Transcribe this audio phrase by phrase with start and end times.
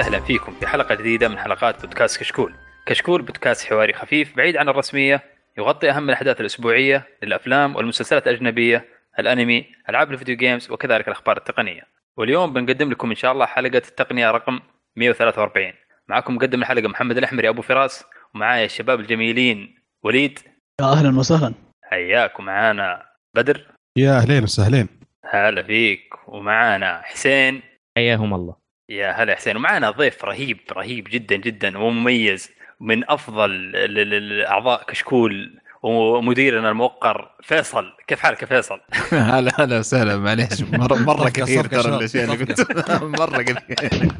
[0.00, 2.54] وسهلا فيكم في حلقة جديدة من حلقات بودكاست كشكول.
[2.86, 5.22] كشكول بودكاست حواري خفيف بعيد عن الرسمية
[5.58, 8.84] يغطي أهم الأحداث الأسبوعية للأفلام والمسلسلات الأجنبية،
[9.18, 11.82] الأنمي، ألعاب الفيديو جيمز وكذلك الأخبار التقنية.
[12.16, 14.60] واليوم بنقدم لكم إن شاء الله حلقة التقنية رقم
[14.96, 15.72] 143.
[16.08, 20.38] معكم مقدم الحلقة محمد الأحمري أبو فراس ومعايا الشباب الجميلين وليد.
[20.80, 21.54] يا أهلا وسهلا.
[21.82, 23.06] حياك ومعانا
[23.36, 23.66] بدر.
[23.96, 24.88] يا أهلين وسهلين.
[25.24, 26.14] هلا فيك.
[26.26, 27.62] ومعانا حسين.
[27.96, 28.69] حياهم الله.
[28.90, 29.56] يا هلا حسين.
[29.56, 32.50] ومعنا ضيف رهيب رهيب جدا جدا ومميز
[32.80, 37.92] من أفضل ال- ال- الأعضاء كشكول ومديرنا الموقر فيصل.
[38.06, 38.80] كيف حالك يا فيصل؟
[39.12, 40.16] هلا هلا وسهلا.
[40.16, 42.82] معليش مره مرة كثير ترى الاشياء اللي صفقة.
[42.82, 44.12] قلت مرة كثير.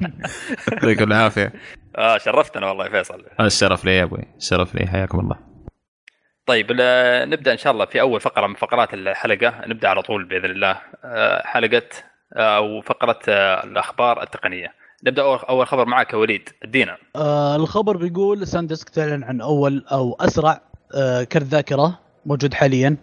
[0.72, 1.52] يعطيكم العافية.
[1.98, 3.24] آه شرفتنا والله يا فيصل.
[3.40, 4.24] الشرف لي يا أبوي.
[4.36, 4.86] الشرف لي.
[4.86, 5.36] حياكم الله.
[6.46, 6.66] طيب
[7.32, 9.54] نبدأ إن شاء الله في أول فقرة من فقرات الحلقة.
[9.66, 10.76] نبدأ على طول بإذن الله.
[11.04, 14.72] آه، حلقة آه، أو فقره آه، الأخبار التقنية.
[15.06, 16.96] نبدأ اول أول خبر معك يا وليد أدينا.
[17.16, 20.60] آه الخبر بيقول SanDisk تعلن عن أول أو أسرع
[20.94, 22.96] آه كرت ذاكرة موجود حاليا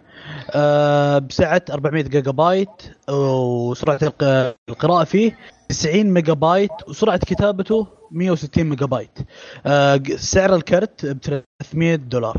[0.50, 2.68] آه بسعة 400 جيجا بايت
[3.10, 9.18] وسرعة الق- القراءة فيه 90 ميجا بايت وسرعة كتابته 160 ميجا بايت
[9.66, 11.18] آه سعر الكرت ب
[11.62, 12.36] 300 دولار.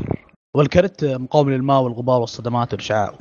[0.56, 3.14] والكرت مقاوم للماء والغبار والصدمات والإشعاع.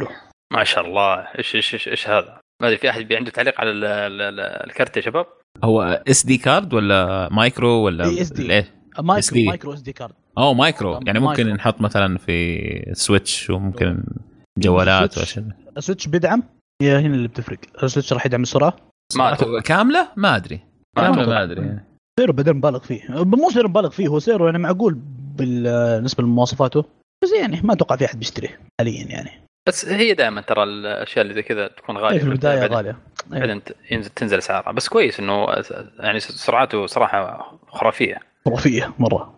[0.53, 1.15] ما شاء الله.
[1.37, 4.21] إيش إيش إيش, إيش هذا؟ ما أدري في أحد بي- عنده تعليق على ال- ال-
[4.21, 5.25] ال- الكرت يا شباب؟
[5.63, 8.39] هو SD card ولا مايكرو ولا SD.
[8.39, 8.67] إيه؟
[8.99, 9.39] micro.
[9.45, 11.55] micro SD card اوه مايكرو يعني ممكن مايكرو.
[11.55, 12.59] نحط مثلا في
[12.93, 14.03] Switch وممكن
[14.59, 15.17] جوالات Switch.
[15.37, 15.45] وأشياء.
[15.77, 16.43] ال Switch بيدعم؟
[16.81, 17.57] هي هنا اللي بتفرق.
[17.83, 18.73] ال Switch راح يدعم السرعه
[19.17, 19.37] ما.
[19.65, 20.59] كاملة؟ ما أدري.
[20.97, 21.25] كاملة.
[21.25, 21.79] ما أدري.
[22.19, 23.01] سعره بدل مبالغ فيه.
[23.09, 24.93] مو سعره مبالغ فيه هو سعره يعني معقول
[25.37, 26.85] بالنسبة لمواصفاته؟
[27.23, 29.31] بس يعني ما أتوقع في أحد بيشتريه حاليا يعني.
[29.67, 32.15] بس هي دائما ترى الأشياء اللي زي كذا تكون غالية.
[32.17, 32.97] إيه، في البداية بعدين- غالية.
[33.33, 35.47] إيه، بعدين ت- ينزل تنزل اسعارها بس كويس إنه
[35.99, 38.19] يعني سرعته صراحة خرافية.
[38.45, 39.35] خرافية مرة.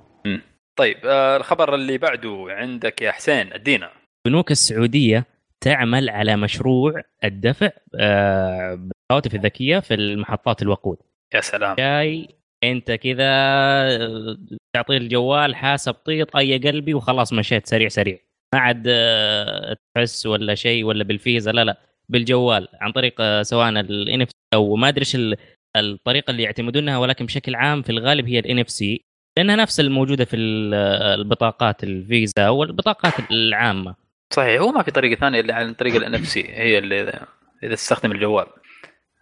[0.76, 3.90] طيب آه الخبر اللي بعده عندك يا حسين ادينا
[4.28, 5.26] البنوك السعودية
[5.62, 10.98] تعمل على مشروع الدفع آه، بالهواتف الذكية في المحطات الوقود.
[11.34, 11.76] يا سلام.
[11.76, 12.28] جاي
[12.64, 14.38] أنت كذا آه،
[14.74, 18.18] تعطيه الجوال حاسب طيط أي قلبي وخلاص مشيت سريع سريع.
[18.54, 21.78] ما عاد آه، تحس ولا شيء ولا بالفيزا لا لا
[22.10, 25.38] بالجوال عن طريق آه، سواء ال NF أو ما أدري إيش ال-
[25.78, 29.02] الطريقة اللي يعتمدونها ولكن بشكل عام في الغالب هي ال NFC
[29.38, 30.74] لأنها نفس الموجودة في ال-
[31.20, 33.96] البطاقات الفيزا والبطاقات العامة.
[34.34, 34.62] صحيح.
[34.62, 37.28] هو ما في طريقة ثانية إلا عن طريق ال NFC هي اللي إذا
[37.64, 38.46] إذا تستخدم الجوال.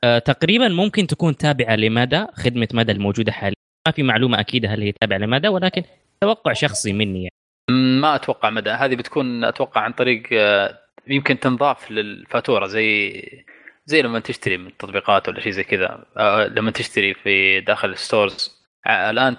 [0.04, 3.56] آه، تقريبا ممكن تكون تابعة لمدى خدمة مدى الموجودة حاليا.
[3.88, 5.84] ما في معلومة أكيدة هل هي تابعة لمدى ولكن
[6.22, 7.36] توقع شخصي مني يعني.
[7.72, 8.70] ما أتوقع مدى.
[8.70, 13.22] هذه بتكون أتوقع عن طريق آه، يمكن تنضاف للفاتورة زي
[13.86, 16.06] زي لما تشتري من تطبيقات ولا شيء زي كذا.
[16.18, 18.60] آه، لما تشتري في داخل ال stores.
[18.88, 19.38] آه، الآن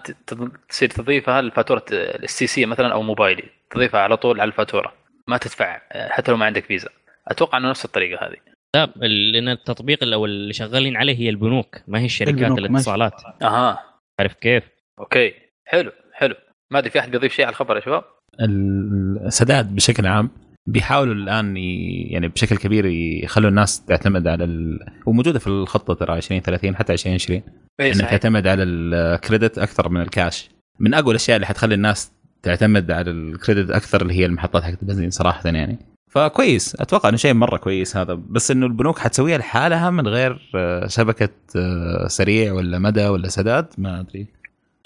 [0.69, 3.49] تصير تضيفها لفاتوره ال STC مثلا أو موبايلي.
[3.71, 4.93] تضيفها على طول على الفاتورة.
[5.29, 6.89] ما تدفع حتى لو ما عندك فيزا.
[7.29, 8.37] أتوقع إنه نفس الطريقة هذه.
[8.77, 12.59] لا لأن التطبيق اللي- أو اللي شغالين عليه هي البنوك ما هي الشركات.
[12.59, 13.23] الاتصالات.
[13.43, 13.85] أها.
[14.21, 14.65] عارف كيف؟
[14.99, 15.35] okay.
[15.67, 16.35] حلو حلو.
[16.71, 18.05] ما أدري في أحد بيضيف شيء على الخبر يا شباب؟
[18.41, 20.31] السداد بشكل عام
[20.67, 24.79] بيحاولوا الآن يعني بشكل كبير يخلوا الناس تعتمد على ال...
[25.07, 27.43] وموجوده في الخطة ترى 2030 حتى 2020
[27.81, 30.51] اي إنك تعتمد على الكريدت أكثر من الكاش.
[30.79, 32.13] من أقوى الأشياء اللي حتخلي الناس
[32.43, 35.79] تعتمد على الكريدت أكثر اللي هي المحطات حقت البنزين صراحة يعني.
[36.11, 36.77] فكويس.
[36.81, 38.15] أتوقع إنه شيء مرة كويس هذا.
[38.15, 43.67] بس إنه البنوك حتسويها لحالها من غير آه، شبكة آه، سريع ولا مدى ولا سداد؟
[43.79, 44.27] ما أدري.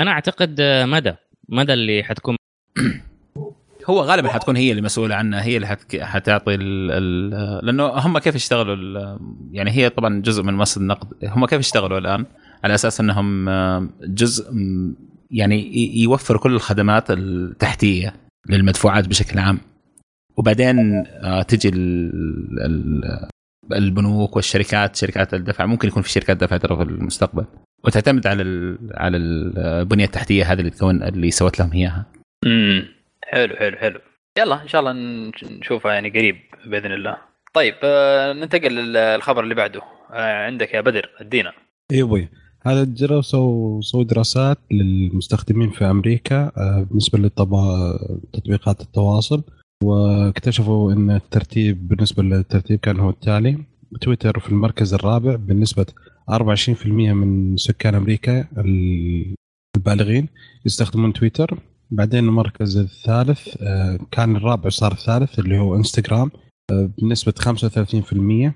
[0.00, 1.14] أنا أعتقد آه، مدى.
[1.48, 2.36] مدى اللي حتكون
[3.86, 5.96] هو غالبا حتكون هي اللي مسؤولة عنها هي اللي حت...
[5.96, 6.90] حتعطي ال...
[6.90, 7.66] ال...
[7.66, 9.18] لأنه هم كيف يشتغلوا ال...
[9.52, 11.08] يعني هي طبعا جزء من مصر النقد.
[11.24, 12.26] هم كيف يشتغلوا الآن؟
[12.64, 14.52] على أساس إنهم آه، جزء
[15.30, 18.14] يعني ي- يوفروا كل الخدمات التحتية
[18.48, 19.58] للمدفوعات بشكل عام.
[20.36, 22.10] وبعدين آه، تجي ال...
[22.64, 23.02] ال...
[23.72, 25.66] البنوك والشركات شركات الدفع.
[25.66, 27.44] ممكن يكون في شركات دفع ترى في المستقبل.
[27.84, 28.42] وتعتمد على.
[28.94, 32.06] على البنية التحتية هذه اللي تكون اللي سوت لهم إياها.
[32.46, 32.93] امم
[33.34, 34.00] حلو حلو حلو.
[34.38, 36.36] يلا إن شاء الله نش- نشوفها يعني قريب
[36.66, 37.16] بإذن الله.
[37.54, 39.80] طيب آه، ننتقل للخبر اللي بعده.
[40.12, 41.52] آه، عندك يا بدر أدينا.
[41.92, 42.28] إي أبوي
[42.66, 49.42] هذا جروا سووا سووا دراسات للمستخدمين في أمريكا آه، بالنسبة لتطبيقات التواصل
[49.84, 53.58] واكتشفوا إن الترتيب بالنسبة للترتيب كان هو التالي.
[54.00, 55.86] تويتر في المركز الرابع بنسبه
[56.30, 58.46] 24% من سكان أمريكا
[59.76, 60.28] البالغين
[60.66, 61.58] يستخدمون تويتر.
[61.90, 66.30] بعدين المركز الثالث آه، كان الرابع صار الثالث اللي هو انستغرام
[66.70, 68.52] آه، بنسبة 35%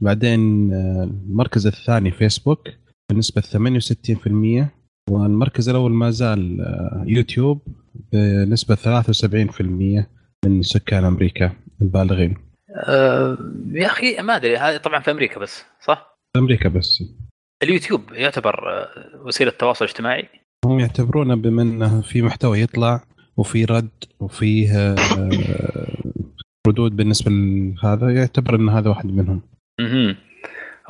[0.00, 2.68] بعدين آه، المركز الثاني فيسبوك
[3.12, 4.70] بنسبة 68%
[5.10, 6.66] والمركز الأول ما زال
[7.06, 7.60] يوتيوب
[8.12, 10.06] بنسبة 73%
[10.44, 11.52] من سكان أمريكا
[11.82, 12.36] البالغين.
[12.88, 13.38] آه
[13.72, 17.04] يا أخي ما أدري هذه طبعا في أمريكا بس صح؟ أمريكا بس.
[17.62, 18.88] اليوتيوب يعتبر
[19.24, 20.28] وسيلة تواصل اجتماعي.
[20.64, 23.00] هم يعتبرونه بما انه في محتوى يطلع
[23.36, 23.88] وفي رد
[24.20, 24.96] وفيه آه،
[26.68, 29.42] ردود بالنسبة لهذا يعتبر إن هذا واحد منهم.
[29.80, 30.16] أها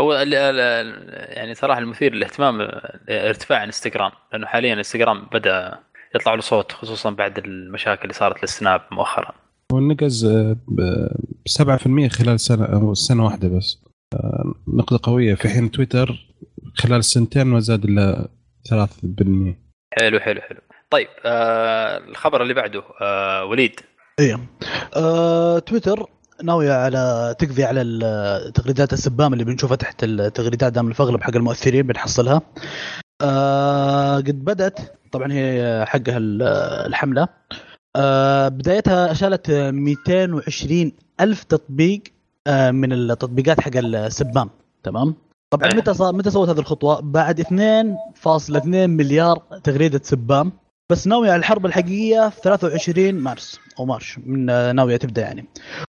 [0.01, 2.69] هو يعني صراحة المثير للاهتمام
[3.09, 5.79] ارتفاع انستغرام لأنه حاليا انستغرام بدأ
[6.15, 9.35] يطلع له صوت خصوصا بعد المشاكل اللي صارت للسناب مؤخرا.
[9.73, 11.09] والنقز آه، ب
[11.49, 13.79] 7% خلال سنة أو سنة واحدة بس.
[14.15, 15.35] آه، نقطه قوية.
[15.35, 16.27] في حين تويتر
[16.75, 18.29] خلال السنتين ما زاد إلا
[18.69, 19.55] 3%
[19.99, 20.61] حلو حلو حلو.
[20.91, 23.81] طيب آه الخبر اللي بعده آه وليد.
[24.21, 24.41] إيه.
[24.97, 26.07] آه، تويتر
[26.43, 32.43] ناوية على تقضي على التغريدات السبام اللي بنشوفها تحت التغريدات دام الفغلب حق المؤثرين بنحصلها.
[33.23, 34.79] آه قد بدأت.
[35.13, 36.43] طبعا هي حقها ال-
[36.87, 37.29] الحملة.
[37.97, 42.03] آه بدايتها شالت 220 ألف تطبيق
[42.47, 44.51] آه من التطبيقات حق السبام.
[44.83, 45.15] تمام؟
[45.53, 45.77] طبعا أيه.
[45.77, 50.53] متى صار متى سوت هذه الخطوة؟ بعد 2.2 مليار تغريدة سبام.
[50.91, 55.45] بس ناوية على الحرب الحقيقية في 23 مارس أو مارش من ناوية تبدأ يعني.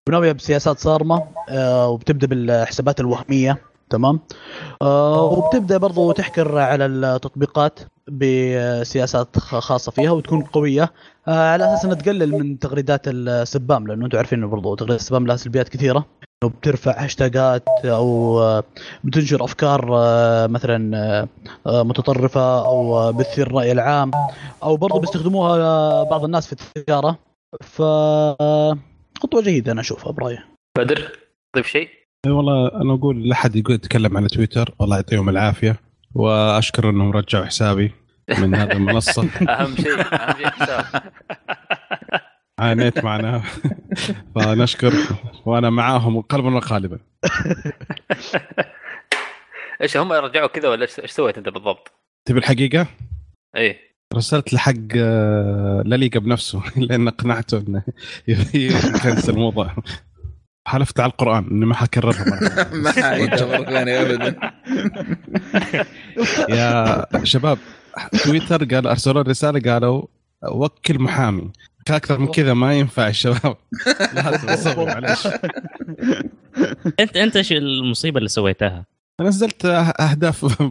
[0.10, 3.58] وناوية بسياسات صارمة آه، وبتبدأ بالحسابات الوهمية.
[3.94, 4.20] تمام؟
[4.82, 10.94] آه، وبتبدأ برضو تحكر على التطبيقات بسياسات خ- خاصة فيها وتكون قوية.
[11.28, 15.05] آه، على أساس أنها تقلل من تغريدات ال spam لأنه أنتم عارفين برضو تغريدات ال
[15.05, 16.06] spam لها سلبيات كثيرة.
[16.44, 18.64] إنه بترفع هاشتاجات أو آه،
[19.04, 20.98] بتنشر أفكار آه، مثلا
[21.68, 24.12] آه، متطرفة أو بتثير الراي العام
[24.64, 27.18] أو برضو بيستخدموها بعض الناس في التجاره
[27.62, 27.82] ف
[29.22, 30.40] خطوة جيدة أنا أشوفها برأيي.
[30.78, 31.18] بدر
[31.54, 31.90] تضيف شيء؟
[32.26, 34.76] إي والله أنا أقول لا حد يقول يتكلم على تويتر.
[34.82, 35.80] الله يعطيهم العافية.
[36.16, 37.92] وأشكر إنهم رجعوا حسابي
[38.40, 39.24] من هذه المنصة.
[39.50, 40.86] أهم شيء أهم شيء حساب.
[42.60, 43.44] عانيت معنا.
[44.36, 44.94] فنشكر
[45.46, 47.00] وأنا معاهم قلبا وقالبا.
[49.82, 51.92] إيش هم رجعوا كذا ولا إيش سويت أنت بالضبط؟
[52.26, 52.88] تبي الحقيقة؟
[53.56, 53.78] إيه
[54.16, 57.84] رسلت لحق آه، لليقا بنفسه لأن اقنعته إنه
[58.28, 59.76] يكنسل الموضوع.
[60.68, 62.26] حلفت على القرآن إني ما حكررها.
[62.74, 62.94] ما
[63.46, 64.36] مرة ثانية ابدا
[66.58, 67.58] يا شباب
[68.24, 70.04] تويتر قال أرسلوا رسالة قالوا
[70.52, 71.52] وكل محامي
[71.90, 73.58] أكثر من كذا ما ينفع الشباب
[74.16, 75.28] لازم اصور معلش
[77.00, 78.86] انت أنت إيش المصيبة اللي سويتها؟
[79.22, 79.66] نزلت
[80.00, 80.62] أهداف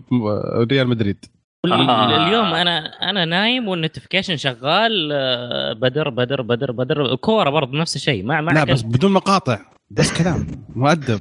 [0.70, 1.24] ريال مدريد
[1.66, 2.26] آه.
[2.26, 7.96] اليوم أنا أنا نايم وال notification شغال آه، بدر بدر بدر بدر كوره برضه نفس
[7.96, 8.64] الشيء ما ما لا.
[8.64, 10.46] بس بدون مقاطع بس كلام.
[10.76, 11.20] مؤدب.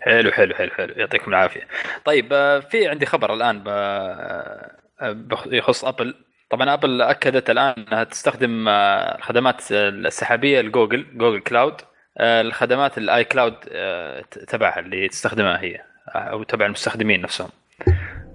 [0.00, 0.94] حلو حلو حلو حلو.
[0.96, 1.68] يعطيكم العافية.
[2.04, 4.70] طيب آه، في عندي خبر الآن آه،
[5.02, 6.14] بخ- يخص أبل.
[6.50, 11.74] طبعا أبل أكدت الآن أنها تستخدم آه، الخدمات السحابية لجوجل Google Cloud.
[12.18, 15.76] آه، الخدمات ال iCloud آه، تبعها اللي تستخدمها هي
[16.08, 17.48] آه، أو تبع المستخدمين نفسهم.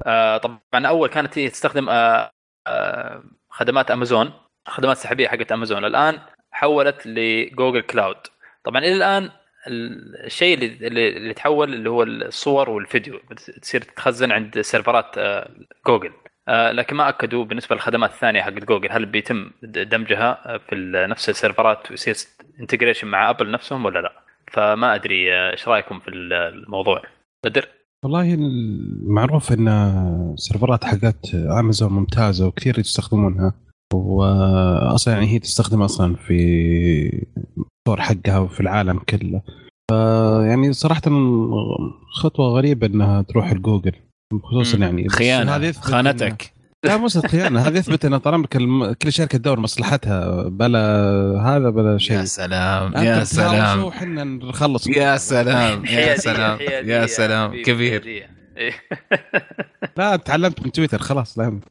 [0.06, 2.32] آه، طبعا أول كانت هي تستخدم آه،
[2.68, 4.34] آه، خدمات أمازون
[4.68, 5.86] خدمات سحابية حقت أمازون.
[5.86, 6.20] الآن
[6.52, 8.18] حولت ل Google Cloud.
[8.66, 9.24] طبعا إلى الآن
[9.68, 13.20] ال- الشيء اللي اللي تحول اللي هو الصور والفيديو.
[13.62, 15.50] تصير تتخزن عند سيرفرات آه،
[15.88, 16.12] جوجل.
[16.48, 18.92] آه، لكن ما أكدوا بالنسبة للخدمات الثانية حقت جوجل.
[18.92, 20.76] هل بيتم دمجها في
[21.10, 22.16] نفس السيرفرات ويصير
[22.60, 24.12] integration مع ابل نفسهم ولا لا؟
[24.52, 27.02] فما أدري آه، إيش رأيكم في ال- الموضوع؟
[27.46, 27.68] بدر؟
[28.04, 33.54] والله المعروف إن سيرفرات حقت امازون ممتازة وكثير يستخدمونها
[33.94, 37.26] واصلا يعني هي تستخدم أصلا في
[37.88, 39.42] ال store حقها وفي العالم كله.
[39.92, 39.94] ف
[40.50, 41.02] يعني صراحة
[42.22, 43.92] خطوة غريبة إنها تروح لجوجل
[44.44, 44.78] خصوصا.
[44.78, 46.54] يعني إن- خانتك.
[46.86, 50.80] لا مو خيانة هذا يثبت إن طال عمرك الم- كل شركة تدور مصلحتها بلا
[51.42, 52.18] هذا بلا شيء.
[52.18, 53.84] يا سلام يا سلام.
[53.84, 54.88] وحنا نخلص.
[54.88, 58.30] يا سلام يا سلام يا سلام حبيبي، كبير.
[59.98, 61.60] لا تعلمت من تويتر خلاص لا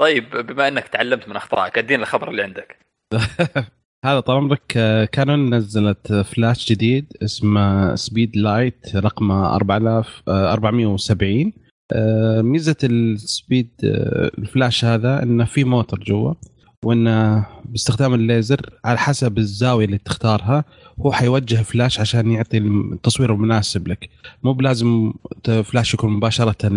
[0.00, 2.76] طيب بما انك تعلمت من اخطائك ادينا الخبر اللي عندك.
[4.04, 11.52] هذا طال عمرك آه، كانون نزلت فلاش جديد اسمه Speedlite رقمه 4000 آه، 470
[11.92, 16.34] آه، ميزة ال Speed آه، الفلاش هذا إنه في موتور جوا
[16.84, 20.64] وإنه باستخدام الليزر على حسب الزاوية اللي تختارها
[21.00, 24.10] هو حيوجه فلاش عشان يعطي التصوير المناسب لك.
[24.42, 25.12] مو بلازم
[25.44, 26.68] فلاش يكون مباشرة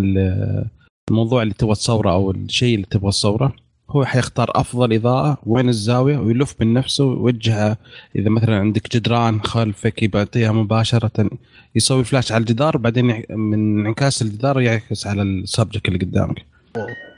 [1.09, 3.55] الموضوع اللي تبغى تصوره أو الشيء اللي تبغى تصوره
[3.89, 7.77] هو حيختار أفضل إضاءة وين الزاوية ويلف من نفسه ويوجهها.
[8.15, 11.29] إذا مثلا عندك جدران خلفك يعطيها مباشرة
[11.75, 16.45] يسوي فلاش على الجدار بعدين من انعكاس الجدار يعكس على ال subject اللي قدامك.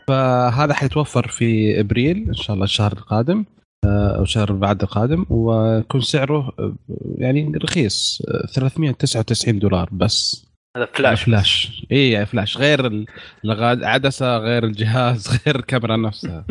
[0.08, 3.46] فهذا حيتوفر في إبريل إن شاء الله الشهر القادم
[3.86, 6.76] آه، أو الشهر بعد القادم ويكون سعره آه،
[7.18, 10.45] يعني رخيص آه، 399 دولار بس.
[10.76, 13.06] هذا فلاش فلاش اي يعني فلاش غير ال-
[13.46, 16.46] العدسه غير الجهاز غير الكاميرا نفسها.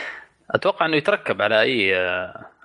[0.54, 1.94] أتوقع إنه يتركب على أي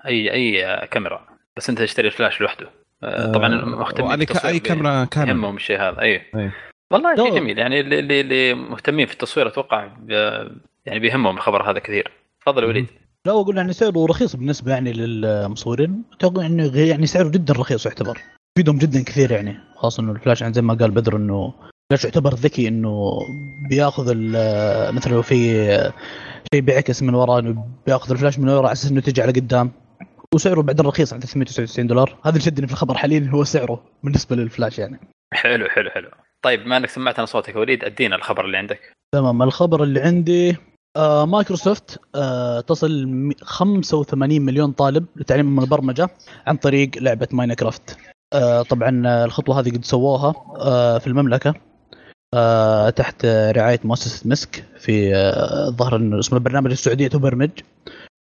[0.06, 1.28] أي أي كاميرا.
[1.58, 2.70] بس أنت تشتري الفلاش لوحده.
[3.04, 5.30] آه، طبعا مهتمين وعلي بالتصوير أي كاميرا كاميرا.
[5.32, 6.02] يهمهم الشيء هذا.
[6.02, 6.52] اي أي.
[6.92, 7.36] والله شيء.
[7.36, 7.58] جميل.
[7.58, 10.48] يعني اللي, اللي, مهتمين في التصوير أتوقع ب-
[10.86, 12.12] يعني بيهمهم الخبر هذا كثير.
[12.42, 12.86] تفضل يا وليد.
[13.26, 18.18] لا أقول يعني سعره رخيص بالنسبة يعني للمصورين أتوقع إنه يعني سعره جدا رخيص يعتبر.
[18.58, 19.58] يفيدهم جدا كثير يعني.
[19.76, 21.54] خاصة إنه الفلاش يعني زي ما قال بدر إنه
[21.92, 23.20] الفلاش يعتبر ذكي إنه
[23.70, 25.36] بيأخذ ال- مثلا لو في
[26.54, 29.72] شيء بيعكس من وراه إنه بيأخذ الفلاش من ورا على أساس إنه تجي على قدام.
[30.36, 32.18] وسعره بعدين رخيص عند 399 دولار.
[32.24, 35.00] هذا اللي شدني في الخبر حاليا هو سعره بالنسبة للفلاش يعني.
[35.34, 36.10] حلو حلو حلو.
[36.42, 38.80] طيب بما إنك سمعتنا صوتك يا وليد أدينا الخبر اللي عندك.
[39.16, 40.56] تمام الخبر اللي عندي
[40.98, 46.10] آه مايكروسوفت آه تصل م- 85 مليون طالب لتعليم البرمجة
[46.48, 47.98] عن طريق لعبة ماينكرافت.
[48.70, 51.54] طبعا آه، الخطوة هذه قد سووها آه في المملكة
[52.34, 55.14] آه تحت رعاية مؤسسة مسك في
[55.70, 57.50] ظهر اسم البرنامج السعودية تبرمج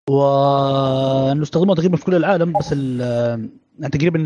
[0.09, 4.19] وانه استخدموه تقريبا في كل العالم بس يعني تقريبا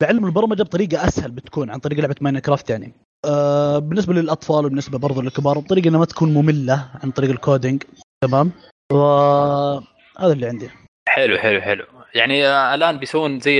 [0.00, 2.92] بيعلم البرمجة بطريقة أسهل بتكون عن طريق لعبة ماينكرافت يعني.
[3.24, 7.82] آه، بالنسبة للأطفال وبالنسبة برضه للكبار بطريقه إنها ما تكون مملة عن طريق الكودينج
[8.24, 8.52] تمام؟
[8.92, 10.70] وهذا اللي عندي.
[11.08, 11.84] حلو حلو حلو.
[12.14, 13.58] يعني الآن بيسوون زي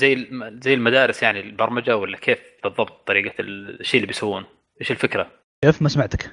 [0.00, 0.26] زي
[0.62, 4.44] زي المدارس يعني البرمجة ولا كيف بالضبط طريقة الشيء اللي بيسوون؟
[4.80, 5.26] إيش الفكرة؟
[5.62, 6.30] كيف ما سمعتك.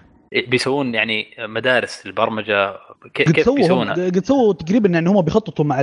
[0.48, 2.74] بيسوون يعني مدارس البرمجة
[3.14, 5.82] كيف سووا هم- بيسوونها قد سووا تقريبا يعني هم بيخططوا مع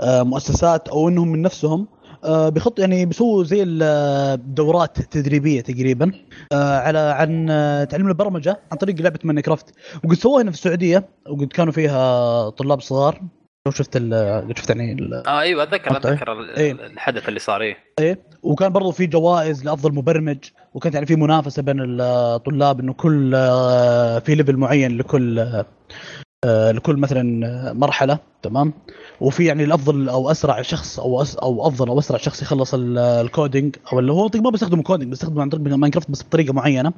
[0.00, 1.88] المؤسسات أو إنهم من نفسهم
[2.24, 6.12] آه، بيخط يعني بيسووا زي الدورات تدريبية تقريبا
[6.52, 11.08] آه، على عن آه، تعليم البرمجة عن طريق لعبة ماينكرافت وقد سووها هنا في السعودية
[11.30, 13.20] وقد كانوا فيها طلاب صغار.
[13.66, 16.72] لو شفت ال- شفت يعني ال- آه أيوه أتذكر؟ أتذكر إيه.
[16.72, 17.76] الحدث اللي صار إيه.
[17.98, 18.18] إيه.
[18.42, 20.38] وكان برضو في جوائز لأفضل مبرمج
[20.74, 25.38] وكانت يعني في منافسة بين الطلاب إنه كل آه، في level معين لكل
[26.44, 28.72] آه، لكل مثلا آه، مرحلة تمام؟
[29.20, 32.98] وفي يعني الأفضل أو أسرع شخص أو أس أو أفضل أو أسرع شخص يخلص ال-
[32.98, 36.92] ال coding أو اللي هو ما بيستخدموا coding بيستخدموا عن طريق ماينكرافت بس بطريقة معينة.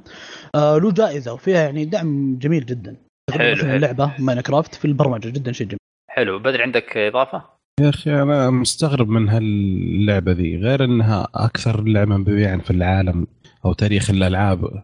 [0.55, 2.97] آه له جائزة وفيها يعني دعم جميل جدا.
[3.33, 3.53] حلو.
[3.75, 5.79] اللعبة ماينكرافت في البرمجة جدا شيء جميل.
[6.15, 6.39] حلو.
[6.39, 7.43] بدر عندك إضافة؟
[7.81, 10.57] يا أخي أنا مستغرب من هاللعبة ذي.
[10.57, 13.27] غير إنها أكثر لعبة مبيعا في العالم
[13.65, 14.83] أو تاريخ الألعاب.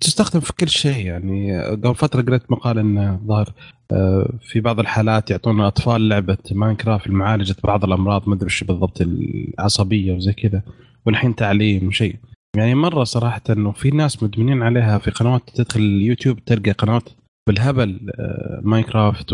[0.00, 1.62] تستخدم في كل شيء يعني.
[1.64, 3.52] قبل فترة قريت مقال انه ظهر
[3.92, 9.00] آه، في بعض الحالات يعطون الاطفال لعبة ماينكرافت لمعالجة بعض الأمراض ما أدري إيش بالضبط
[9.00, 10.62] العصبية وزي كذا
[11.06, 12.16] والحين تعليم وشيء
[12.56, 17.08] يعني مرة صراحة إنه في ناس مدمنين عليها في قنوات تدخل اليوتيوب تلقى قنوات
[17.46, 19.32] بالهبل آه، ماينكرافت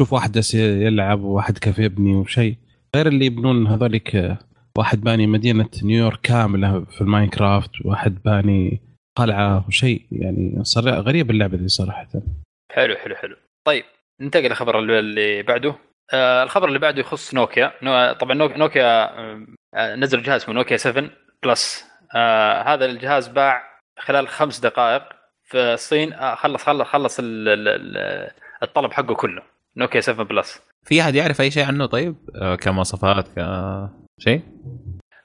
[0.00, 2.56] وشوف واحد يلعب وواحد كيف يبني وشيء
[2.96, 4.38] غير اللي يبنون هذوليك آه،
[4.78, 8.80] واحد باني مدينة نيويورك كاملة في الماينكرافت واحد باني
[9.16, 12.06] قلعة وشيء يعني صار غريب اللعبة دي صراحة.
[12.72, 13.36] حلو حلو حلو.
[13.66, 13.84] طيب
[14.20, 15.74] ننتقل للخبر اللي- بعده.
[16.12, 17.72] آه الخبر اللي بعده يخص نوكيا.
[17.82, 18.12] نو...
[18.12, 19.18] طبعا نوك- نوكيا
[19.74, 21.10] آه نزل جهاز اسمه نوكيا 7
[21.42, 21.84] Plus.
[22.16, 23.62] آه هذا الجهاز باع
[23.98, 25.02] خلال خمس دقائق
[25.44, 26.12] في الصين.
[26.12, 27.48] آه خلص خلص خلص ال...
[27.48, 27.68] ال...
[27.68, 28.30] ال-
[28.62, 29.42] الطلب حقه كله.
[29.76, 30.70] نوكيا 7 بلس.
[30.84, 33.28] في أحد يعرف أي شيء عنه طيب؟ آه، كمواصفات
[34.18, 34.42] كشيء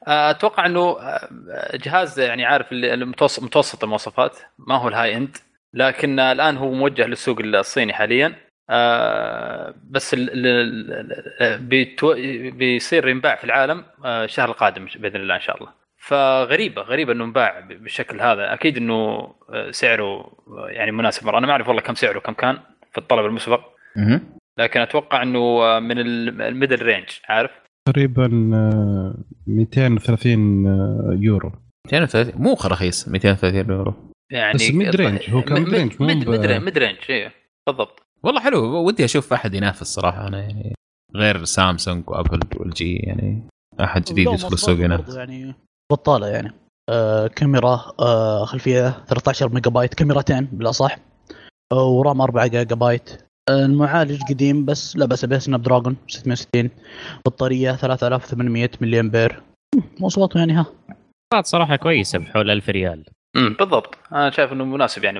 [0.07, 1.29] آه، أتوقع إنه آه،
[1.73, 4.37] جهاز يعني عارف المتوسط متوسط المواصفات
[4.67, 5.37] ما هو الهاي إند
[5.73, 8.35] لكن الآن هو موجه للسوق الصيني حاليا.
[9.89, 10.15] بس
[12.49, 15.73] بيصير ينباع في العالم الشهر القادم بإذن الله إن شاء الله.
[15.97, 18.53] فغريبة غريبة إنه انباع بالشكل هذا.
[18.53, 19.27] أكيد إنه
[19.71, 20.37] سعره
[20.67, 21.37] يعني مناسب مرة.
[21.37, 22.59] أنا ما أعرف والله كم سعره كم كان
[22.91, 23.74] في الطلب المسبق.
[24.59, 27.51] لكن أتوقع إنه آه، من ال- ال middle range عارف؟
[27.87, 29.15] تقريبا آه،
[29.47, 31.51] 230 آه، يورو.
[31.87, 33.93] 230 مو رخيص 230 يورو.
[34.31, 37.31] يعني بس mid range، هو كان mid range، مو mid range mid range أيوه
[37.67, 37.99] بالضبط.
[38.23, 40.73] والله حلو ودي أشوف أحد ينافس صراحة أنا يعني
[41.15, 43.43] غير سامسونج وأبل والجي يعني
[43.81, 45.53] أحد جديد يدخل السوق ينافس يعني
[45.91, 46.51] بطالة يعني.
[46.89, 50.97] آه كاميرا آه خلفية 13 ميجا بايت كاميرتين بالأصح.
[51.71, 53.09] آه و RAM 4 جيجا بايت.
[53.11, 56.69] آه المعالج قديم بس لا بأس به Snapdragon 660
[57.25, 59.41] بطارية 3800 ملي امبير
[59.99, 60.65] مواصفاته يعني ها.
[61.41, 63.05] صراحة كويسة بحول 1000 ريال.
[63.35, 63.97] امم بالضبط.
[64.11, 65.19] أنا شايف إنه مناسب يعني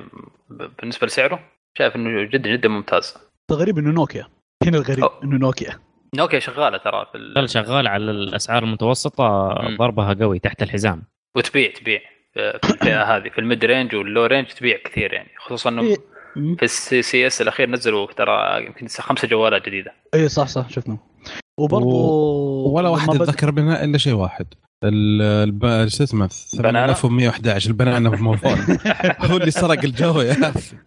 [0.50, 1.40] ب- بالنسبة لسعره
[1.78, 3.14] شايف إنه جدا جدا ممتاز.
[3.52, 4.28] الغريب إنه نوكيا
[4.64, 5.24] هنا الغريب أو.
[5.24, 5.80] إنه نوكيا
[6.16, 7.34] نوكيا شغالة ترى في ال...
[7.34, 9.78] ظل شغال على الأسعار المتوسطة مم.
[9.78, 11.04] ضربها قوي تحت الحزام.
[11.38, 12.00] وتبيع تبيع.
[12.34, 15.30] في الفئة هذه في ال mid range وال low range تبيع كثير يعني.
[15.38, 15.98] خصوصا إنه.
[16.36, 19.94] في ال CES الأخير نزلوا ترى يمكن خمسة جوالات جديدة.
[20.14, 20.98] اي صح صح شفنا.
[21.60, 21.88] وبرضه
[22.74, 24.46] ولا واحد لما بد- منها إلا شيء واحد.
[24.84, 28.78] ال- الب- شو اسمه؟ banana؟ 8111 ال banana بالموفون
[29.20, 30.78] هو اللي سرق الجو يا أخي.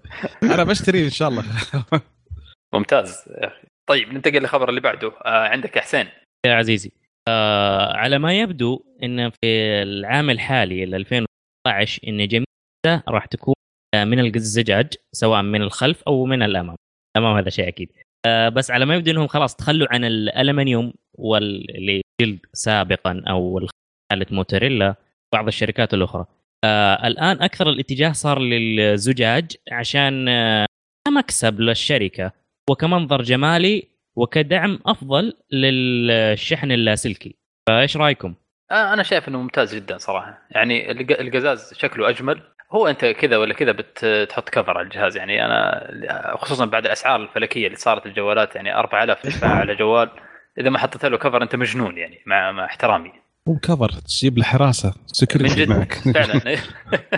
[0.42, 1.44] أنا بشتري إن شاء الله.
[2.74, 3.66] ممتاز يا أخي.
[3.88, 5.08] طيب ننتقل للخبر اللي بعده.
[5.24, 6.06] آه عندك يا حسين.
[6.46, 6.92] يا عزيزي.
[7.28, 9.46] آه على ما يبدو إن في
[9.82, 12.44] العام الحالي ال 2019 إن جميع
[13.08, 13.54] راح تكون
[13.94, 16.76] من الزجاج سواء من الخلف أو من الأمام.
[17.16, 17.88] الامام هذا شيء أكيد.
[18.26, 23.66] آه بس على ما يبدو إنهم خلاص تخلوا عن الألمنيوم واللي جلد سابقا أو
[24.12, 24.94] حالة موتوريلا
[25.34, 26.26] بعض الشركات الأخرى.
[26.64, 30.66] آه الآن أكثر الاتجاه صار للزجاج عشان آه
[31.08, 32.32] كمكسب للشركة
[32.70, 37.34] وكمنظر جمالي وكدعم أفضل للشحن اللاسلكي.
[37.68, 38.34] فإيش رأيكم؟
[38.70, 40.46] آه أنا شايف إنه ممتاز جدا صراحة.
[40.50, 42.42] يعني الق- القزاز شكله أجمل.
[42.72, 45.16] هو أنت كذا ولا كذا بتحط كفر على الجهاز.
[45.16, 50.10] يعني أنا خصوصا بعد الأسعار الفلكية اللي صارت الجوالات يعني 4000 تدفع على جوال.
[50.60, 53.12] إذا ما حطيت له كفر أنت مجنون يعني مع مع احترامي.
[53.46, 55.92] مو كفر تجيب له حراسة من سكيورتي جد؟ معك.
[55.94, 56.40] فعلا.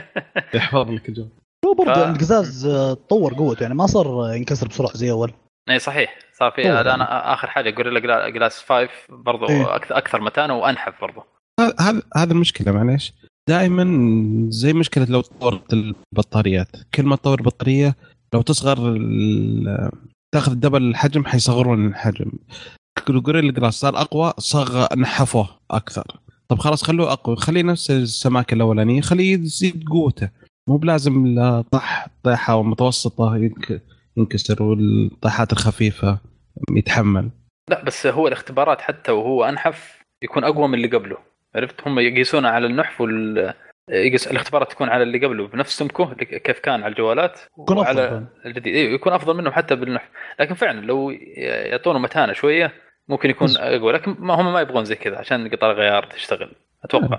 [0.55, 1.27] يحفظ لك الجو
[1.67, 5.33] هو برضه ف- القزاز آه، تطور قوته يعني ما صار ينكسر بسرعة زي أول.
[5.71, 6.19] اي صحيح.
[6.33, 6.81] صار في.
[6.81, 9.75] الان آخر حاجة Gorilla Gla- Glass 5 برضو إيه.
[9.77, 11.23] أكثر متانة وأنحف برضو.
[11.61, 13.13] هذا هذا- هذا المشكلة معليش.
[13.51, 13.85] دائما
[14.51, 16.69] زي مشكلة لو طورت البطاريات.
[16.95, 17.97] كل ما تطور البطاريه
[18.35, 18.99] لو تصغر
[20.35, 22.33] تاخذ double الحجم حيصغرون الحجم.
[23.09, 26.21] Gorilla Glass صار أقوى صغ نحفوه أكثر.
[26.49, 27.37] طب خلاص خلوه أقوى.
[27.37, 30.31] خليه نفس السماكة الأولانية خليه يزيد قوته.
[30.69, 33.83] مو بلازم لا طح طيحة متوسطه ينك-
[34.17, 36.19] ينكسر والطيحات الخفيفة
[36.71, 37.31] يتحمل.
[37.71, 41.30] لا بس هو الاختبارات حتى وهو أنحف يكون أقوى من اللي قبله.
[41.55, 43.55] عرفت؟ هم يقيسون على النحف وال
[43.89, 48.27] يقيس الاختبارات تكون على اللي قبله بنفس سمكه كيف كان على الجوالات يكون وعلى أفضل.
[48.47, 50.09] الجديد إيه، يكون أفضل منهم حتى بالنحف.
[50.41, 52.73] لكن فعلا لو يعطونه متانة شوية
[53.09, 53.93] ممكن يكون أقوى.
[53.93, 56.53] لكن ما هم ما يبغون زي كذا عشان قطع الغيار تشتغل.
[56.85, 57.19] أتوقع.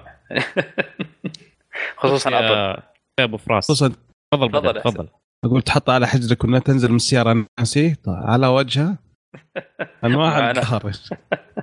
[1.98, 2.84] خصوصا ابل يا
[3.20, 3.64] يا أبو فراس.
[3.64, 3.94] خصوصا
[4.34, 4.82] تفضل تفضل.
[4.82, 5.08] تفضل.
[5.46, 7.96] أقول تحطها على حجرك وانها تنزل من السيارة ناسي.
[8.08, 8.98] على وجهها
[10.06, 10.52] أنواع.
[10.52, 10.92] القهر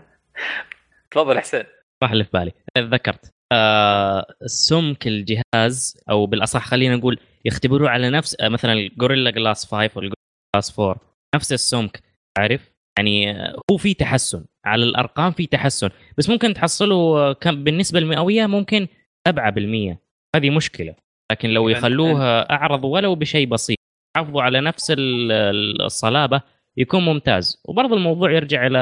[1.11, 1.64] تفضل حسين.
[2.02, 2.52] راح اللي في بالي.
[2.74, 3.30] تذكرت.
[3.52, 9.64] آه سمك الجهاز أو بالأصح خلينا نقول يختبروه على نفس آه مثلا ال Gorilla Glass
[9.64, 10.14] 5 وال Gorilla
[10.57, 10.96] Glass 4
[11.34, 12.02] نفس السمك
[12.38, 14.44] عارف؟ يعني آه، هو في تحسن.
[14.66, 15.90] على الأرقام في تحسن.
[16.18, 18.87] بس ممكن تحصلوا آه، كم بالنسبة المئويه ممكن
[19.28, 19.98] 7%
[20.37, 20.94] هذه مشكلة.
[21.32, 23.78] لكن لو يخلوها أعرض ولو بشيء بسيط
[24.16, 26.40] يحافظوا على نفس ال- ال- الصلابة
[26.76, 27.62] يكون ممتاز.
[27.68, 28.78] وبرضه الموضوع يرجع إلى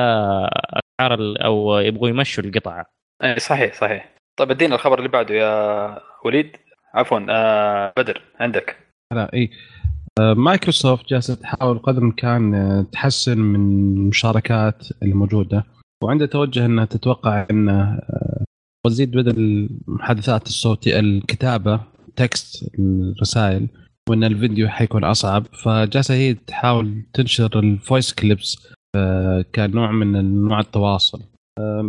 [1.00, 2.86] أسعار أو يبغوا يمشوا القطعه
[3.24, 4.14] اي صحيح صحيح.
[4.38, 6.56] طيب ادينا الخبر اللي بعده يا وليد.
[6.94, 8.76] عفوا آه بدر عندك.
[9.12, 9.50] لا اي
[10.20, 13.60] آه، مايكروسوفت جالسة تحاول قدر الإمكان آه، تحسن من
[13.96, 15.64] المشاركات الموجودة
[16.04, 18.44] وعندها توجه إنها تتوقع ان آه،
[18.86, 21.80] وتزيد بدل المحادثات الصوتية الكتابة
[22.16, 23.68] text الرسائل
[24.08, 25.46] وإن الفيديو حيكون أصعب.
[25.46, 28.68] فجالسة هي تحاول تنشر ال voice clips
[29.54, 31.22] كنوع من نوع التواصل.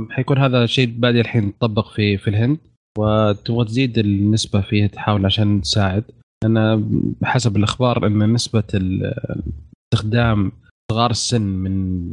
[0.10, 2.58] حيكون هذا شيء بادي الحين يطبق في في الهند
[3.00, 6.04] وتبغى تزيد النسبة فيه تحاول عشان تساعد.
[6.44, 6.84] لأن
[7.22, 8.64] بحسب الأخبار إن نسبة
[9.94, 10.52] استخدام
[10.92, 12.06] صغار السن من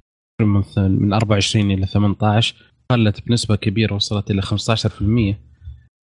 [0.42, 2.54] من من 24 إلى 18
[2.90, 5.34] قلت بنسبة كبيرة وصلت إلى 15%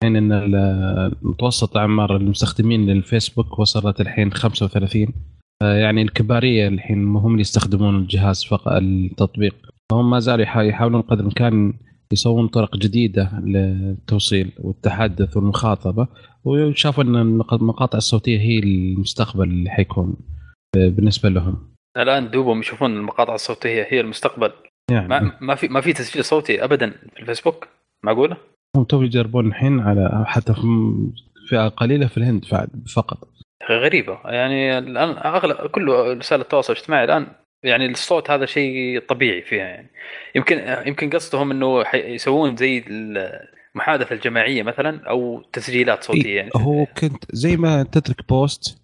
[0.03, 5.13] حين إن ال- متوسط أعمار المستخدمين للفيسبوك وصلت الحين 35
[5.63, 9.55] يعني الكبارية الحين هم اللي يستخدمون الجهاز فقط التطبيق.
[9.91, 11.75] فهم ما زالوا يحا- يحاولون قدر الإمكان
[12.13, 16.09] يسوون طرق جديدة للتوصيل والتحدث والمخاطبة
[16.45, 20.17] وشافوا إن المق- المقاطع الصوتية هي المستقبل اللي حيكون
[20.77, 21.69] بالنسبة لهم.
[21.97, 24.53] الآن دوبهم يشوفون المقاطع الصوتية هي المستقبل.
[24.91, 25.09] يعني.
[25.09, 27.69] ما ما في ما في تسجيل صوتي ابدا في الفيسبوك؟
[28.05, 28.37] معقولة؟
[28.77, 30.63] هم تو يجربون الحين على حتى في
[31.49, 32.45] فئة قليلة في الهند
[32.95, 33.29] فقط.
[33.71, 34.19] غريبة.
[34.25, 37.27] يعني الآن أغلب كل وسائل التواصل الاجتماعي الآن
[37.63, 39.91] يعني الصوت هذا شيء طبيعي فيها يعني
[40.35, 47.25] يمكن يمكن قصدهم إنه يسوون زي المحادثة الجماعية مثلا أو تسجيلات صوتية يعني هو كنت
[47.33, 48.83] زي ما تترك post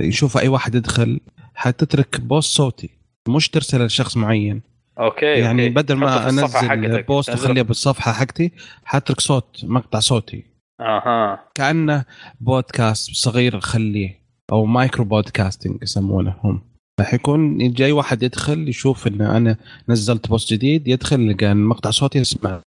[0.00, 1.20] يشوف أي واحد يدخل
[1.54, 2.90] حتترك post صوتي
[3.28, 4.62] مش ترسله لشخص معين
[4.98, 5.74] okay يعني okay.
[5.74, 7.02] بدل ما أنزل.
[7.02, 7.30] post.
[7.30, 8.52] واخليه بالصفحة حقتي
[8.84, 10.44] حترك صوت مقطع صوتي
[10.80, 12.04] أها كأنه
[12.40, 19.56] بودكاست صغير خليه أو micro podcasting يسمونه هم فحيكون جاي واحد يدخل يشوف إن أنا
[19.88, 22.60] نزلت post جديد يدخل يلقى مقطع صوتي يسمع.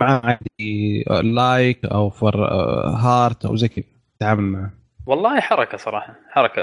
[0.00, 2.44] معاه عادي like أو فر
[2.86, 3.84] heart أو زي كذا
[4.20, 4.70] تعامل معه.
[5.06, 6.62] والله حركة صراحة حركة.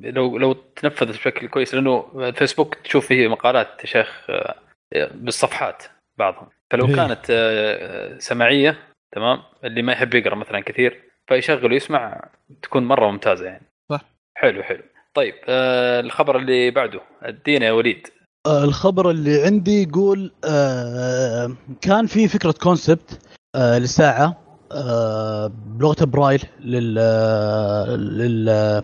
[0.00, 4.26] لو لو تنفذت بشكل كويس لأنه الفيسبوك تشوف فيه مقالات يا شيخ
[5.14, 5.82] بالصفحات
[6.18, 6.48] بعضهم.
[6.70, 6.94] فلو هي.
[6.94, 8.78] كانت آه، سماعية
[9.12, 12.28] تمام اللي ما يحب يقرأ مثلا كثير فيشغل ويسمع
[12.62, 13.66] تكون مرة ممتازة يعني.
[13.90, 14.00] صح.
[14.34, 14.82] حلو حلو.
[15.18, 18.06] طيب آه، الخبر اللي بعده ادينا يا وليد.
[18.46, 23.18] آه، الخبر اللي عندي يقول آه، كان في فكرة concept
[23.54, 24.36] آه، لساعه
[24.72, 26.94] آه، بلغه برايل لل
[28.18, 28.82] لل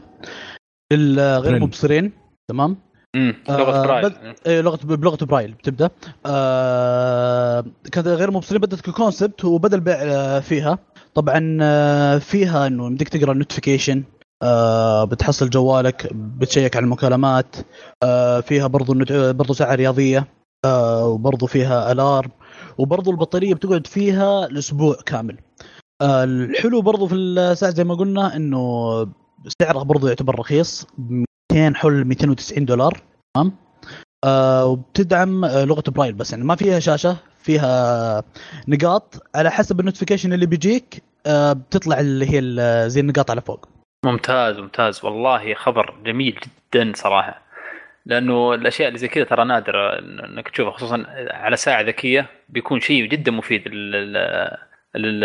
[0.93, 1.63] للغير برايل.
[1.63, 2.13] مبصرين.
[2.51, 2.77] تمام؟
[3.17, 4.05] امم لغة آه، برايل.
[4.11, 5.91] بد- إيه، لغة بلغه برايل بتبدأ.
[6.27, 10.79] آه كانت غير مبصرين بدأت ك concept وبدأ البيع آه، فيها.
[11.15, 14.03] طبعا آه، فيها إنه يمديك تقرأ ال notification
[14.45, 17.57] آه بتحصل جوالك بتشيك على المكالمات
[18.03, 18.95] آه فيها برضو
[19.33, 20.27] برضو ساعة رياضية
[20.65, 22.31] آه وبرضو فيها alarm
[22.79, 25.39] وبرضو البطارية بتقعد فيها الأسبوع كامل.
[26.03, 28.61] الحلو برضو في الساعة زي ما قلنا إنه
[29.63, 30.87] سعرها برضو يعتبر رخيص
[31.53, 33.03] 200 حول 290 دولار
[33.35, 33.53] تمام؟
[34.67, 38.23] وبتدعم لغة برايل بس يعني ما فيها شاشة فيها
[38.69, 42.41] نقاط على حسب ال notification اللي بيجيك بتطلع اللي هي
[42.91, 43.69] زي النقاط على فوق.
[44.05, 45.05] ممتاز ممتاز.
[45.05, 46.41] والله خبر جميل
[46.75, 47.41] جدا صراحة.
[48.07, 53.05] لأنه الأشياء اللي زي كذا ترى نادرة إنك تشوفها خصوصا على ساعة ذكية بيكون شيء
[53.05, 54.03] جدا مفيد لل
[54.95, 55.25] لل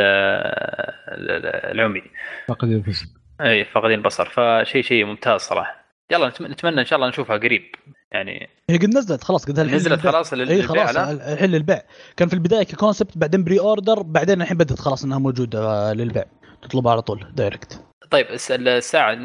[1.71, 2.01] العمي
[2.47, 3.05] فقد الفصل
[3.41, 4.25] إي فاقدين البصر.
[4.25, 5.75] فشيء شيء ممتاز صراحة.
[6.11, 7.75] يلا نتم- نتمنى إن شاء الله نشوفها قريب.
[8.11, 10.11] يعني هي قد نزلت خلاص قد نزلت للبيع.
[10.11, 11.81] خلاص لل- إي للبيع، خلاص لا؟ الحين للبيع.
[12.17, 16.23] كان في البداية ك concept بعدين pre-order بعدين الحين بدت خلاص إنها موجودة آه، للبيع.
[16.61, 19.23] تطلبها على طول direct طيب الس- الساعة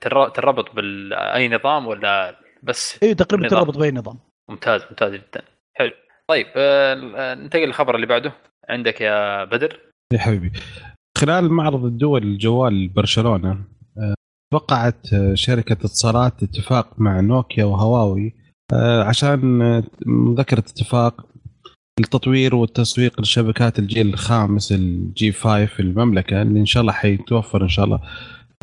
[0.00, 3.48] تر- تربط بأي نظام ولا بس اي تقريبا.
[3.48, 4.18] تربط بأي نظام.
[4.50, 5.42] ممتاز ممتاز جدا.
[5.74, 5.90] حلو.
[6.28, 8.32] طيب آه، ننتقل للخبر اللي بعده.
[8.68, 9.80] عندك يا بدر.
[10.12, 10.52] يا حبيبي.
[11.18, 13.50] خلال معرض الدول الجوال برشلونة
[13.98, 14.14] آه،
[14.54, 18.34] وقعت آه، شركة اتصالات اتفاق مع نوكيا وهواوي
[19.06, 19.38] عشان
[20.06, 21.26] مذكرة اتفاق
[22.00, 27.68] لتطوير والتسويق لشبكات الجيل الخامس ال G5 في المملكة اللي إن شاء الله حيتوفر إن
[27.68, 28.00] شاء الله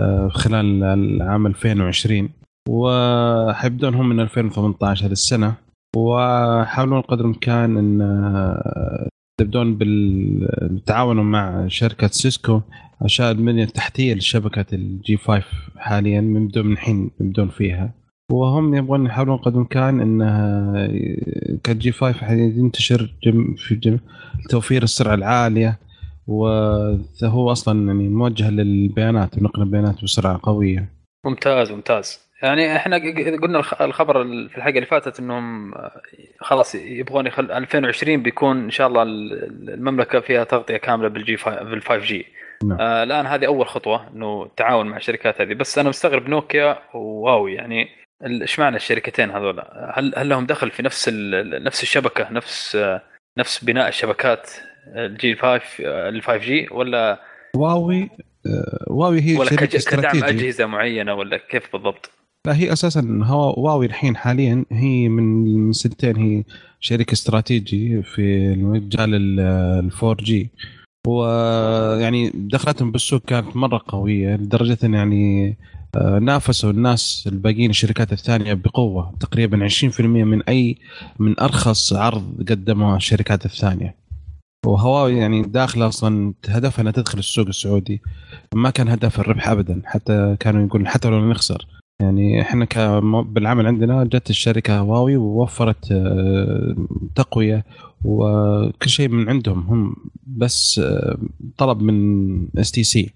[0.02, 2.30] آه، خلال العام 2020
[2.69, 5.56] وحيبدون هم من 2018 هذه السنة.
[5.96, 9.10] وحاولون قدر الإمكان إن آه،
[9.41, 12.62] يبدون بالتعاون مع شركة سيسكو
[13.02, 15.43] عشان البنيه التحتيه لشبكه ال G5
[15.78, 18.03] حاليا من بدون الحين يبدون فيها.
[18.34, 20.88] وهم يبغون يحاولون قدر الامكان انها
[21.63, 23.98] ك G5 ينتشر game في game
[24.50, 25.78] توفير السرعة العالية
[26.28, 30.90] وهو أصلا يعني موجه للبيانات ونقل البيانات بسرعة قوية.
[31.26, 32.20] ممتاز ممتاز.
[32.44, 32.98] يعني إحنا
[33.42, 35.74] قلنا الخ- الخبر في الحلقة اللي فاتت إنهم
[36.40, 41.98] خلاص يبغون يخل 2020 بيكون إن شاء الله ال- المملكة فيها تغطية كاملة بال G
[41.98, 42.26] بال 5G
[42.64, 42.78] نعم.
[42.82, 45.54] آه الآن هذه أول خطوة إنه التعاون مع الشركات هذه.
[45.54, 47.88] بس أنا مستغرب نوكيا وهواوي يعني
[48.26, 52.78] إيش معنى الشركتين هذول؟ هل هل لهم دخل في نفس ال- نفس الشبكة نفس
[53.40, 54.50] نفس بناء الشبكات
[54.96, 57.20] الجي 5 ال 5 جي ولا
[57.56, 58.10] واوي
[58.46, 62.12] آه، واوي هي ولا شركة كدعم أجهزة معينة ولا كيف بالضبط؟
[62.48, 66.44] لا هي أساسا هو واوي الحين حاليا هي من سنتين هي
[66.80, 70.50] شركة استراتيجي في مجال ال 4G
[71.08, 75.58] ويعني دخلتهم بالسوق كانت مرة قوية لدرجة يعني
[76.21, 80.77] نافسوا الناس الباقيين الشركات الثانية بقوة تقريبا 20% من أي
[81.19, 83.95] من أرخص عرض قدمها الشركات الثانية.
[84.65, 88.01] وهواوي يعني داخلة أصلا هدفها إنها تدخل السوق السعودي.
[88.56, 91.67] ما كان هدف الربح ابدا حتى كانوا يقولون حتى لو نخسر
[92.01, 92.67] يعني إحنا
[93.21, 96.75] بالعمل عندنا جت الشركة هواوي ووفرت آه،
[97.15, 97.65] تقوية
[98.03, 99.60] وكل شيء من عندهم.
[99.60, 99.95] هم
[100.27, 101.17] بس آه،
[101.58, 103.13] طلب من اس تي سي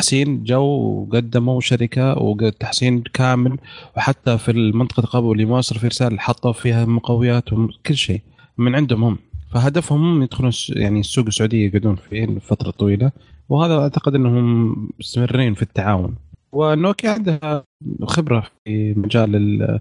[0.00, 3.58] تحسين جو وقدموا شركة وتحسين كامل
[3.96, 8.20] وحتى في المنطقة قبل اللي ما صار في رساله حطوا فيها مقويات وكل شيء
[8.58, 9.18] من عندهم هم.
[9.52, 13.12] فهدفهم هم يدخلون يعني السوق السعودية يقعدون فيه لفترة طويلة
[13.48, 16.14] وهذا أعتقد إنهم مستمرين في التعاون.
[16.52, 17.64] ونوكيا عندها
[18.04, 19.80] خبرة في مجال ال-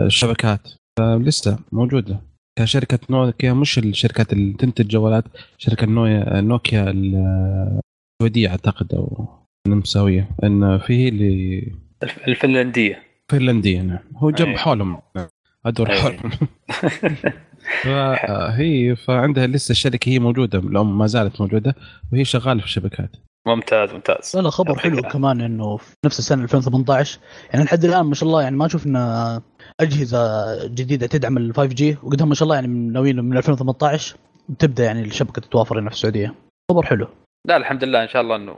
[0.00, 0.68] الشبكات
[1.00, 2.20] لسه موجودة.
[2.58, 5.24] كشركة نوكيا مش الشركات اللي تنتج جوالات
[5.58, 5.86] شركة
[6.40, 9.28] نوكيا السعودية أعتقد أو
[9.66, 11.72] النمساويه إن في اللي
[12.02, 13.02] الف- الفنلندية.
[13.28, 13.98] فنلندية نعم.
[14.16, 14.56] هو جنب أي.
[14.56, 15.00] حولهم.
[15.16, 15.26] نعم.
[15.66, 16.00] ادور أي.
[16.00, 16.30] حولهم
[17.82, 20.58] فهي فعندها لسه الشركة هي موجودة.
[20.58, 21.74] الأم ما زالت موجودة
[22.12, 23.10] وهي شغالة في الشبكات.
[23.46, 24.32] ممتاز ممتاز.
[24.36, 25.18] لا لا خبر حلو العافية.
[25.18, 27.18] كمان إنه في نفس السنة 2018
[27.52, 29.42] يعني لحد الآن ما شاء الله يعني ما شفنا
[29.80, 30.18] أجهزة
[30.66, 34.16] جديدة تدعم ال 5 جي وقدهم ما شاء الله يعني من ناويين من 2018
[34.58, 36.34] تبدأ يعني الشبكة تتوافر هنا في السعودية.
[36.70, 37.06] خبر حلو.
[37.48, 38.54] لا الحمد لله إن شاء الله إنه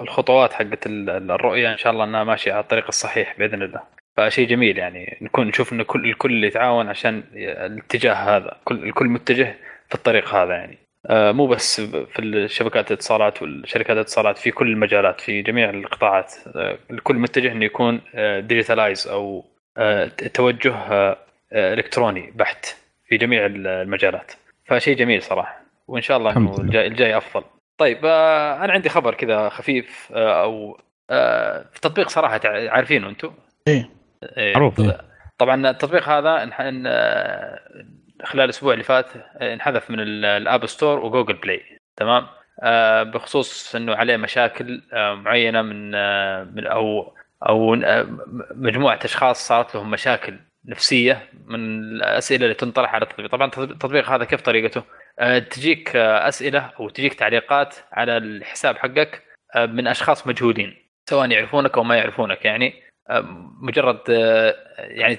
[0.00, 3.80] الخطوات حقت ال- الرؤية إن شاء الله إنها ماشية على الطريق الصحيح بإذن الله.
[4.16, 8.56] فشيء جميل يعني نكون نشوف انه كل الكل يتعاون عشان الاتجاه هذا.
[8.64, 9.56] كل الكل متجه
[9.88, 10.78] في الطريق هذا يعني.
[11.06, 16.34] آه، مو بس في الشبكات الاتصالات والشركات الاتصالات في كل المجالات في جميع القطاعات.
[16.56, 18.00] آه، الكل متجه إنه يكون
[18.40, 19.44] digitalize أو
[19.76, 21.16] آه، توجه آه،
[21.52, 22.66] آه، إلكتروني بحت
[23.08, 24.32] في جميع المجالات.
[24.66, 25.60] فشيء جميل صراحة.
[25.88, 26.56] وإن شاء الله إنه.
[26.58, 27.44] الجاي, الجاي أفضل.
[27.78, 33.34] طيب آه، أنا عندي خبر كذا خفيف آه، أو آه، في تطبيق صراحة عارفينه أنتم
[33.68, 33.90] إيه
[34.36, 34.52] إيه.
[34.54, 34.80] معروف.
[35.38, 36.42] طبعا التطبيق هذا
[36.86, 37.60] آه،
[38.24, 41.62] خلال الأسبوع اللي فات آه، انحذف من ال- ال App Store و Google Play
[41.96, 42.26] تمام
[42.62, 47.14] آه، بخصوص إنه عليه مشاكل آه، معينة من آه، من أو
[47.48, 48.06] أو آه،
[48.54, 53.30] مجموعة أشخاص صارت لهم مشاكل نفسية من الأسئلة اللي تنطرح على التطبيق.
[53.30, 54.82] طبعا التطبيق هذا كيف طريقته؟
[55.18, 59.22] آه، تجيك آه، أسئلة أو تجيك تعليقات على الحساب حقك
[59.54, 60.76] آه، من أشخاص مجهولين
[61.10, 62.44] سواء يعرفونك أو ما يعرفونك.
[62.44, 62.84] يعني
[63.62, 64.00] مجرد
[64.78, 65.18] يعني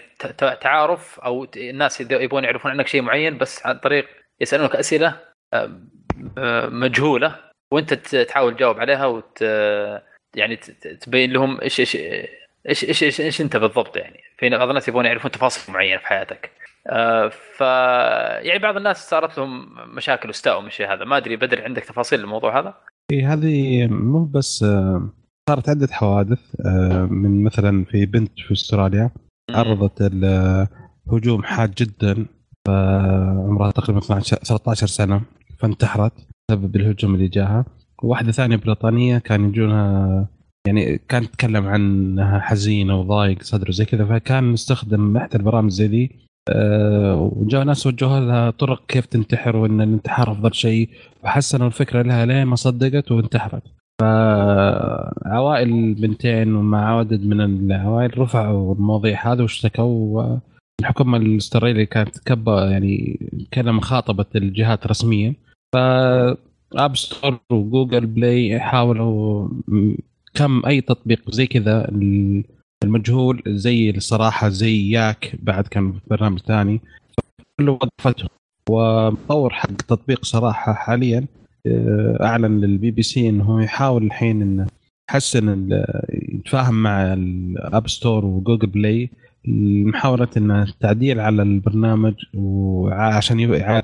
[0.62, 4.08] تعارف أو الناس يبغون يعرفون عنك شيء معين بس عن طريق
[4.42, 5.20] يسألونك أسئلة
[6.68, 7.36] مجهولة
[7.72, 9.42] وأنت تحاول تجاوب عليها وت
[10.36, 10.56] يعني
[11.02, 11.98] تبين لهم إيش إيش
[12.70, 16.06] إيش إيش إيش, إيش أنت بالضبط يعني؟ في بعض الناس يبغون يعرفون تفاصيل معينة في
[16.08, 16.52] حياتك.
[16.90, 17.62] آه، ف
[18.46, 21.06] يعني بعض الناس صارت لهم مشاكل واستاءوا من الشيء هذا.
[21.06, 22.74] ما أدري بدر عندك تفاصيل الموضوع هذا؟
[23.12, 25.10] إيه هذه مو بس آه،
[25.50, 29.12] صارت عدة حوادث آه، من مثلا في بنت في أستراليا
[29.52, 30.68] عرضت ال-
[31.12, 32.26] هجوم حاد جدا
[33.48, 35.22] عمرها تقريبا 12 13 سنة
[35.60, 36.14] فانتحرت
[36.50, 37.66] بسبب الهجوم اللي جاها.
[38.04, 40.28] وواحدة ثانية بريطانية كان يجونها
[40.68, 45.88] يعني كانت تتكلم عن انها حزينة وضايق صدره زي كذا فكان نستخدم احدى البرامج زي
[45.88, 50.90] ذي آه، وجاء ناس وجهوا لها طرق كيف تنتحر وإن الانتحار أفضل شيء
[51.24, 53.64] وحسنوا الفكرة لها لين ما صدقت وانتحرت.
[54.02, 60.38] فعوائل البنتين ومع عدد من العوائل رفعوا المواضيع هذه واشتكوا
[60.82, 63.20] الحكومة الأسترالية كانت كبه يعني
[63.54, 65.34] كلمه خاطبت الجهات الرسمية.
[65.76, 65.78] ف
[66.74, 69.50] اب ستور وجوجل بلاي حاولوا
[70.36, 71.90] كم أي تطبيق زي كذا
[72.84, 76.82] المجهول زي الصراحة زي ياك بعد كان برنامج ثاني.
[77.60, 78.28] كله وظفته
[78.70, 81.26] ومطور حق تطبيق صراحة حاليا
[81.68, 84.68] آه، أعلن للبي بي سي إنه يحاول الحين إنه
[85.10, 85.70] يحسن
[86.10, 89.10] يتفاهم مع ال App Store و Google Play
[89.86, 93.84] محاولة إنه التعديل على البرنامج وعشان يعاد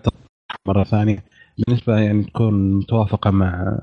[0.68, 1.24] مرة ثانية.
[1.58, 3.80] بالنسبة يعني تكون متوافقة مع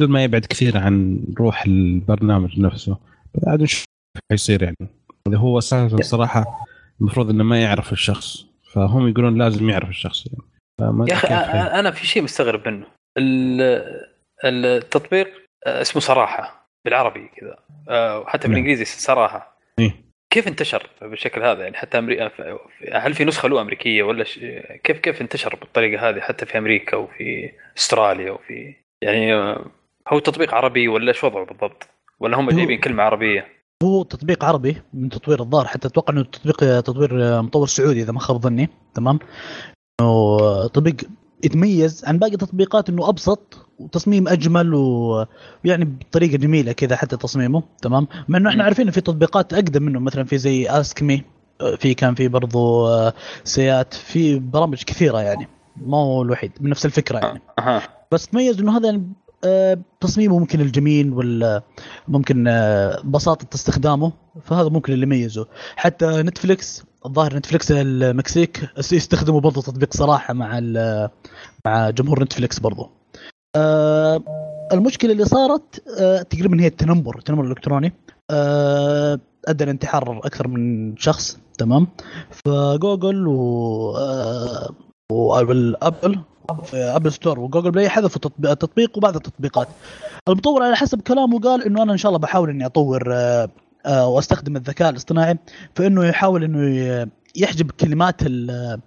[0.00, 2.98] بدون ما يبعد كثير عن روح البرنامج نفسه.
[3.34, 3.84] بعد نشوف
[4.30, 4.76] حيصير يعني.
[5.26, 6.66] اللي هو أساسا صراحة
[7.00, 8.46] المفروض إنه ما يعرف الشخص.
[8.72, 11.10] فهم يقولون لازم يعرف الشخص يعني.
[11.10, 11.80] يا أخي يعني.
[11.80, 12.86] أنا في شيء مستغرب منه.
[13.18, 14.02] ال-
[14.44, 15.28] التطبيق
[15.66, 17.56] اسمه صراحة بالعربي كذا.
[17.88, 18.54] آه، وحتى نعم.
[18.54, 19.58] بالإنجليزي صراحة.
[19.78, 19.94] إيه.
[20.32, 22.30] كيف انتشر بالشكل هذا يعني؟ حتى أمري...
[22.92, 24.38] هل في نسخة له أمريكية ولا ش...
[24.84, 29.66] كيف كيف انتشر بالطريقة هذه حتى في أمريكا وفي أستراليا وفي يعني آه،
[30.08, 31.88] هو تطبيق عربي ولا إيش وضعه بالضبط؟
[32.20, 33.46] ولا هم جايبين كلمة عربية؟
[33.82, 38.20] هو تطبيق عربي من تطوير الظاهر حتى أتوقع إنه تطبيق تطوير مطور سعودي إذا ما
[38.20, 38.68] خاب ظني.
[38.94, 39.18] تمام؟
[40.00, 40.96] إنه تطبيق
[41.44, 47.62] يتميز عن باقي التطبيقات إنه أبسط وتصميم أجمل ويعني بطريقة جميلة كذا حتى تصميمه.
[47.82, 48.64] تمام؟ مع إنه إحنا.
[48.64, 51.24] عارفين إن في تطبيقات أقدم منه مثلا في زي اسك مي
[51.78, 55.48] في كان في برضو آه، سيات في برامج كثيرة يعني.
[55.76, 57.40] ما هو الوحيد من نفس الفكرة يعني.
[58.12, 59.12] بس تميز إنه هذا يعني
[60.00, 61.62] تصميمه ممكن الجميل ولا
[62.08, 65.46] ممكن آه، بساطة استخدامه فهذا ممكن اللي يميزه.
[65.76, 70.60] حتى نتفليكس الظاهر نتفليكس المكسيك يستخدموا برضه تطبيق صراحة مع
[71.66, 72.90] مع جمهور نتفليكس برضه.
[73.56, 74.22] آه،
[74.72, 77.92] المشكلة اللي صارت آه، تقريبا هي التنمر التنمر الإلكتروني.
[78.30, 81.88] آه، أدى لانتحار أكثر من شخص تمام.
[82.30, 84.70] فجوجل و آه،
[85.12, 86.20] والابل
[86.64, 89.68] في Apple Store و Google Play حذفوا تطبيق التطبيق وبعض التطبيقات
[90.28, 93.48] المطور على حسب كلامه قال إنه أنا إن شاء الله بحاول إني أطور آه،
[93.86, 95.38] آه، وأستخدم الذكاء الاصطناعي
[95.74, 98.80] في إنه يحاول إنه يحجب كلمات ال-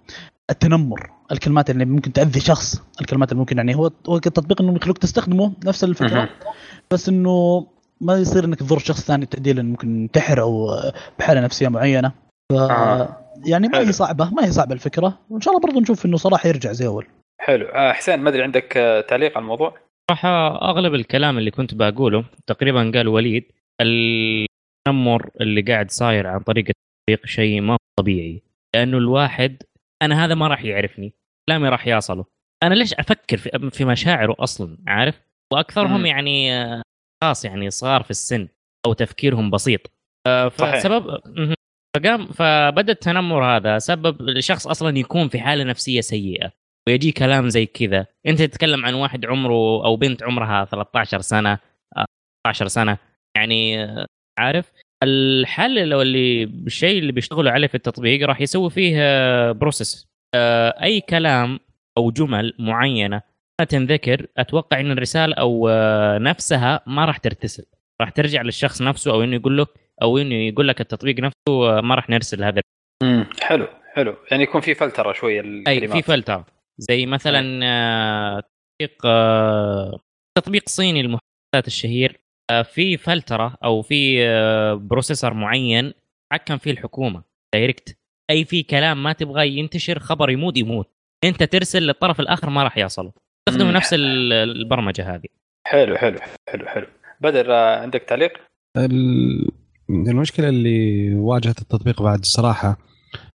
[0.50, 4.98] التنمر الكلمات اللي ممكن تأذي شخص الكلمات اللي ممكن يعني هو هو التطبيق إنه يخلوك
[4.98, 6.28] تستخدمه نفس الفكرة.
[6.90, 7.66] بس إنه
[8.00, 12.12] ما يصير إنك تضر شخص ثاني تؤدي له ممكن ينتحر أو آه، بحالة نفسية معينة
[12.52, 13.16] ف آه.
[13.46, 13.78] يعني ما.
[13.78, 16.86] هي صعبة ما هي صعبة الفكرة وإن شاء الله برضه نشوف إنه صراحة يرجع زي
[16.86, 17.06] أول
[17.46, 19.78] حلو آه، حسين ما أدري عندك آه، تعليق على الموضوع؟
[20.10, 26.64] صراحة أغلب الكلام اللي كنت بقوله تقريبا قال وليد التنمر اللي قاعد صاير عن طريق
[26.68, 28.42] التطبيق شيء ما هو طبيعي
[28.76, 29.62] لأنه الواحد
[30.02, 31.12] أنا هذا ما راح يعرفني
[31.48, 32.24] كلامي راح يصله
[32.62, 35.20] أنا ليش أفكر في, في مشاعره أصلا عارف
[35.52, 36.06] وأكثرهم مم.
[36.06, 36.82] يعني آه،
[37.24, 38.48] خلاص يعني صغار في السن
[38.86, 39.80] أو تفكيرهم بسيط
[40.26, 40.48] آه،.
[40.48, 41.20] فسبب.
[41.96, 47.66] فقام فبدأ التنمر هذا سبب الشخص أصلا يكون في حالة نفسية سيئة ويجي كلام زي
[47.66, 48.06] كذا.
[48.26, 51.58] أنت تتكلم عن واحد عمره أو بنت عمرها 13 سنة
[51.96, 52.04] آه،
[52.46, 52.98] 14 سنة
[53.36, 54.06] يعني آه،
[54.38, 54.72] عارف؟
[55.04, 58.96] الحل لو اللي الشيء اللي بيشتغلوا عليه في التطبيق راح يسوي فيه
[59.52, 60.06] process.
[60.82, 61.60] أي كلام
[61.98, 63.22] أو جمل معينة
[63.60, 67.64] ما تنذكر أتوقع إن الرسالة أو آه، نفسها ما راح ترتسل.
[68.00, 69.66] راح ترجع للشخص نفسه أو إنه يقول له
[70.02, 72.60] أو إنه يقول لك التطبيق نفسه آه، ما راح نرسل هذا.
[73.02, 74.16] امم حلو حلو.
[74.30, 76.44] يعني يكون في فلترة شوية أي في فلتر
[76.78, 80.00] زي مثلا آه، تطبيق آه،
[80.38, 82.20] تطبيق صيني المحادثات الشهير.
[82.50, 84.18] آه، في فلترة أو في
[84.82, 85.92] processor معين
[86.32, 87.22] حكم فيه الحكومة
[87.54, 87.96] direct
[88.30, 90.90] أي في كلام ما تبغاه ينتشر خبر يموت يموت.
[91.24, 93.12] أنت ترسل للطرف الآخر ما راح يصله
[93.48, 93.76] استخدموا مم.
[93.76, 95.28] نفس ال- البرمجة هذه.
[95.66, 96.18] حلو حلو
[96.50, 96.86] حلو حلو.
[97.20, 98.32] بدر عندك تعليق؟
[98.76, 99.50] ال-
[99.90, 102.76] المشكلة اللي واجهت التطبيق بعد الصراحة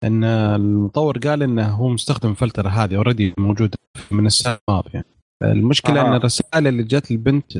[0.04, 3.78] إن المطور قال إنه هو مستخدم فلتر هذه already موجودة
[4.12, 5.06] من السنة الماضية.
[5.44, 6.08] المشكلة آه.
[6.08, 7.58] ان الرسائل اللي جت البنت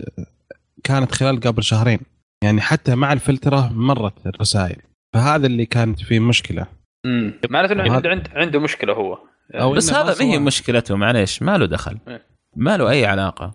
[0.84, 2.00] كانت خلال قبل شهرين.
[2.44, 4.82] يعني حتى مع الفلترة مرت الرسائل.
[5.14, 6.66] فهذا اللي كانت فيه مشكلة.
[7.06, 9.18] امم معناته إنه عنده عنده عنده مشكلة هو.
[9.54, 11.98] أو بس هذا ما هي مشكلته معليش ما له دخل.
[12.08, 12.22] إيه.
[12.56, 13.52] ما له أي علاقة.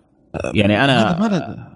[0.53, 1.11] يعني أنا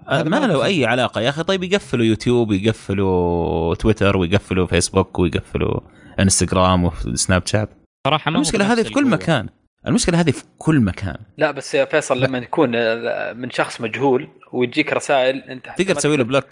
[0.08, 1.20] هذا ما له- أي علاقة.
[1.20, 5.80] يا أخي طيب يقفلوا يوتيوب ويقفلوا تويتر ويقفلوا فيسبوك ويقفلوا
[6.20, 7.68] انستغرام وسناب شات.
[8.06, 9.06] صراحة ما المشكلة هذه في كل.
[9.06, 9.48] مكان.
[9.86, 11.16] المشكلة هذه في كل مكان.
[11.38, 16.16] لا بس يا فيصل لما يكون آه، من شخص مجهول ويجيك رسائل انت تقدر تسوي
[16.16, 16.44] له block.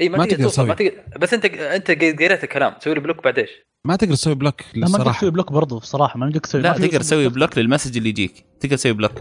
[0.00, 0.90] إي ما, ما تقدر تقدر توصل ما تسوي.
[0.90, 1.18] تقدر.
[1.18, 2.74] بس انت انت قريت الكلام.
[2.80, 3.50] تسوي له block بعد إيش؟
[3.86, 6.72] ما تقدر تسوي block لا ما للصراحه تسوي block برضه بصراحة ما يمديك تسوي لا
[6.72, 7.58] تقدر تسوي block.
[7.58, 8.44] لل message اللي يجيك.
[8.60, 9.12] تقدر تسوي block.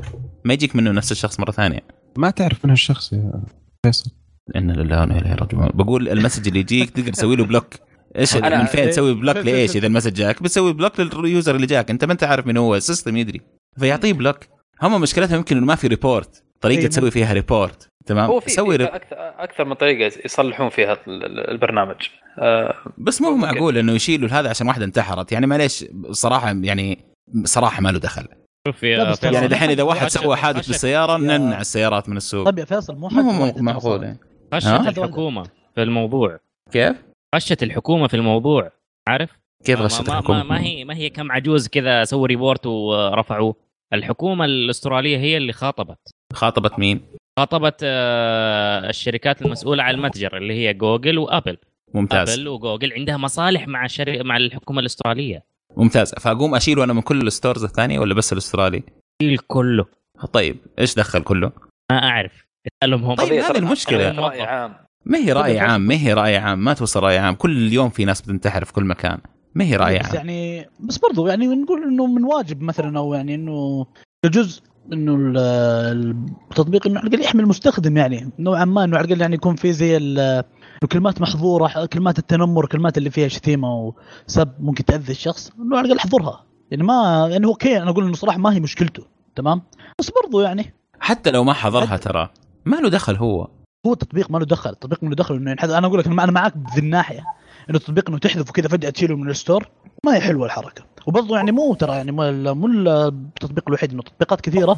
[0.46, 1.80] ما يجيك منه نفس الشخص مرة ثانية.
[2.18, 3.44] ما تعرف من هالشخص يا
[3.86, 4.12] فيصل.
[4.56, 5.68] إنا لله وإنا إليه راجعون.
[5.74, 7.74] بقول ال message اللي يجيك تقدر تسوي له block.
[8.18, 11.56] إيش أنا- من فين تسوي block لإيش؟ إذا ال message جاك بتسوي block لل user
[11.56, 11.90] اللي جاك.
[11.92, 13.42] أنت ما أنت عارف من هو ال system يدري.
[13.80, 14.38] فيعطيه block
[14.82, 18.50] هم مشكلتهم يمكن إنه ما في report طريقة إيه، تسوي فيها report تمام؟ هو في,
[18.50, 18.88] سوي rep...
[18.88, 21.96] أكثر أكثر من طريقة يصلحون فيها ال- ال- البرنامج.
[22.40, 23.36] آه بس مو.
[23.36, 25.32] معقول إنه يشيلوا هذا عشان واحدة انتحرت.
[25.32, 27.06] يعني معليش صراحة يعني
[27.44, 28.28] صراحة ما له دخل.
[28.68, 32.46] شوف يا فيصل، يعني دحين إذا واحد سوى حادث بالسيارة يا- نمنع السيارات من السوق.
[32.46, 34.04] طيب يا فيصل مو حد معقول صار.
[34.04, 34.90] يعني.
[34.90, 35.44] الحكومة
[35.76, 36.40] في الموضوع.
[36.72, 36.96] كيف؟
[37.34, 38.72] خشت الحكومة في الموضوع
[39.08, 42.28] عارف؟ كيف ما- خشت ما, الحكومة؟ ما, ما هي ما هي كم عجوز كذا سووا
[42.28, 43.56] report ورفعوه.
[43.94, 45.98] الحكومة الأسترالية هي اللي خاطبت.
[46.34, 47.02] خاطبت مين؟
[47.40, 51.58] خاطبت آه، الشركات المسؤولة عن المتجر اللي هي جوجل وابل
[51.94, 52.30] ممتاز.
[52.40, 55.44] ابل وجوجل عندها مصالح مع الشركة مع الحكومة الأسترالية.
[55.78, 56.14] ممتاز.
[56.16, 58.84] فأقوم اشيله أنا من كل ال stores الثانية ولا بس الأسترالي؟
[59.22, 59.86] الشيء كله.
[60.34, 61.52] طيب إيش دخل كله؟
[61.92, 62.46] ما أعرف.
[62.68, 63.16] اسألهم هم.
[63.16, 63.74] طيب، هذه.
[63.74, 64.76] قضية رأي عام.
[65.06, 67.36] ما هي رأي عام ما هي رأي عام ما توصل رأي عام.
[67.36, 69.18] كل يوم في ناس بتنتحر في كل مكان.
[69.56, 70.16] ما هي رأي بس عام.
[70.16, 73.86] يعني بس برضو يعني نقول إنه من واجب مثلا أو يعني إنه
[74.26, 74.62] جزء
[74.94, 76.16] إنه ال-
[76.52, 78.32] التطبيق إنه على الأقل يحمي المستخدم يعني.
[78.40, 80.44] نوعا ما إنه على الأقل يعني يكون في زي ال-
[80.84, 83.94] الكلمات محظورة كلمات التنمر كلمات اللي فيها شتيمة
[84.28, 88.06] وسب ممكن تأذي الشخص إنه على الأقل احظرها يعني ما يعني هو أوكي أنا أقول
[88.06, 89.04] إنه صراحة ما هي مشكلته.
[89.36, 89.62] تمام؟
[90.00, 92.30] بس برضو يعني حتى لو ما حضرها ترى
[92.66, 93.48] ما له دخل هو.
[93.86, 96.32] هو التطبيق ما له دخل التطبيق ما له دخل انه ينحذف أنا أقول لك أنا
[96.32, 97.24] معك بذي الناحية
[97.70, 99.70] إنه التطبيق إنه تحذفه كذا فجأة تشيله من الستور
[100.06, 100.84] ما هي حلوة الحركة.
[101.08, 104.78] وبرضه يعني مو ترى يعني مو ال- مو التطبيق الوحيد إنه تطبيقات كثيرة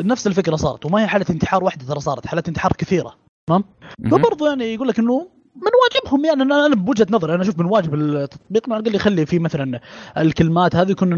[0.00, 3.14] نفس الفكرة صارت وما هي حالة انتحار واحدة ترى صارت حالات انتحار كثيرة.
[3.50, 3.64] مهم.
[4.10, 7.64] فبرضه يعني يقول لك إنه من واجبهم يعني أنا أنا بوجهة نظري أنا أشوف من
[7.66, 9.80] واجب التطبيق إنه على الأقل يخلي فيه مثلا
[10.18, 11.08] الكلمات هذه يكون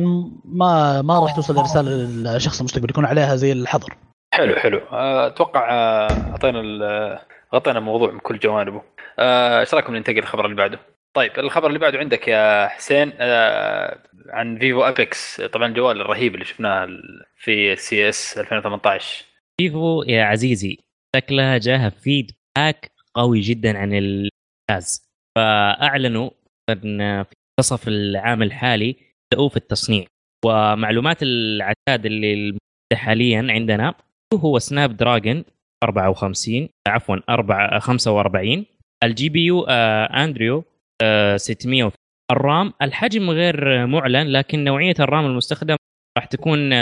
[0.44, 3.96] ما ما راح توصل الرساله للشخص المستقبل يكون عليها زي الحظر.
[4.34, 4.78] حلو حلو.
[4.78, 7.18] آه، أتوقع آه، أعطينا ال-
[7.54, 8.82] غطينا الموضوع من كل جوانبه.
[9.18, 10.78] آه، إيش رأيكم ننتقل للخبر اللي بعده؟
[11.16, 16.44] طيب الخبر اللي بعده عندك يا حسين آه، عن Vivo Apex طبعا الجوال الرهيب اللي
[16.44, 16.88] شفناه
[17.36, 19.24] في CES 2018
[19.60, 20.78] Vivo يا عزيزي
[21.16, 25.04] شكلها جاها feedback قوي جدا عن الجهاز
[25.38, 26.30] فأعلنوا
[26.70, 28.96] أن في منتصف العام الحالي
[29.32, 30.06] بداوا في التصنيع.
[30.46, 32.58] ومعلومات العتاد اللي
[32.94, 33.94] حاليا عندنا
[34.34, 35.44] هو Snapdragon
[35.84, 38.66] 54 عفوا 4 45
[39.04, 40.64] ال GPU آه، اندريو
[41.02, 41.92] آه، 600
[42.32, 45.76] ال RAM الحجم غير معلن لكن نوعية ال RAM المستخدم
[46.18, 46.72] راح تكون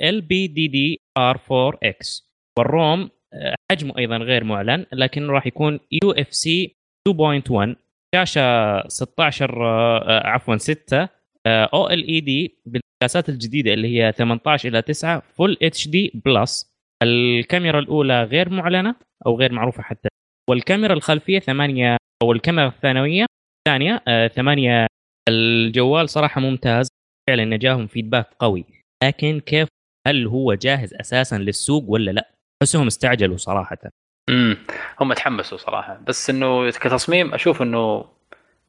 [0.00, 5.26] ال بي دي دي ار 4 إكس وال ROM آه، حجمه أيضا غير معلن لكن
[5.26, 6.76] راح يكون UFS
[7.08, 7.76] 2.1
[8.14, 11.08] شاشة 16 آه، عفوا 6
[11.46, 16.71] OLED بالقياسات الجديدة اللي هي 18 إلى 9 full HD plus
[17.02, 18.94] الكاميرا الأولى غير معلنة
[19.26, 20.08] أو غير معروفة حتى.
[20.50, 23.26] والكاميرا الخلفية 8 أو الكاميرا الثانوية
[23.58, 24.86] الثانية 8
[25.28, 26.88] الجوال صراحة ممتاز.
[27.30, 28.64] فعلا جاهم feedback قوي.
[29.04, 29.68] لكن كيف
[30.06, 32.30] هل هو جاهز أساسا للسوق ولا لا؟
[32.62, 33.78] احسهم استعجلوا صراحة.
[34.30, 34.56] امم
[35.00, 36.00] هم تحمسوا صراحة.
[36.06, 38.04] بس إنه كتصميم أشوف إنه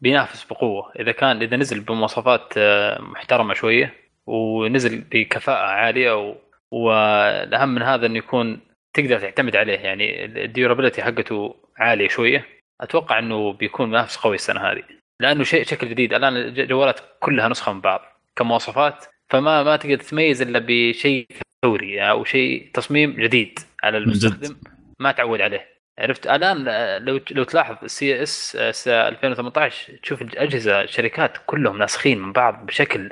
[0.01, 0.91] بينافس بقوة.
[0.99, 3.93] إذا كان إذا نزل بمواصفات آه، محترمة شوية
[4.27, 6.35] ونزل بكفاءة عالية.
[6.73, 8.59] والأهم من هذا إنه يكون
[8.93, 9.79] تقدر تعتمد عليه.
[9.79, 12.47] يعني الديورابيلتي حقته عالية شوية.
[12.81, 14.83] أتوقع إنه بيكون منافس قوي السنة هذه.
[15.19, 16.13] لأنه شيء شكل جديد.
[16.13, 18.01] الآن الجوالات كلها نسخة من بعض
[18.35, 19.05] كمواصفات.
[19.29, 21.27] فما ما تقدر تتميز إلا بشيء
[21.65, 24.55] ثوري أو شيء تصميم جديد على المستخدم.
[24.99, 25.73] ما تعود عليه.
[25.99, 26.63] عرفت؟ الآن
[27.05, 28.57] لو لو تلاحظ ال CES
[28.87, 33.09] 2018 تشوف الأجهزة الشركات كلهم ناسخين من بعض بشكل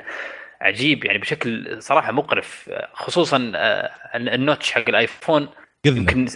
[0.62, 5.48] عجيب يعني بشكل صراحة مقرف خصوصا آه، ال notch حق الآيفون.
[5.86, 6.26] يمكن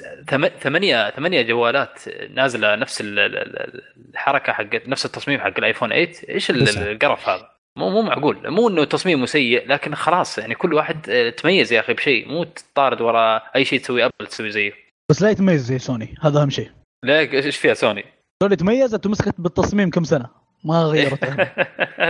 [0.60, 2.00] ثمانية ثمانية جوالات
[2.30, 7.48] نازلة نفس الحركة حق نفس التصميم حق الآيفون 8 إيش القرف هذا؟
[7.78, 8.50] مو مو معقول.
[8.50, 12.28] مو إنه تصميمه سيء لكن خلاص يعني كل واحد آه، تميز يا أخي بشيء.
[12.28, 14.72] مو تطارد وراء أي شيء تسوي أبل تسوي زيه.
[15.10, 16.14] بس لا يتميز زي سوني.
[16.22, 16.70] هذا أهم شيء.
[17.04, 18.04] ليك إيش فيها سوني؟
[18.42, 21.24] سوني تميزت ومسكت بالتصميم كم سنة؟ ما غيرت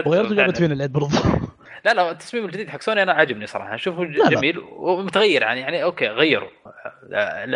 [0.06, 1.08] وغيرت وجابت فينا العيد برضه
[1.84, 3.74] لا لا التصميم الجديد حق سوني أنا عاجبني صراحة.
[3.74, 6.48] أشوفه جميل ومتغير يعني يعني okay غيروا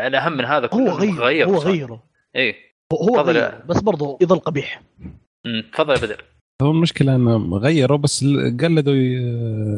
[0.07, 2.03] الأهم من هذا كله هو غير غير هو غيره.
[2.37, 2.55] اي
[2.93, 4.83] هو غير بس برضه يظل قبيح
[5.73, 6.25] تفضل يا بدر.
[6.63, 8.25] هو المشكلة إنه غيروا بس
[8.61, 8.95] قلدوا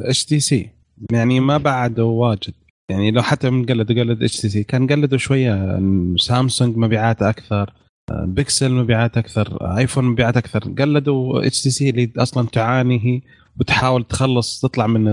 [0.04, 0.70] HTC
[1.12, 2.54] يعني ما بعدوا واجد.
[2.90, 5.80] يعني لو حتى من قلدوا قلد HTC كان قلدوا شوية
[6.16, 7.72] سامسونج مبيعات أكثر.
[8.10, 10.60] بيكسل مبيعات أكثر آيفون مبيعات أكثر.
[10.60, 13.20] قلدوا HTC اللي أصلا تعاني هي
[13.60, 15.04] وتحاول تخلص تطلع من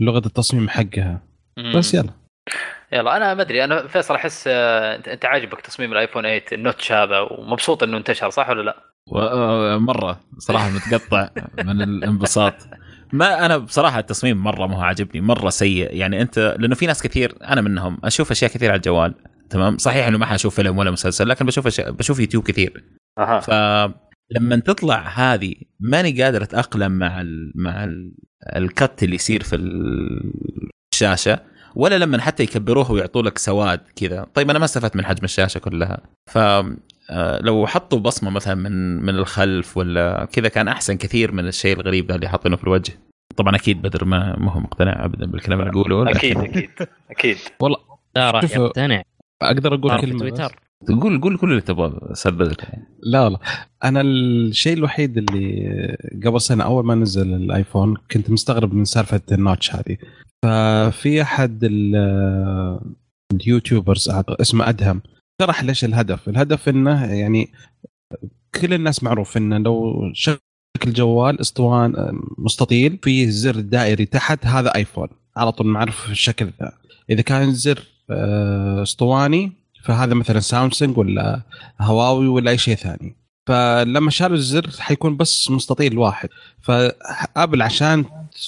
[0.00, 1.22] لغة التصميم حقها.
[1.74, 2.10] بس يلا.
[2.92, 7.18] يلا أنا ما أدري أنا فيصل أحس آه، أنت عاجبك تصميم الآيفون 8 النوتش هذا
[7.20, 8.76] ومبسوط إنه انتشر صح ولا لا؟
[9.14, 11.28] آه، مرة صراحة متقطع
[11.64, 12.54] من الانبساط.
[13.12, 15.94] ما أنا بصراحة التصميم مرة ما هو عاجبني مرة سيء.
[15.96, 19.14] يعني أنت لأنه في ناس كثير أنا منهم أشوف أشياء كثير على الجوال.
[19.52, 22.84] تمام؟ صحيح إنه ما حأشوف فيلم ولا مسلسل لكن بشوف أشياء بشوف يوتيوب كثير.
[23.18, 23.40] أها.
[23.40, 28.12] فلما تطلع هذه ماني قادر أتأقلم مع ال مع ال
[28.56, 29.56] الكت اللي يصير في
[30.92, 31.40] الشاشة
[31.74, 34.26] ولا لما حتى يكبروه ويعطوا لك سواد كذا.
[34.34, 36.00] طيب أنا ما استفدت من حجم الشاشة كلها.
[36.30, 36.38] ف
[37.10, 41.80] آه، لو حطوا بصمة مثلا من من الخلف ولا كذا كان أحسن كثير من الشيء
[41.80, 42.92] الغريب اللي حاطينه في الوجه.
[43.36, 46.70] طبعا أكيد بدر ما ما هو مقتنع ابدا بالكلام اللي أقوله أكيد أكيد
[47.10, 47.36] أكيد.
[47.60, 47.78] والله
[48.16, 49.02] لا راح يقتنع.
[49.42, 50.56] أقدر أقول كلمة تويتر؟
[50.88, 52.56] قول قول كل اللي تبغاه بدر
[53.02, 53.38] لا لا.
[53.84, 59.39] أنا الشيء الوحيد اللي قبل سنة أول ما نزل الآيفون كنت مستغرب من سالفة ال
[59.39, 59.96] notch هذه.
[60.44, 61.64] ففي أحد
[63.32, 65.02] ال YouTubers اسمه أدهم
[65.42, 66.28] شرح ليش الهدف.
[66.28, 67.52] الهدف إنه يعني
[68.60, 70.38] كل الناس معروف إنه لو شكل
[70.86, 75.08] جوال اسطوان مستطيل فيه زر دائري تحت هذا آيفون.
[75.36, 76.72] على طول معروف الشكل ذا.
[77.10, 77.91] إذا كان زر
[78.82, 79.52] اسطواني.
[79.84, 81.42] فهذا مثلا سامسونج ولا
[81.80, 83.16] هواوي ولا أي شيء ثاني.
[83.46, 86.28] فلما شالوا الزر حيكون بس مستطيل واحد
[86.60, 88.04] فأبل عشان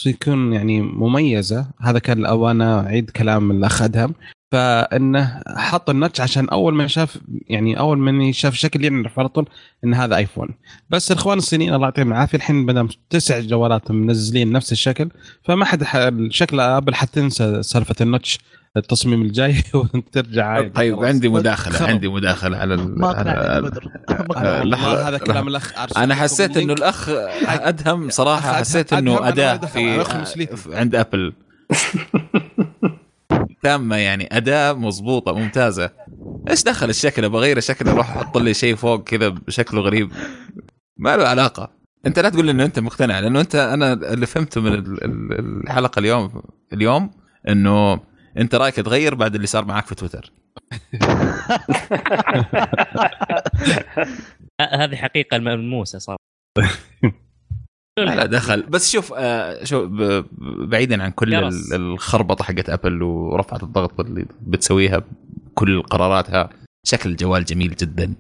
[0.07, 4.15] يكون يعني مميزة هذا كان أنا اعيد كلام الأخ أدهم.
[4.55, 9.29] فإنه حط ال notch عشان أول ما شاف يعني أول ما شاف الشكل يعرف على
[9.29, 9.49] طول
[9.85, 10.49] إن هذا ايفون
[10.91, 15.09] بس الاخوان الصينيين الله يعطيهم العافية الحين ما تسع جوالات منزلين نفس الشكل
[15.45, 15.85] فما حد
[16.31, 18.39] شكل أبل حتنسى سالفة ال notch
[18.77, 20.69] التصميم الجاي وترجع عادي.
[20.69, 21.89] طيب عندي مداخلة خرب.
[21.89, 23.31] عندي مداخلة على ما على...
[24.37, 27.09] آه، هذا كلام الأخ أنا حسيت إنه الأخ
[27.49, 30.05] أدهم صراحة حسيت إنه أداة في
[30.73, 31.33] عند أبل.
[33.65, 35.91] تامة يعني أداة مضبوطة ممتازة.
[36.51, 40.13] إيش دخل الشكل؟ أبغى أغير الشكل أروح أحط لي شيء فوق كذا بشكله غريب.
[40.97, 41.71] ما له علاقة.
[42.07, 44.85] أنت لا تقول لي إنه أنت مقتنع لأنه أنت أنا اللي فهمته من
[45.65, 46.43] الحلقة اليوم
[46.73, 47.11] اليوم
[47.49, 48.01] إنه
[48.39, 50.33] أنت رأيك تغير بعد اللي صار معك في تويتر.
[54.81, 56.17] هذه حقيقة ملموسه صار
[57.99, 58.63] لا دخل.
[58.63, 59.89] بس شوف آه شوف
[60.41, 61.35] بعيدا عن كل.
[61.73, 65.03] الخربطة حقت ابل ورفعه الضغط اللي بتسويها
[65.47, 66.51] بكل قراراتها
[66.87, 68.15] شكل الجوال جميل جدا.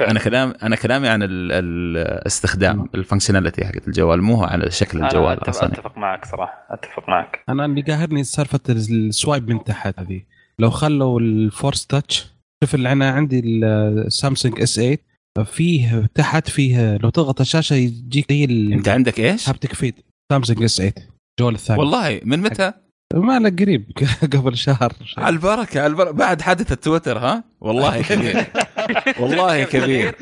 [0.00, 5.42] أنا كلام أنا كلامي عن الاستخدام ال functionality حقت الجوال مو عن شكل الجوال أنا
[5.42, 7.44] اتفق, أتفق معك صراحة أتفق معك.
[7.48, 10.22] أنا اللي قاهرني سالفة ال swipe من تحت هذه.
[10.58, 12.26] لو خلوا ال force touch
[12.64, 14.98] شوف اللي أنا عندي السامسونج S8
[15.42, 19.94] فيه تحت فيه لو تضغط الشاشة يجيك زي انت عندك إيش؟ ال haptic feed.
[20.32, 20.92] سامسونج S8
[21.40, 21.80] الجوال الثاني.
[21.80, 22.72] والله من متى؟
[23.14, 23.90] ما لك قريب
[24.34, 24.92] قبل شهر.
[25.18, 26.10] على البركة على البركة.
[26.10, 28.44] بعد حادثة تويتر ها؟ والله كبير.
[29.20, 30.14] والله كبير.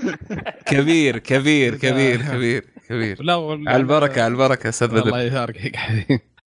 [0.66, 3.22] كبير كبير كبير كبير كبير.
[3.22, 3.70] لا والله.
[3.70, 5.76] على البركة على البركة أستاذ بدر الله يبارك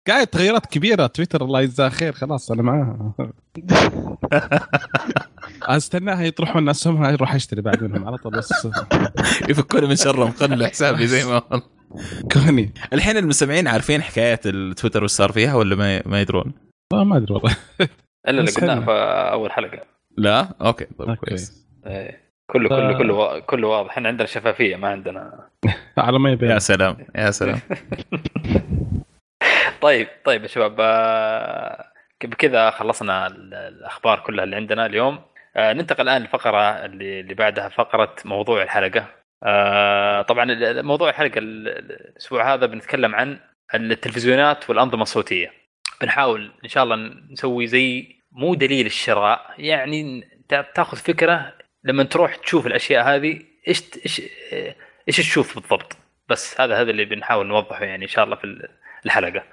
[0.08, 1.08] قاعد تغيرات كبيرة.
[1.08, 2.14] تويتر الله يجزاه خير.
[2.14, 3.14] خلاص أنا معاها
[5.64, 8.68] استناها يطرحون اسهمها يروح أشتري بعد منهم على طول بس.
[9.50, 10.32] يفكوني من شرهم.
[10.32, 11.62] خلوا حسابي زي ما هو.
[12.34, 12.74] كوني.
[12.94, 16.54] الحين المستمعين عارفين حكاية التويتر وش صار فيها ولا ما ما يدرون؟
[16.94, 17.56] والله ما أدري والله.
[18.28, 18.80] إلا اللي قلناه.
[18.80, 18.92] في
[19.32, 19.80] أول حلقة.
[20.18, 21.26] لا؟ أوكي طيب أوكي.
[21.26, 21.68] كويس.
[21.88, 22.22] إيه.
[22.52, 23.90] كله ف- كله كله وا- كله واضح.
[23.92, 25.48] إحنا عندنا شفافية ما عندنا.
[25.98, 26.50] على ما يبين.
[26.50, 27.60] يا سلام يا سلام.
[29.82, 31.86] طيب طيب يا شباب آه،
[32.24, 35.22] بكذا خلصنا ال- الأخبار كلها اللي عندنا اليوم.
[35.56, 39.06] آه، ننتقل الآن للفقرة اللي اللي بعدها فقرة موضوع الحلقة.
[39.44, 40.46] آه، طبعا
[40.82, 43.40] موضوع الحلقة ال- ال- الأسبوع هذا بنتكلم عن
[43.74, 45.54] التلفزيونات والأنظمة الصوتية.
[46.02, 46.96] بنحاول إن شاء الله
[47.32, 50.22] نسوي زي مو دليل الشراء يعني
[50.54, 54.22] تأ- تأخذ فكرة لما تروح تشوف الأشياء هذه إيش إيش
[55.08, 55.98] إيش تشوف بالضبط؟
[56.30, 58.68] بس هذا هذا اللي بنحاول نوضحه يعني إن شاء الله في
[59.06, 59.44] الحلقة.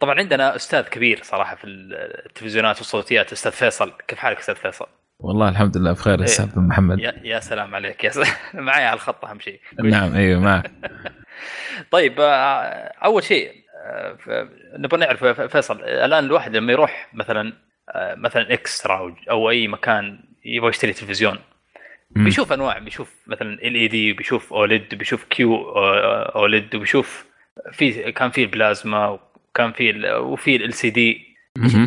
[0.00, 3.92] طبعا عندنا أستاذ كبير صراحة في التلفزيونات والصوتيات أستاذ فيصل.
[4.08, 4.86] كيف حالك أستاذ فيصل؟
[5.18, 6.24] والله الحمد لله بخير إيه.
[6.24, 6.98] أستاذ محمد.
[6.98, 8.28] يا, يا سلام عليك يا سلام.
[8.66, 9.60] معي على الخط أهم شيء.
[9.82, 10.70] نعم أيوه معك.
[11.90, 13.52] طيب آه، أول شيء
[13.86, 17.52] آه، نبغى نعرف فيصل الآن الواحد لما يروح مثلا
[17.90, 21.38] آه، مثلا إكسترا أو أي مكان يبغى يشتري تلفزيون.
[22.10, 27.26] بيشوف أنواع بيشوف مثلا LED بيشوف OLED بيشوف QLED وبيشوف
[27.72, 31.36] في كان في البلازما وكان في وفي LCD.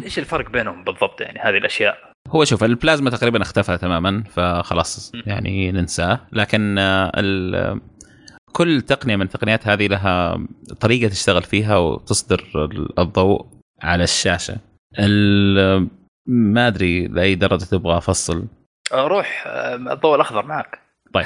[0.03, 1.97] إيش الفرق بينهم بالضبط يعني هذه الأشياء؟
[2.29, 5.11] هو شوف البلازما تقريبا اختفى تماما فخلاص.
[5.25, 6.19] يعني ننساه.
[6.31, 7.79] لكن آه،
[8.51, 10.39] كل تقنية من التقنيات هذه لها
[10.79, 12.43] طريقة تشتغل فيها وتصدر
[12.99, 13.45] الضوء
[13.81, 14.57] على الشاشة.
[14.99, 15.87] ال-
[16.27, 18.45] ما أدري لأي درجة تبغى أفصل.
[18.93, 20.79] آه، روح آه، الضوء الأخضر معك.
[21.13, 21.25] طيب.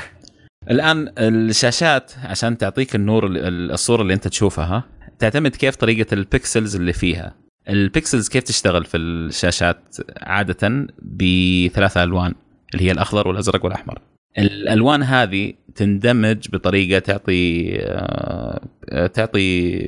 [0.71, 4.83] الآن الشاشات عشان تعطيك النور ال- الصورة اللي أنت تشوفها
[5.19, 7.35] تعتمد كيف طريقة ال pixels اللي فيها.
[7.69, 12.33] ال pixels كيف تشتغل في الشاشات عادة بثلاثة ألوان
[12.73, 14.01] اللي هي الأخضر والأزرق والأحمر.
[14.37, 19.79] الألوان هذه تندمج بطريقة تعطي آه، تعطي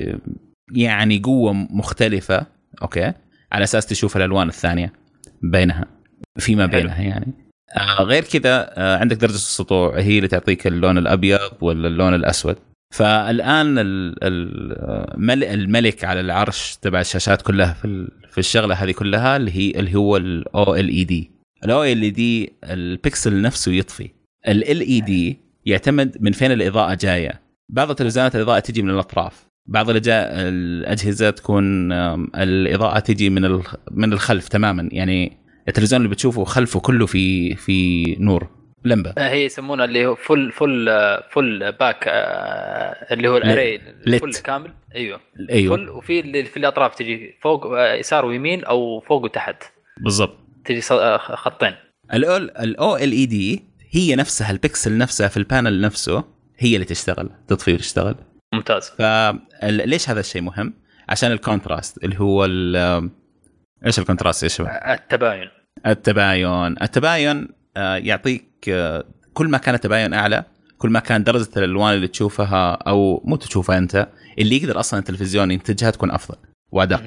[0.74, 2.46] يعني قوة مختلفة
[2.82, 3.12] أوكي؟
[3.52, 4.92] على أساس تشوف الألوان الثانية
[5.42, 5.84] بينها
[6.38, 6.66] فيما.
[6.66, 7.45] بينها يعني.
[7.72, 12.56] آه غير كذا آه عندك درجة السطوع هي اللي تعطيك اللون الأبيض ولا اللون الأسود.
[12.94, 18.90] فالآن ال- ال- مل- الملك على العرش تبع الشاشات كلها في ال- في الشغلة هذه
[18.92, 24.10] كلها اللي هي اللي هو ال OLED ال OLED ال pixel نفسه يطفي.
[24.48, 27.40] ال LED يعتمد من فين الإضاءة جاية.
[27.68, 29.46] بعض التلفزيونات الإضاءة تجي من الأطراف.
[29.68, 31.92] بعض الأجهزة تكون
[32.36, 34.88] الإضاءة تجي من من الخلف تماما.
[34.92, 35.36] يعني
[35.68, 38.48] التلفزيون اللي بتشوفه خلفه كله في في نور
[38.84, 39.14] لمبة.
[39.18, 40.88] آه، هي يسمونها اللي هو full full
[41.30, 42.04] full back
[43.12, 43.78] اللي هو ال array.
[44.18, 44.74] full كامل.
[44.94, 45.20] أيوه.
[45.50, 45.76] أيوه.
[45.76, 49.62] full وفي اللي في الاطراف تجي فوق آه، يسار ويمين أو فوق وتحت.
[50.00, 50.38] بالضبط.
[50.64, 51.74] تجي آه، خطين.
[52.14, 56.24] ال OLED هي نفسها البكسل نفسها في ال panel نفسه
[56.58, 58.14] هي اللي تشتغل تطفي وتشتغل
[58.54, 58.90] ممتاز.
[58.90, 60.74] فليش هذا الشيء مهم؟
[61.08, 62.44] عشان ال contrast اللي هو
[63.86, 65.48] إيش ال contrast يا شباب؟ التباين.
[65.86, 66.82] التباين.
[66.82, 69.04] التباين آه، يعطيك آه،
[69.34, 70.44] كل ما كان التباين أعلى
[70.78, 74.08] كل ما كان درجة الألوان اللي تشوفها أو مو تشوفها أنت
[74.38, 76.36] اللي يقدر أصلا التلفزيون ينتجها تكون أفضل
[76.72, 77.02] وأدق.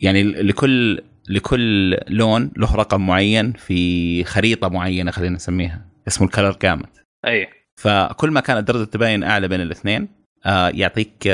[0.00, 6.56] يعني لكل لكل لون له رقم معين في خريطة معينة خلينا نسميها اسمه ال color
[6.62, 7.48] gamut أي.
[7.76, 10.08] فكل ما كانت درجة التباين أعلى بين الاثنين
[10.46, 11.28] آه، يعطيك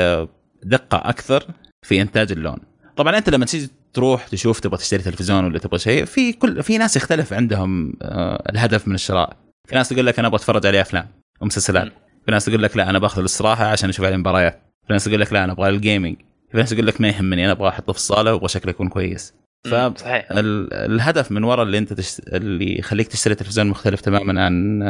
[0.63, 1.43] دقة أكثر
[1.81, 2.57] في إنتاج اللون.
[2.97, 6.77] طبعا أنت لما تيجي تروح تشوف تبغى تشتري تلفزيون ولا تبغى شيء في كل في
[6.77, 9.37] ناس يختلف عندهم آه، الهدف من الشراء.
[9.67, 11.07] في ناس تقول لك أنا أبغى أتفرج عليه أفلام
[11.41, 11.91] ومسلسلات.
[12.25, 14.61] في ناس تقول لك لا أنا باخذ الاستراحة عشان أشوف عليه مباريات.
[14.87, 16.15] في ناس تقول لك لا أنا أبغى الجيمنج
[16.51, 19.33] في ناس تقول لك ما يهمني أنا أبغى أحطه في الصالة وأبغى شكله يكون كويس.
[19.69, 20.27] ف مم، صحيح.
[20.31, 22.19] ال- الهدف من وراء اللي أنت تشت...
[22.27, 24.81] اللي يخليك تشتري تلفزيون مختلف تماما عن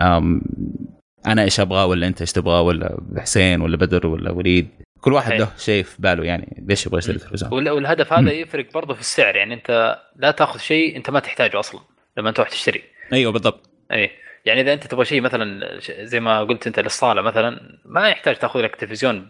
[0.00, 0.42] أم...
[1.26, 4.68] أنا إيش أبغى ولا أنت إيش تبغى ولا حسين ولا بدر ولا وليد.
[5.00, 5.40] كل واحد صحيح.
[5.40, 8.12] له شيء في باله يعني ليش يبغى يشتري تلفزيون وال- والهدف.
[8.12, 11.80] هذا يفرق برضه في السعر يعني أنت لا تأخذ شيء أنت ما تحتاجه أصلا
[12.16, 12.82] لما تروح تشتري.
[13.12, 13.70] أيوه بالضبط.
[13.92, 14.10] اي
[14.44, 18.60] يعني إذا أنت تبغى شيء مثلا زي ما قلت أنت للصالة مثلا ما يحتاج تأخذ
[18.60, 19.20] لك تلفزيون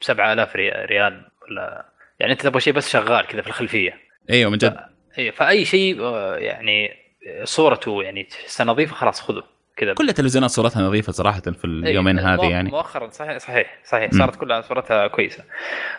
[0.00, 1.86] ب 7000 ري- ريال ولا
[2.20, 3.98] يعني أنت تبغى شيء بس شغال كذا في الخلفية.
[4.30, 4.76] أيوه من جد.
[5.18, 6.96] اي فأي شيء آه، يعني
[7.44, 9.42] صورته يعني تحسها نظيفه خلاص خذه.
[9.76, 9.94] كذا.
[9.94, 12.70] كل التلفزيونات صورتها نظيفة صراحة في اليومين إيه، هذه يعني.
[12.70, 14.10] مؤخرا صحيح صحيح صحيح.
[14.12, 15.44] صارت كلها صورتها كويسة.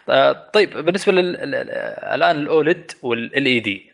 [0.10, 1.70] آه، طيب بالنسبة لل ال- ال-
[2.16, 3.92] الآن ال OLED وال LED.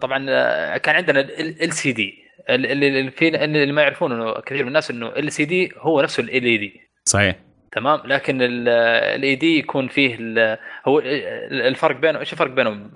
[0.00, 2.14] طبعا آه، كان عندنا LCD
[2.50, 6.28] اللي في اللي ما يعرفون إنه كثير من الناس إنه ال LCD هو نفسه ال
[6.28, 7.36] LED صحيح.
[7.72, 10.16] تمام؟ لكن ال LED يكون فيه
[10.88, 11.00] هو
[11.50, 12.90] الفرق بينه إيش الفرق بينهم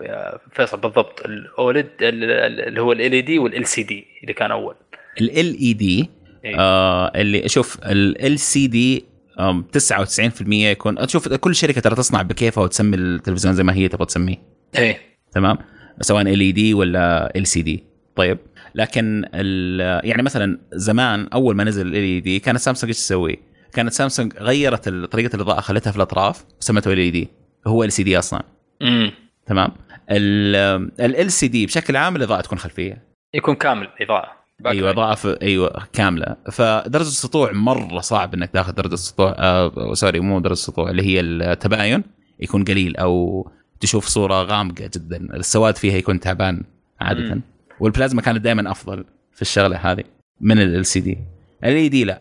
[0.53, 4.75] فيصل بالضبط؟ ال OLED اللي هو LED وال LCD اللي كان أول.
[5.23, 6.11] ال LED.
[6.59, 9.05] آه اللي شوف ال LCD
[9.39, 14.37] 99% يكون شوف كل شركة ترى تصنع بكيفها وتسمي التلفزيون زي ما هي تبغى تسميه.
[14.79, 14.99] إيه.
[15.33, 15.59] تمام؟
[16.01, 17.85] سواء ال اي دي ولا ال سي دي
[18.17, 18.39] طيب
[18.75, 23.39] لكن ال- يعني مثلا زمان أول ما نزل ال LED كانت سامسونج إيش تسوي؟
[23.73, 27.29] كانت سامسونج غيرت ال- طريقة الإضاءة خلتها في الأطراف وسمته LED
[27.67, 28.43] هو LCD أصلا.
[28.83, 29.13] امم
[29.47, 29.71] تمام؟
[30.11, 33.03] ال LCD بشكل عام الإضاءة تكون خلفية.
[33.35, 36.37] يكون كامل اضاءه إيوه في إيوه كاملة.
[36.53, 41.21] فدرجة السطوع مرة صعب إنك تاخذ درجة السطوع آه sorry مو درجة السطوع اللي هي
[41.21, 42.05] التباين
[42.41, 43.49] يكون قليل أو
[43.81, 45.17] تشوف صورة غامقة جدا.
[45.37, 46.63] السواد فيها يكون تعبان
[47.01, 47.35] عادة.
[47.35, 47.43] مم.
[47.81, 50.05] والبلازما كانت دائما أفضل في الشغلة هذه
[50.41, 51.19] من ال سي دي
[51.65, 52.21] الاي دي لا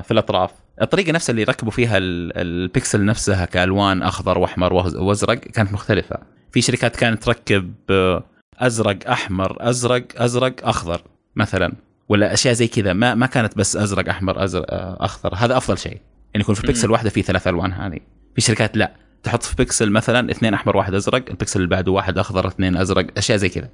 [0.00, 0.50] في الأطراف.
[0.82, 6.16] الطريقة نفسها اللي ركبوا فيها ال- البكسل نفسها كألوان أخضر وأحمر وأزرق كانت مختلفة.
[6.52, 8.24] في شركات كانت تركب آه،
[8.58, 11.02] أزرق أحمر أزرق أزرق أخضر.
[11.36, 11.72] مثلا
[12.08, 15.78] ولا أشياء زي كذا ما ما كانت بس أزرق أحمر ازرق آه، أخضر هذا أفضل
[15.78, 16.00] شيء.
[16.34, 16.92] يعني يكون في بكسل مم.
[16.92, 17.98] واحدة في ثلاث ألوان هذه.
[18.34, 18.92] في شركات لا.
[19.22, 23.06] تحط في بكسل مثلا اثنين أحمر واحد أزرق البكسل اللي بعده واحد أخضر اثنين أزرق
[23.16, 23.68] أشياء زي كذا.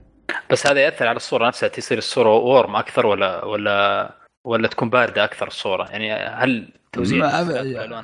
[0.50, 4.10] بس هذا يأثر على الصورة نفسها تصير الصورة warm أكثر ولا ولا
[4.44, 7.26] ولا تكون باردة أكثر الصورة؟ يعني هل توزيع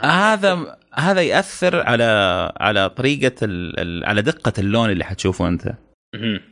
[0.03, 4.05] هذا هذا يأثر على على طريقة ال...
[4.05, 5.75] على دقة اللون اللي حتشوفه أنت.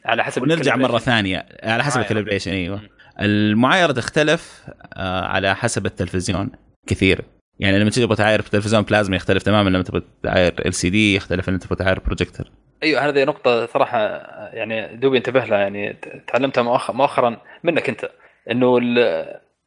[0.04, 0.98] على حسب ونرجع مرة.
[0.98, 2.10] ثانية على حسب معايرة.
[2.10, 2.88] ال calibration أيوه مم.
[3.20, 4.64] المعايرة تختلف
[4.96, 6.50] آه، على حسب التلفزيون
[6.86, 7.20] كثير
[7.58, 11.58] يعني لما تجي تبغى تعاير تلفزيون بلازما يختلف تماما لما تبغى تعاير LCD يختلف لما
[11.58, 12.46] تبغى تعاير بروجيكتور
[12.82, 13.98] أيوه هذه نقطة صراحة
[14.52, 15.96] يعني دوبي انتبه لها يعني
[16.26, 18.10] تعلمتها مؤخ- مؤخرا منك أنت
[18.50, 18.80] إنه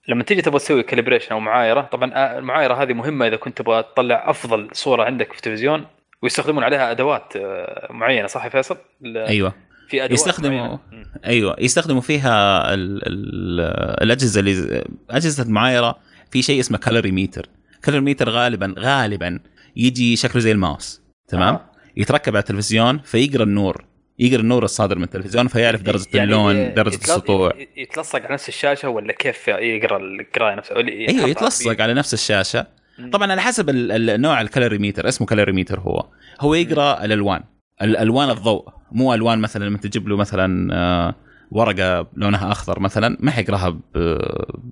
[0.07, 3.83] لما تيجي تبغى تسوي calibration أو معايرة طبعا آه، المعايرة هذه مهمة إذا كنت تبغى
[3.83, 5.85] تطلع أفضل صورة عندك في التلفزيون
[6.21, 9.53] ويستخدمون عليها أدوات آه، معينة صح يا فيصل؟ أيوه
[9.89, 10.77] في أدوات يستخدموا-.
[11.25, 13.61] أيوه يستخدموا فيها ال ال
[14.03, 15.95] الأجهزة اللي أجهزة المعايره
[16.31, 17.49] في شيء اسمه colorimeter
[17.83, 19.39] colorimeter غالبا غالبا
[19.75, 21.71] يجي شكله زي الماوس تمام؟ آه.
[21.97, 23.85] يتركب على التلفزيون فيقرأ النور.
[24.19, 27.53] يقرأ النور الصادر من التلفزيون فيعرف درجة يعني اللون درجة يتلص- السطوع.
[27.77, 32.67] يتلصق على نفس الشاشة ولا كيف يقرأ القراية نفسها؟ أيوه يتلصق على نفس الشاشة.
[32.99, 33.09] مم.
[33.09, 36.05] طبعا على حسب ال- ال- النوع ال colorimeter اسمه colorimeter هو.
[36.41, 37.43] هو يقرأ الألوان.
[37.81, 38.69] الالوان الضوء.
[38.91, 41.15] مو ألوان مثلا لما تجيب له مثلا آه،
[41.51, 43.81] ورقة لونها أخضر مثلا ما حيقرأها ب-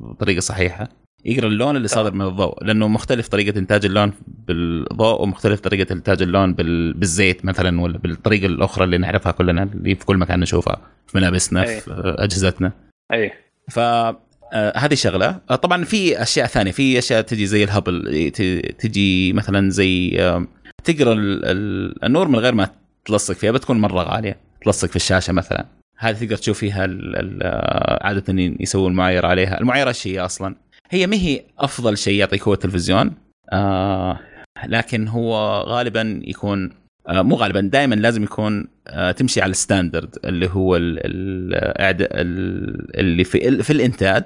[0.02, 0.90] بطريقة صحيحة.
[1.26, 4.14] يقرأ اللون اللي صادر من الضوء لأنه مختلف طريقة إنتاج اللون
[4.48, 9.96] بالضوء ومختلف طريقة إنتاج اللون بال- بالزيت مثلا ولا بالطريقة الأخرى اللي نعرفها كلنا اللي
[9.96, 11.80] في كل مكان نشوفها في ملابسنا أي.
[11.82, 12.72] في آه، أجهزتنا.
[13.14, 13.32] أي.
[13.72, 14.18] ف آه،
[14.78, 15.40] هذه شغلة.
[15.50, 18.32] آه، طبعا في أشياء ثانية في أشياء تجي زي الهبل
[18.80, 20.48] تجي مثلا زي آه،
[20.84, 22.70] تقرأ ال- ال- النور من غير ما
[23.06, 24.38] تلصق فيها بتكون مرة غالية.
[24.66, 25.66] تلصق في الشاشة مثلا.
[25.98, 29.60] هذه تقدر تشوف فيها ال- ال- آه، عادة يسووا المعايره عليها.
[29.60, 30.56] المعايره إيش هي أصلا.
[30.90, 33.12] هي ما هي أفضل شيء يعطيك هو التلفزيون
[33.54, 34.20] آه
[34.68, 36.70] لكن هو غالبا يكون
[37.10, 41.54] آه مو غالبا دائما لازم يكون آه تمشي على ال standard اللي هو ال ال
[41.72, 44.24] إعد- ال- اللي في في الإنتاج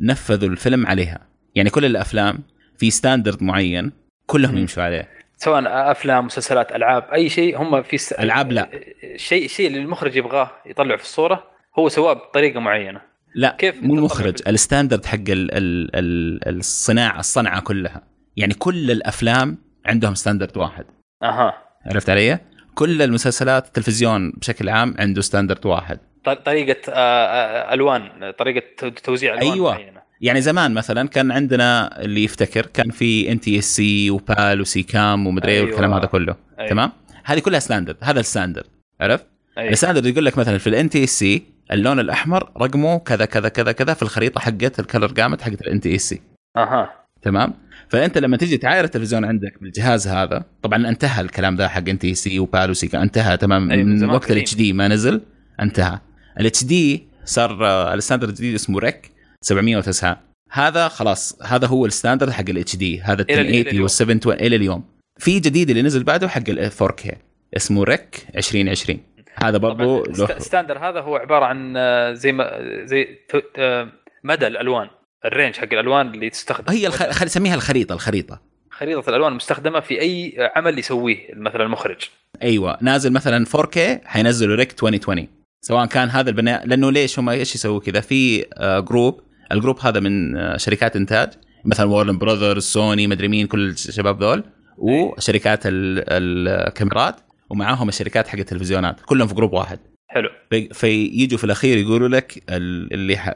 [0.00, 1.18] نفذوا الفيلم عليها.
[1.54, 2.38] يعني كل الأفلام
[2.78, 3.92] في standard معين
[4.26, 4.58] كلهم.
[4.58, 5.08] يمشوا عليه.
[5.42, 8.12] سواء أفلام مسلسلات ألعاب أي شيء هم في س...
[8.12, 8.70] ألعاب لا.
[9.04, 11.44] الشيء الشيء اللي المخرج يبغاه يطلعه في الصورة
[11.78, 13.00] هو سواه بطريقة معينة.
[13.34, 18.02] لا كيف مو المخرج ال standard حق ال ال ال الصناعة الصنعة كلها.
[18.36, 20.84] يعني كل الأفلام عندهم standard واحد.
[21.22, 21.54] أها.
[21.86, 22.38] عرفت علي؟
[22.74, 25.98] كل المسلسلات التلفزيون بشكل عام عنده standard واحد.
[26.44, 29.72] طريقة آه، آه، ألوان طريقة تو- توزيع ألوان أيوة.
[29.72, 29.99] معينة.
[30.20, 35.52] يعني زمان مثلا كان عندنا اللي يفتكر كان في NTSC و PAL و SECAM ومدري
[35.52, 35.70] إيه أيوة.
[35.70, 36.36] والكلام هذا كله.
[36.58, 36.70] أيوة.
[36.70, 36.92] تمام؟
[37.24, 38.64] هذه كلها standard هذا ال standard
[39.00, 39.26] عرفت؟
[39.58, 39.68] أي.
[39.68, 41.42] ال standard يقول لك مثلا في ال NTSC
[41.72, 45.80] اللون الأحمر رقمه كذا كذا كذا كذا في الخريطة حقت ال color gamut حقت ال
[45.80, 46.20] NTSC
[46.56, 46.90] أها.
[47.22, 47.54] تمام؟
[47.88, 52.44] فأنت لما تيجي تعاير التلفزيون عندك بالجهاز هذا طبعا انتهى الكلام ذا حق NTSC و
[52.44, 54.30] PAL و SECAM انتهى تمام؟ أيوة، من وقت.
[54.30, 55.20] ال HD ما نزل
[55.60, 55.98] انتهى.
[56.40, 59.10] ال HD صار آه، ال standard الجديد اسمه Rec.
[59.44, 60.20] 709
[60.50, 63.82] هذا خلاص هذا هو ال standard حق ال HD هذا ال إلى- إلى 1080 اليوم.
[63.82, 64.84] وال 720 إلى اليوم.
[65.18, 67.14] في جديد اللي نزل بعده حق ال 4K
[67.56, 69.00] اسمه Rec 2020
[69.34, 70.04] هذا برضو
[70.38, 72.50] standard هذا هو عبارة عن آه، زي ما
[72.84, 73.18] زي
[73.58, 73.88] آه،
[74.24, 74.88] مدى الألوان
[75.24, 76.72] ال range حق الألوان اللي تستخدم.
[76.72, 77.02] هي الخ...
[77.10, 77.30] خل...
[77.30, 78.40] سميها الخريطة الخريطة.
[78.70, 81.98] خريطة الألوان المستخدمه في أي عمل يسويه مثلا المخرج
[82.42, 85.28] أيوه نازل مثلا 4K حينزلوا لك 2020
[85.62, 89.20] سواء كان هذا البناء لأنه ليش هم إيش يسووا كذا؟ في آه، group
[89.52, 91.30] ال group هذا من آه، شركات إنتاج
[91.64, 94.44] مثلا Warner Brothers سوني مدري مين كل الشباب ذول
[94.78, 97.16] وشركات ال- الكاميرات
[97.50, 99.78] ومعاهم الشركات حق التلفزيونات كلهم في group واحد.
[100.08, 100.28] حلو.
[100.50, 103.34] في- فيجوا في الأخير يقولوا لك ال- اللي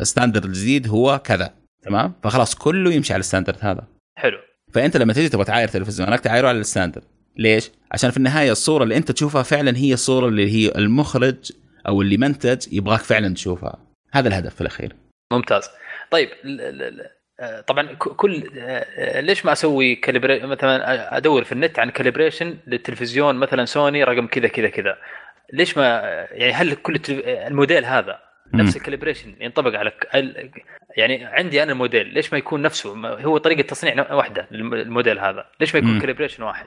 [0.00, 1.50] ال standard الجديد هو كذا
[1.82, 3.86] تمام؟ فخلاص كله يمشي على ال standard هذا.
[4.18, 4.38] حلو.
[4.72, 7.04] فأنت لما تيجي تبغى تعاير تلفزيونك تعايره على ال standard.
[7.36, 11.52] ليش؟ عشان في النهاية الصورة اللي أنت تشوفها فعلا هي الصورة اللي هي المخرج
[11.88, 13.78] أو اللي منتج يبغاك فعلا تشوفها.
[14.12, 14.92] هذا الهدف في الأخير.
[15.32, 15.70] ممتاز.
[16.10, 16.28] طيب
[17.40, 23.34] آه، طبعا كل آه، ليش ما أسوي calibration مثلا أدور في النت عن calibration للتلفزيون
[23.36, 24.98] مثلا سوني رقم كذا كذا كذا.
[25.52, 25.84] ليش ما
[26.30, 28.20] يعني هل كل التلف- الموديل هذا
[28.54, 29.92] نفس ال calibration ينطبق على
[30.96, 32.90] يعني عندي أنا الموديل ليش ما يكون نفسه؟
[33.24, 35.46] هو طريقة تصنيع واحدة للم- الموديل هذا.
[35.60, 36.00] ليش ما يكون.
[36.00, 36.66] calibration واحد؟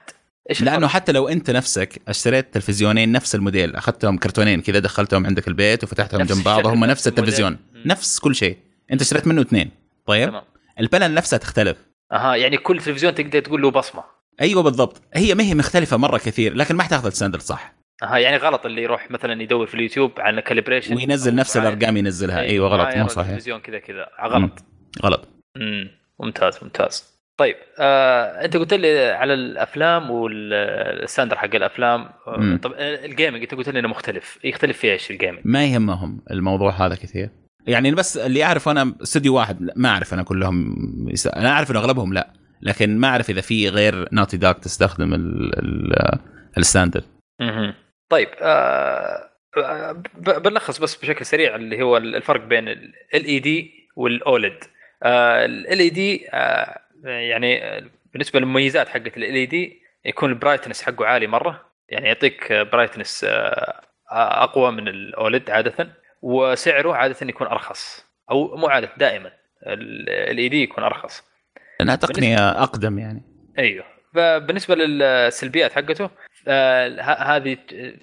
[0.49, 5.25] إيش لأنه الفرق؟ حتى لو أنت نفسك أشتريت تلفزيونين نفس الموديل أخذتهم كرتونين كذا دخلتهم
[5.25, 7.51] عندك البيت وفتحتهم جنب بعض وهم نفس التلفزيون.
[7.51, 7.83] مم.
[7.85, 8.57] نفس كل شيء.
[8.91, 9.71] أنت اشتريت منه اثنين.
[10.05, 10.43] طيب؟ تمام.
[10.79, 11.77] ال panel نفسها تختلف.
[12.11, 14.03] أها يعني كل تلفزيون تقدر تقول له بصمة.
[14.41, 15.01] أيوه بالضبط.
[15.13, 17.73] هي ما هي مختلفة مرة كثير لكن ما حتاخذ ال standard صح.
[18.03, 22.39] أها يعني غلط اللي يروح مثلا يدور في اليوتيوب عن calibration وينزل نفس الأرقام ينزلها.
[22.39, 22.97] أيوه غلط.
[22.97, 23.27] مو صحيح.
[23.27, 24.07] التلفزيون كذا كذا.
[24.23, 24.63] غلط.
[25.03, 25.27] غلط.
[25.57, 25.89] امم
[26.19, 27.10] ممتاز ممتاز.
[27.41, 32.57] طيب آه، انت قلت لي على الأفلام وال standard حق الأفلام آه، مم.
[32.57, 35.65] طب آه، ال gaming انت قلت لي انه مختلف يختلف في إيش ال gaming ما
[35.65, 37.29] يهمهم الموضوع هذا كثير
[37.67, 40.75] يعني بس اللي اعرف أنا استوديو واحد ما أعرف أنا كلهم
[41.09, 41.27] يس...
[41.27, 45.59] أنا أعرف إنه أغلبهم لا لكن ما أعرف إذا في غير Naughty Dog تستخدم ال...
[45.59, 46.19] ال...
[46.57, 47.03] ال standard
[47.39, 47.73] مهم.
[48.09, 49.31] طيب آه،
[50.17, 54.63] بنلخص بس بشكل سريع اللي هو الفرق بين LED وال OLED
[55.05, 56.27] LED
[57.03, 57.83] يعني آه،
[58.13, 61.71] بالنسبة للمميزات حقت ال LED يكون ال brightness حقه عالي مرة.
[61.89, 63.25] يعني يعطيك brightness
[64.11, 65.89] أقوى من ال OLED عادة
[66.21, 69.31] وسعره عادة يكون أرخص أو مو عادة دائما
[69.67, 71.23] ال LED يكون أرخص.
[71.79, 73.21] لانها تقنيه أقدم يعني.
[73.59, 73.85] أيوه.
[74.13, 76.09] فبالنسبة للسلبيات حقته
[76.47, 77.57] آه، هذه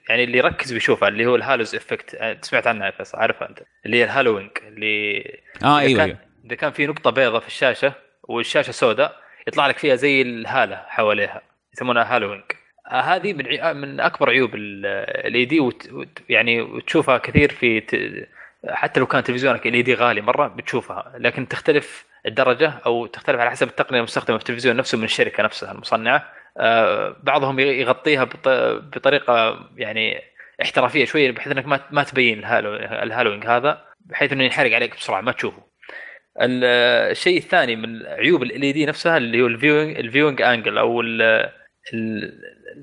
[0.09, 3.63] يعني اللي يركز بيشوفها اللي هو ال halos effect آه، سمعت عنها فيصل عارفها أنت
[3.87, 5.19] اللي هي ال haloing اللي
[5.65, 6.19] آه إذا أيوه كان أيوه.
[6.45, 7.93] إذا كان في نقطة بيضاء في الشاشة
[8.29, 9.17] والشاشة سوداء
[9.49, 11.43] يطلع لك فيها زي الهالة حواليها
[11.75, 12.43] يسمونها haloing
[12.87, 15.71] آه، هذه من من أكبر عيوب ال LED.
[16.29, 18.27] يعني وتشوفها كثير في.
[18.69, 23.69] حتى لو كان تلفزيونك LED غالي مرة بتشوفها لكن تختلف الدرجة أو تختلف على حسب
[23.69, 28.49] التقنية المستخدمة في التلفزيون نفسه من الشركة نفسها المصنعة آه، بعضهم يغطيها بط...
[28.97, 30.23] بطريقة يعني
[30.63, 33.08] احترافية شوية بحيث إنك ما تبين ال halo...
[33.08, 35.68] ال haloing هذا بحيث إنه ينحرق عليك بسرعة ما تشوفه
[36.41, 41.01] الشيء الثاني من عيوب ال LED نفسها اللي هو ال viewing ال viewing angle أو
[41.01, 41.49] ال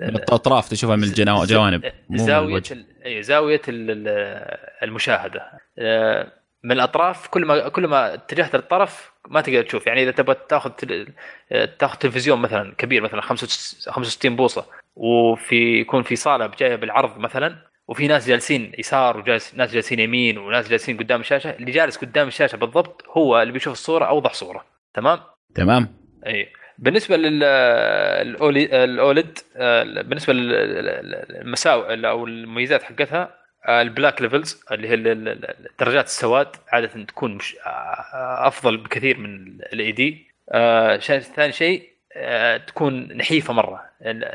[0.01, 2.63] الأطراف تشوفها من الجوانب زاوية
[3.21, 5.51] زاوية ال- ال- المشاهدة.
[5.79, 6.27] آه،
[6.63, 9.87] من الأطراف كل ما كل ما اتجهت للطرف ما تقدر تشوف.
[9.87, 11.07] يعني إذا تبغى تاخذ تل-
[11.79, 14.65] تاخذ تلفزيون مثلا كبير مثلا 65 65 بوصة
[14.95, 17.55] وفي يكون في صالة جاية بالعرض مثلا
[17.87, 22.27] وفي ناس جالسين يسار وجالس ناس جالسين يمين وناس جالسين قدام الشاشة اللي جالس قدام
[22.27, 24.65] الشاشة بالضبط هو اللي بيشوف الصورة أوضح صورة.
[24.93, 25.19] تمام؟
[25.55, 25.87] تمام.
[26.27, 28.67] اي بالنسبة لل OLED
[30.09, 34.95] بالنسبة للمساوئ أو المميزات حقتها آه، ال black levels اللي هي
[35.79, 40.27] درجات السواد عادة تكون مش آه، أفضل بكثير من ال LED
[41.35, 43.81] ثاني شيء آه، تكون نحيفة مرة.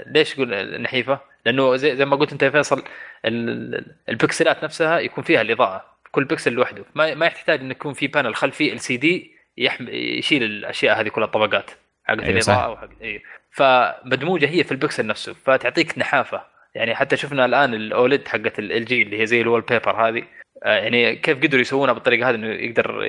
[0.06, 2.82] ليش أقول نحيفة؟ لأنه زي, زي ما قلت أنت يا فيصل
[3.24, 5.84] ال- البكسلات نفسها يكون فيها الإضاءة.
[6.12, 6.84] كل بكسل لوحده.
[6.94, 11.70] ما ما يحتاج انه يكون في panel خلفي LCD يشيل الأشياء هذه كلها الطبقات.
[12.04, 12.30] حقت أيوة.
[12.30, 16.44] الإضاءة وحق اي فمدموجة هي في البكسل نفسه فتعطيك نحافة.
[16.74, 20.22] يعني حتى شفنا الآن ال OLED حقت إل جي اللي هي زي ال wallpaper هذه.
[20.64, 23.04] آه، يعني كيف قدروا يسوونها بالطريقة هذه إنه يقدر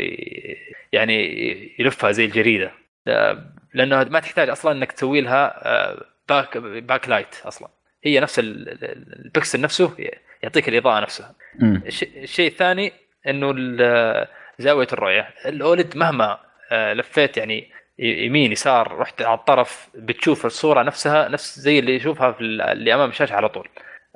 [0.91, 1.15] يعني
[1.79, 2.71] يلفها زي الجريدة.
[3.07, 5.61] آه، لأنه ما تحتاج أصلا إنك تسوي لها
[6.29, 7.69] back backlight أصلا.
[8.03, 9.95] هي نفس ال- ال- البكسل نفسه
[10.43, 11.35] يعطيك الإضاءة نفسها
[12.17, 12.93] الشيء الثاني
[13.27, 13.53] إنه
[14.59, 15.29] زاوية الرؤية.
[15.45, 16.37] الأولد مهما
[16.71, 22.31] آه، لفيت يعني يمين يسار رحت على الطرف بتشوف الصورة نفسها نفس زي اللي يشوفها
[22.31, 23.69] في ال- اللي أمام الشاشة على طول.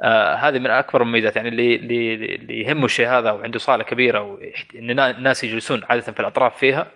[0.04, 1.36] آه هذه من أكبر المميزات.
[1.36, 5.82] يعني اللي اللي اللي يهمه الشيء هذا وعنده صالة كبيرة ويحت- إن النا- الناس يجلسون
[5.90, 6.92] عادة في الأطراف فيها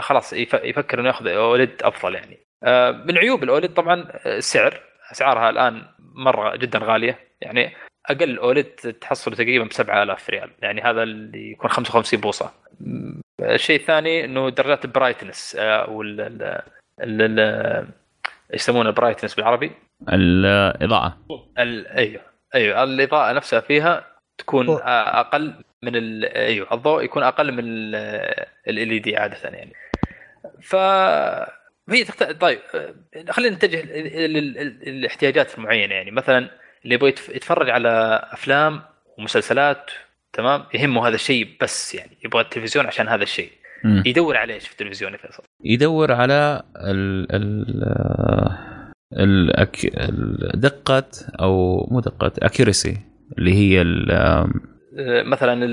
[0.00, 2.38] خلاص يف- يفكر إنه ياخذ أولد أفضل يعني.
[2.64, 4.80] آه من عيوب الأولد طبعا السعر.
[5.12, 7.18] أسعارها الآن مرة جدا غالية.
[7.40, 7.72] يعني
[8.06, 8.64] أقل OLED
[9.00, 10.50] تحصله تقريبا ب 7000 ريال.
[10.62, 12.52] يعني هذا اللي يكون 55 بوصة.
[13.40, 16.62] الشيء الثاني إنه درجات ال brightness أو ال- ال-
[17.00, 17.88] ال- ال-
[18.52, 19.72] إيش يسمونه ال brightness بالعربي؟
[20.12, 21.18] الإضاءة.
[21.58, 22.22] ال- أيوه
[22.54, 24.06] أيوه الإضاءة نفسها فيها
[24.38, 24.68] تكون.
[24.70, 26.24] آه، أقل من ال...
[26.24, 27.94] أيوه الضوء يكون أقل من ال
[28.68, 29.72] LED عادة يعني.
[30.62, 30.76] ف
[31.90, 32.22] هي تخت...
[32.22, 32.58] طيب
[33.30, 33.82] خلينا نتجه
[34.86, 36.50] للاحتياجات المعينة يعني مثلا
[36.84, 38.82] اللي يبغى يتف- يتفرج على أفلام
[39.18, 39.90] ومسلسلات
[40.32, 43.50] تمام يهمه هذا الشيء بس يعني يبغى التلفزيون عشان هذا الشيء.
[43.84, 47.66] يدور على إيش في التلفزيون يا فيصل؟ يدور على ال ال
[49.12, 49.60] ال
[49.96, 51.04] ال- دقة
[51.40, 52.96] أو مو دقة accuracy
[53.38, 54.48] اللي هي ال-
[55.28, 55.64] مثلا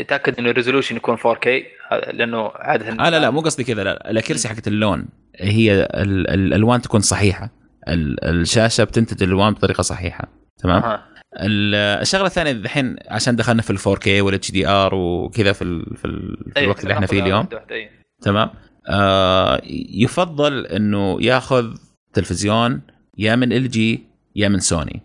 [0.00, 1.46] يتأكد إنه ال resolution يكون 4K
[1.92, 5.08] آه، لأنه عادة آه لا لا مو قصدي كذا لا ال accuracy حقت اللون
[5.40, 7.50] هي ال- ال- الألوان تكون صحيحة.
[7.88, 10.28] ال- الشاشة بتنتج الألوان بطريقة صحيحة.
[10.62, 10.98] تمام؟
[11.36, 16.36] الشغلة الثانية الحين عشان دخلنا في ال 4K وال HDR وكذا في, ال في, ال
[16.52, 17.48] في أيوة، الوقت اللي إحنا فيه اليوم.
[17.70, 17.88] أيوة.
[18.22, 18.50] تمام؟
[18.88, 19.60] آه
[19.94, 21.74] يفضل إنه ياخذ
[22.12, 22.80] تلفزيون
[23.18, 24.06] يا من إل جي
[24.36, 25.00] يا من سوني.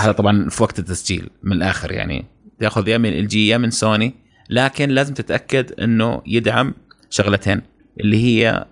[0.00, 0.12] هذا.
[0.12, 2.24] طبعا في وقت التسجيل من الآخر يعني.
[2.60, 4.14] تاخذ يا من إل جي يا من سوني
[4.50, 6.74] لكن لازم تتأكد إنه يدعم
[7.10, 7.62] شغلتين.
[8.00, 8.64] اللي هي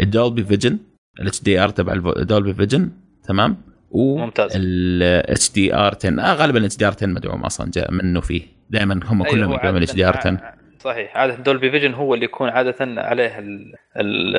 [0.00, 0.78] ال Dolby
[1.20, 2.90] Vision ال HDR تبع ال Dolby Vision
[3.24, 3.56] تمام
[3.90, 4.52] و ممتاز.
[4.54, 9.22] ال HDR 10 آه غالبا ال HDR 10 مدعوم أصلا جاء منه فيه دائما هم
[9.22, 12.74] أيوة، كلهم يدعمون ال HDR 10 عادة- صحيح عادة Dolby Vision هو اللي يكون عادة
[12.80, 14.36] عليه ال ال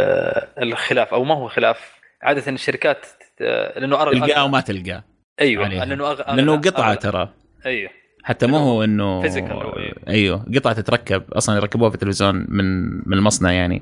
[0.64, 3.06] الخلاف أو ما هو خلاف عادة الشركات
[3.42, 4.12] آه، لأنه.
[4.12, 5.04] تلقاه وما تلقاه
[5.42, 5.86] أيوه عليها.
[5.86, 6.36] لأنه أغ...
[6.36, 6.94] لأنه قطعة.
[6.96, 7.30] ترى
[7.66, 7.90] أيوه
[8.24, 9.93] حتى مو هو إنه أيوه.
[10.07, 13.82] أيوه قطعة تتركب أصلا يركبوها في التلفزيون من من المصنع يعني.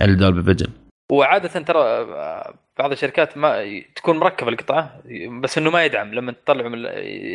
[0.00, 0.72] الدولبي فيجن.
[1.10, 5.02] وعادة ترى آه، بعض الشركات ما تكون مركبة القطعة
[5.40, 6.14] بس إنه ما يدعم.
[6.14, 6.78] لما تطلعوا من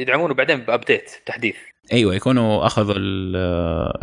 [0.02, 1.56] يدعمونه بعدين بابديت تحديث.
[1.94, 3.36] أيوه يكونوا أخذوا ال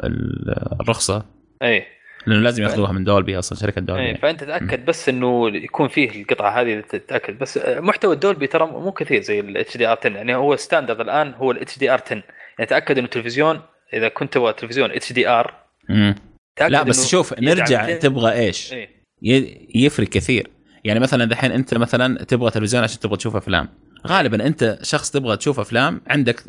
[0.04, 1.24] ال الرخصة.
[1.62, 1.86] اي
[2.26, 6.60] لأنه لازم ياخذوها من دولبي أصلا شركة دولبي فأنت تأكد بس إنه يكون فيه القطعة
[6.60, 7.38] هذه تتأكد.
[7.38, 11.50] بس محتوى الدولبي ترى مو كثير زي ال HDR 10 يعني هو standard الآن هو
[11.50, 12.22] ال HDR 10
[12.58, 13.60] يعني تأكد إنه التلفزيون
[13.94, 15.54] إذا كنت تبغى تلفزيون HDR
[16.60, 17.98] لا بس شوف نرجع 200.
[17.98, 18.88] تبغى إيش؟ إيه.
[19.74, 20.50] يفرق كثير.
[20.84, 23.68] يعني مثلا دحين أنت مثلا تبغى تلفزيون عشان تبغى تشوف أفلام.
[24.06, 26.42] غالبا أنت شخص تبغى تشوف أفلام عندك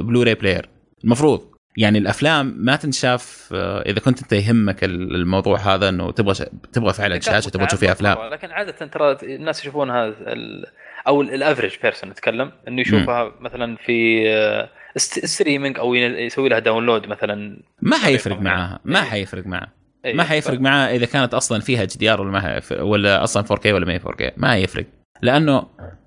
[0.00, 0.68] Blu-ray player
[1.04, 1.49] المفروض.
[1.76, 6.42] يعني الأفلام ما تنشاف آه، إذا كنت أنت يهمك ال- الموضوع هذا إنه تبغى ش...
[6.72, 8.18] تبغى فعلا شاشة تبغى تشوف فيها أفلام.
[8.32, 10.66] لكن عادة ترى الناس يشوفونها ال-
[11.06, 17.06] أو ال average person نتكلم إنه يشوفها مثلا في آه، streaming أو يسوي لها download
[17.06, 17.62] مثلا.
[17.82, 19.04] ما حيفرق معاها ما إيه.
[19.04, 19.72] حيفرق معها
[20.04, 23.66] إيه، ما حيفرق ف- معاه إذا كانت أصلا فيها HDR ولا ما ولا أصلا 4K
[23.66, 24.84] ولا ما هي 4K ما يفرق
[25.22, 25.66] لأنه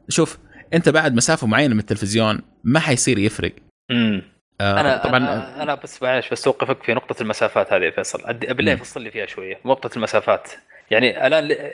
[0.09, 0.38] شوف
[0.74, 3.51] أنت بعد مسافة معينة من التلفزيون ما حيصير يفرق.
[3.91, 4.22] امم
[4.62, 8.34] آه أنا طبعا أنا, أنا بس معلش بس أوقفك في نقطة المسافات هذه يا فيصل
[8.34, 8.76] بالله.
[8.76, 10.51] فصل لي فيها شوية نقطة المسافات
[10.91, 11.72] يعني الآن ل-.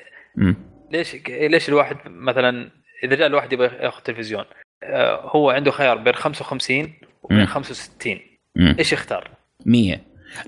[0.91, 2.71] ليش ليش الواحد مثلا
[3.03, 4.45] إذا جاء الواحد يبغى ياخذ تلفزيون
[4.83, 7.45] آه، هو عنده خيار بين 55 وبين مم.
[7.45, 8.19] 65
[8.55, 8.75] مم.
[8.79, 9.31] إيش يختار؟
[9.65, 10.01] 100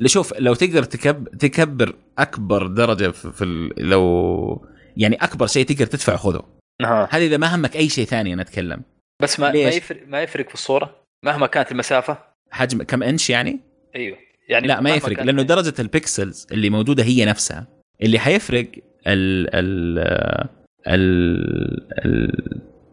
[0.05, 3.89] شوف لو تقدر تكب تكبر أكبر درجة في, ال...
[3.89, 4.67] لو
[4.97, 6.43] يعني أكبر شيء تقدر تدفع خذه.
[6.82, 8.82] هذه إذا ما همك أي شيء ثاني أنا أتكلم
[9.21, 12.17] بس ما ما؟ يفرق ما يفرق في الصورة مهما كانت المسافة.
[12.51, 13.59] حجم كم انش يعني؟
[13.95, 14.17] أيوه.
[14.49, 17.67] يعني لا ما يفرق لأنه درجة ال pixels اللي موجودة هي نفسها.
[18.01, 18.67] اللي حيفرق
[19.07, 19.99] ال ال
[20.88, 22.32] ال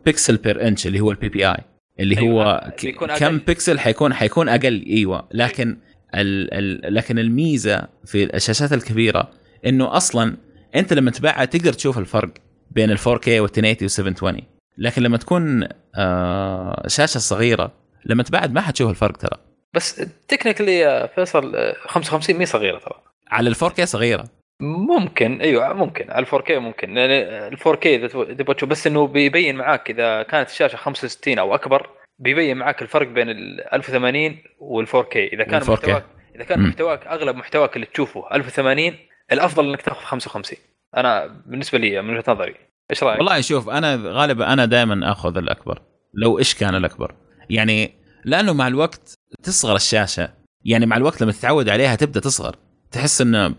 [0.07, 1.57] ال pixel per inch اللي هو ال PPI
[2.01, 3.39] اللي أيوة، هو بيكون كم أقل.
[3.39, 5.29] بكسل حيكون حيكون أقل أيوه.
[5.33, 5.76] لكن
[6.14, 6.55] ال
[6.85, 9.31] ال لكن الميزة في الشاشات الكبيرة
[9.66, 10.37] إنه أصلا
[10.74, 12.31] أنت لما تبعها تقدر تشوف الفرق
[12.70, 14.41] بين ال 4K وال 1080 و 720
[14.79, 17.72] لكن لما تكون آه شاشة صغيرة
[18.05, 19.38] لما تبعد ما حتشوف الفرق ترى.
[19.74, 19.96] بس
[20.28, 23.03] تكنيكلي يا فيصل آه، 55 مي صغيرة ترى.
[23.30, 24.24] على ال 4K صغيرة.
[24.61, 26.11] ممكن أيوه ممكن.
[26.11, 26.94] على 4K ممكن.
[26.94, 27.11] لأن
[27.53, 31.90] ال 4K إذا تبغى تشوف بس إنه بيبين معاك إذا كانت الشاشة 65 أو أكبر
[32.18, 35.70] بيبين معاك الفرق بين ال 1080 وال 4K إذا كان وال 4K.
[35.70, 36.05] محتواك
[36.36, 36.61] إذا كان.
[36.61, 38.94] محتواك أغلب محتواك اللي تشوفه 1080
[39.32, 40.59] الأفضل إنك تاخذ 55
[40.96, 42.55] أنا بالنسبة لي من وجهة نظري.
[42.90, 45.82] إيش رأيك؟ والله شوف أنا غالبا أنا دائما آخذ الأكبر
[46.14, 47.14] لو إيش كان الأكبر.
[47.51, 47.94] يعني
[48.24, 50.30] لأنه مع الوقت تصغر الشاشة.
[50.64, 52.57] يعني مع الوقت لما تتعود عليها تبدأ تصغر.
[52.90, 53.55] تحس انه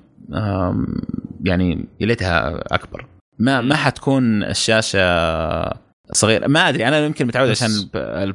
[1.44, 3.06] يعني يا ليتها أكبر.
[3.40, 5.00] ما ما حتكون الشاشة
[6.12, 6.48] صغيرة.
[6.48, 7.90] ما أدري أنا يمكن متعود عشان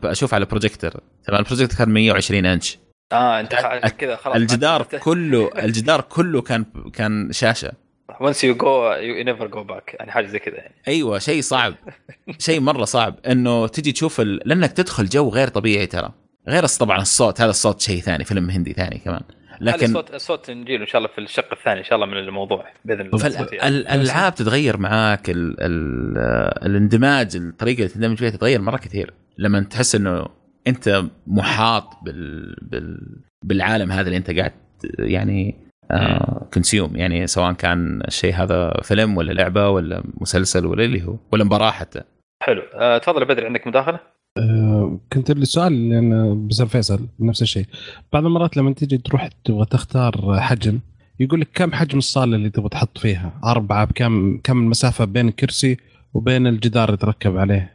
[0.04, 0.90] أشوف على بروجيكتور
[1.26, 2.78] طبعا البروجيكتور كان 120 إنش.
[3.12, 3.54] آه أنت
[3.98, 7.72] كذا خلاص الجدار كله الجدار كله كان كان شاشة.
[8.12, 9.94] Once you go you never go back.
[9.94, 10.74] يعني حاجة زي كذا يعني.
[10.88, 11.74] أيوه شيء صعب.
[12.38, 13.18] شيء مرة صعب.
[13.26, 14.40] إنه تجي تشوف ال...
[14.44, 16.12] لأنك تدخل جو غير طبيعي ترى.
[16.48, 19.22] غير طبعا الصوت هذا الصوت شيء ثاني فيلم هندي ثاني كمان.
[19.60, 22.64] لكن لكن الصوت نجيله إن شاء الله في الشق الثاني إن شاء الله من الموضوع
[22.84, 23.24] بإذن الله.
[23.24, 23.84] يعني.
[23.84, 25.56] فالالعاب تتغير معاك ال...
[25.60, 26.18] ال...
[26.66, 29.14] الاندماج الطريقة اللي تندمج فيها تتغير مرة كثير.
[29.38, 30.26] لما تحس إنه
[30.66, 32.56] أنت محاط بال...
[32.62, 32.98] بال...
[33.42, 34.52] بالعالم هذا اللي أنت قاعد
[34.98, 35.63] يعني
[36.54, 41.44] كونسيوم يعني سواء كان الشيء هذا فيلم ولا لعبة ولا مسلسل ولا اللي هو ولا
[41.44, 42.00] مباراة حتى
[42.42, 44.00] حلو آه، تفضل يا بدر عندك مداخلة؟
[44.38, 47.66] آه، كنت السؤال لأن بسأل فيصل نفس الشيء
[48.12, 50.78] بعض المرات لما تيجي تروح تبغى تختار حجم
[51.20, 55.76] يقول لك كم حجم الصالة اللي تبغى تحط فيها أربعة بكم كم المسافة بين الكرسي
[56.14, 57.74] وبين الجدار اللي تركب عليه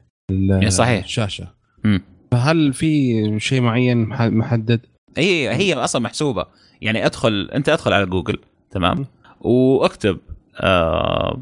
[0.68, 1.04] صحيح.
[1.04, 1.48] الشاشة
[1.84, 2.02] مم.
[2.32, 4.80] فهل في شيء معين مح- محدد؟
[5.18, 6.46] هي هي أصلا محسوبة.
[6.82, 8.38] يعني ادخل أنت أدخل على جوجل
[8.72, 9.06] تمام؟
[9.42, 10.18] وأكتب
[10.56, 11.42] آه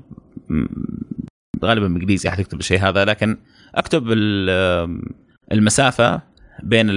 [1.66, 3.38] غالبا بالإنجليزي حتكتب الشيء هذا لكن
[3.76, 4.12] أكتب
[5.52, 6.22] المسافة
[6.64, 6.88] بين.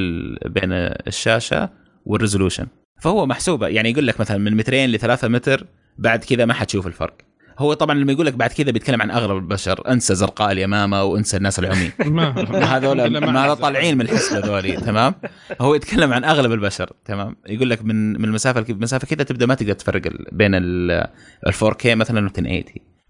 [0.46, 1.70] بين الشاشة
[2.06, 2.66] وال resolution.
[3.00, 3.68] فهو محسوبة.
[3.68, 5.66] يعني يقول لك مثلا من مترين لثلاثة متر
[5.98, 7.14] بعد كذا ما حتشوف الفرق.
[7.58, 9.92] هو طبعا لما يقول لك بعد كذا بيتكلم عن اغلب البشر.
[9.92, 11.92] انسى زرقاء اليمامة وانسى الناس العمي.
[12.16, 15.14] ما هذول ما طالعين من الحسبة ذولي تمام؟
[15.60, 19.54] هو يتكلم عن اغلب البشر تمام؟ يقول لك من من المسافة المسافه كذا تبدأ ما
[19.54, 21.08] تقدر تفرق بين ال
[21.48, 22.64] 4K مثلا و 1080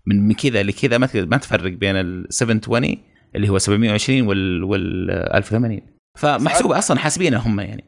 [0.06, 2.96] من من كذا لكذا ما تقدر ما تفرق بين ال 720
[3.36, 5.80] اللي هو 720 وال وال 1080
[6.18, 7.84] فمحسوبة أصلا حاسبينها هم يعني.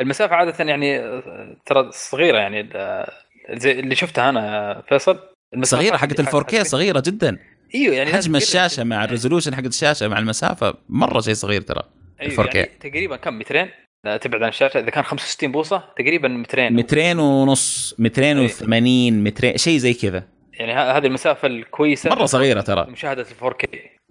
[0.00, 1.00] المسافة عادة يعني
[1.66, 2.68] ترى صغيرة يعني
[3.50, 5.18] زي اللي شفتها أنا فيصل.
[5.62, 7.38] صغيرة حقت ال 4K صغيرة جدا.
[7.74, 11.82] أيوه يعني حجم الشاشة مع الريزولوشن حق الشاشة مع المسافة مرة شيء صغير ترى
[12.20, 12.54] أيوة 4K.
[12.56, 13.68] يعني تقريبا كم مترين؟
[14.20, 16.72] تبعد عن الشاشة إذا كان 65 بوصة تقريبا مترين.
[16.72, 20.24] مترين ونص 280 مترين شيء زي كذا.
[20.52, 22.86] يعني هذه المسافة الكويسة مرة صغيرة ترى.
[22.90, 23.66] مشاهدة ال 4K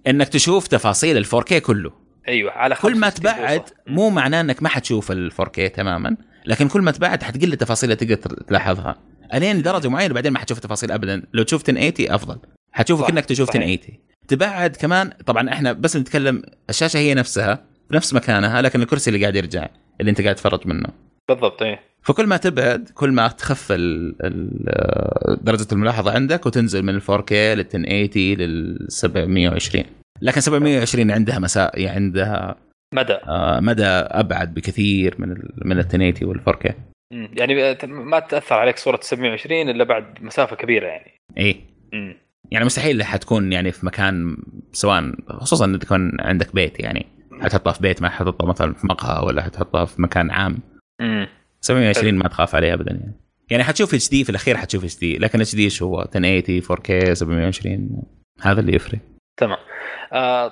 [0.07, 1.91] إنك تشوف تفاصيل ال 4K كله.
[2.27, 3.75] أيوه على كل ما 65 تبعد بوصة.
[3.87, 6.17] مو معناه إنك ما حتشوف ال 4K تماما.
[6.45, 8.95] لكن كل ما تبعد حتقل التفاصيل اللي تقدر تلاحظها.
[9.33, 11.23] الين لدرجة معينة بعدين ما حتشوف التفاصيل ابدا.
[11.33, 12.37] لو تشوف 1080 أفضل.
[12.71, 13.61] حتشوف صح، كأنك تشوف صحيح.
[13.63, 17.55] 1080 تبعد كمان طبعا إحنا بس نتكلم الشاشة هي نفسها
[17.89, 19.67] في نفس مكانها لكن الكرسي اللي قاعد يرجع
[19.99, 20.87] اللي أنت قاعد تتفرج منه.
[21.29, 21.79] بالضبط إيه.
[22.03, 27.31] فكل ما تبعد كل ما تخف ال ال درجة الملاحظة عندك وتنزل من ال 4K
[27.31, 29.85] لل 1080 لل 720
[30.21, 32.55] لكن 720 عندها مسا يعني عندها
[32.93, 33.13] مدى.
[33.13, 35.29] آه، مدى أبعد بكثير من
[35.65, 36.73] من ال 1080 وال 4K
[37.13, 37.29] مم.
[37.33, 41.11] يعني ما تأثر عليك صورة 720 إلا بعد مسافة كبيرة يعني.
[41.37, 41.61] اي
[41.93, 42.15] مم.
[42.51, 44.37] يعني مستحيل حتكون يعني في مكان
[44.71, 47.05] سواء خصوصا انك تكون عندك بيت يعني.
[47.41, 50.57] حتحطها في بيت ما حتحطها مثلا في مقهى ولا حتحطها في مكان عام.
[51.01, 51.27] مم.
[51.61, 53.13] 720 ما تخاف عليه ابدا يعني.
[53.51, 55.17] يعني حتشوف HD في الأخير حتشوف HD.
[55.17, 58.03] لكن HD إيش هو؟ 1080 4K 720
[58.41, 58.99] هذا اللي يفرق.
[59.37, 59.57] تمام.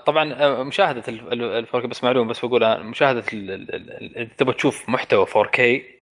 [0.06, 5.60] طبعا آه، مشاهده ال 4K بس معلومه بس بقولها مشاهده اذا تبغى تشوف محتوى 4K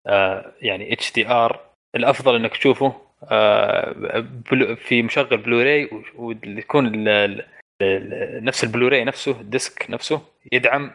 [0.07, 1.59] آه يعني HDR
[1.95, 2.93] الافضل انك تشوفه
[3.23, 4.25] آه
[4.75, 6.91] في مشغل بلوراي ويكون
[8.43, 10.21] نفس البلوراي نفسه ال disc نفسه
[10.51, 10.91] يدعم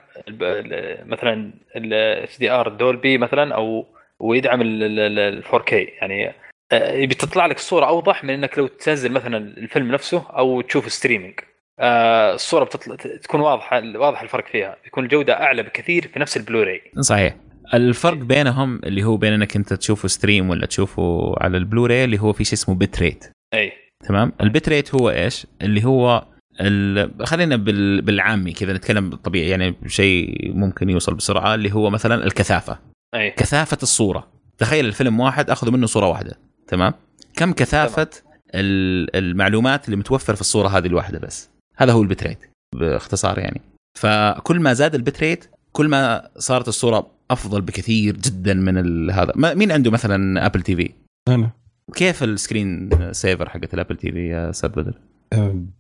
[1.07, 3.87] مثلا ال HDR Dolby مثلا أو
[4.21, 6.35] ويدعم ال 4K يعني
[6.73, 11.41] آه، بتطلع لك الصورة اوضح من انك لو تنزل مثلا الفيلم نفسه أو تشوف streaming
[11.81, 14.77] آه، الصورة بتطلع تكون واضحة واضح الفرق فيها.
[14.87, 16.83] يكون الجودة أعلى بكثير في نفس البلوراي.
[17.01, 17.37] صحيح.
[17.75, 22.33] الفرق بينهم اللي هو بين انك أنت تشوفه stream ولا تشوفه على البلوراي اللي هو
[22.33, 23.25] في شيء اسمه bit rate
[23.55, 23.73] اي
[24.09, 26.25] تمام؟ ال bit rate هو إيش؟ اللي هو
[26.61, 27.27] ال...
[27.27, 28.03] خلينا بال...
[28.03, 32.79] بالعامي كذا نتكلم بالطبيعي يعني شيء ممكن يوصل بسرعة اللي هو مثلا الكثافة.
[33.15, 34.29] اي كثافة الصورة.
[34.59, 36.39] تخيل الفيلم واحد اخذوا منه صورة واحدة.
[36.69, 36.95] تمام؟
[37.37, 38.09] كم كثافة
[38.55, 42.39] ال- المعلومات اللي متوفر في الصورة هذه الواحدة بس؟ هذا هو ال bit rate
[42.75, 43.61] باختصار يعني.
[43.99, 49.33] فكل ما زاد ال bit rate كل ما صارت الصورة أفضل بكثير جدا من هذا.
[49.37, 50.91] مين عنده مثلا Apple TV
[51.29, 51.51] أنا.
[51.95, 54.95] كيف ال screen saver حقت ال Apple TV يا أستاذ بدر؟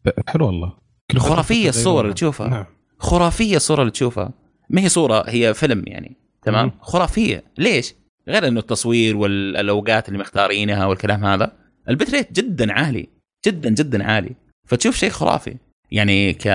[0.04, 0.72] ب- حلو والله.
[1.12, 2.14] فترة الصور اللي.
[2.14, 2.48] تشوفها.
[2.48, 2.64] نعم.
[2.98, 4.32] خرافية الصورة اللي تشوفها.
[4.70, 6.16] ما هي صورة هي فيلم يعني.
[6.42, 6.72] تمام؟ مم.
[6.80, 7.44] خرافية.
[7.58, 7.94] ليش؟
[8.28, 11.52] غير إنه التصوير والاوقات اللي مختارينها والكلام هذا.
[11.88, 13.08] البت ريت جدا عالي.
[13.46, 14.30] جدا جدا عالي.
[14.68, 15.56] فتشوف شيء خرافي.
[15.92, 16.48] يعني ك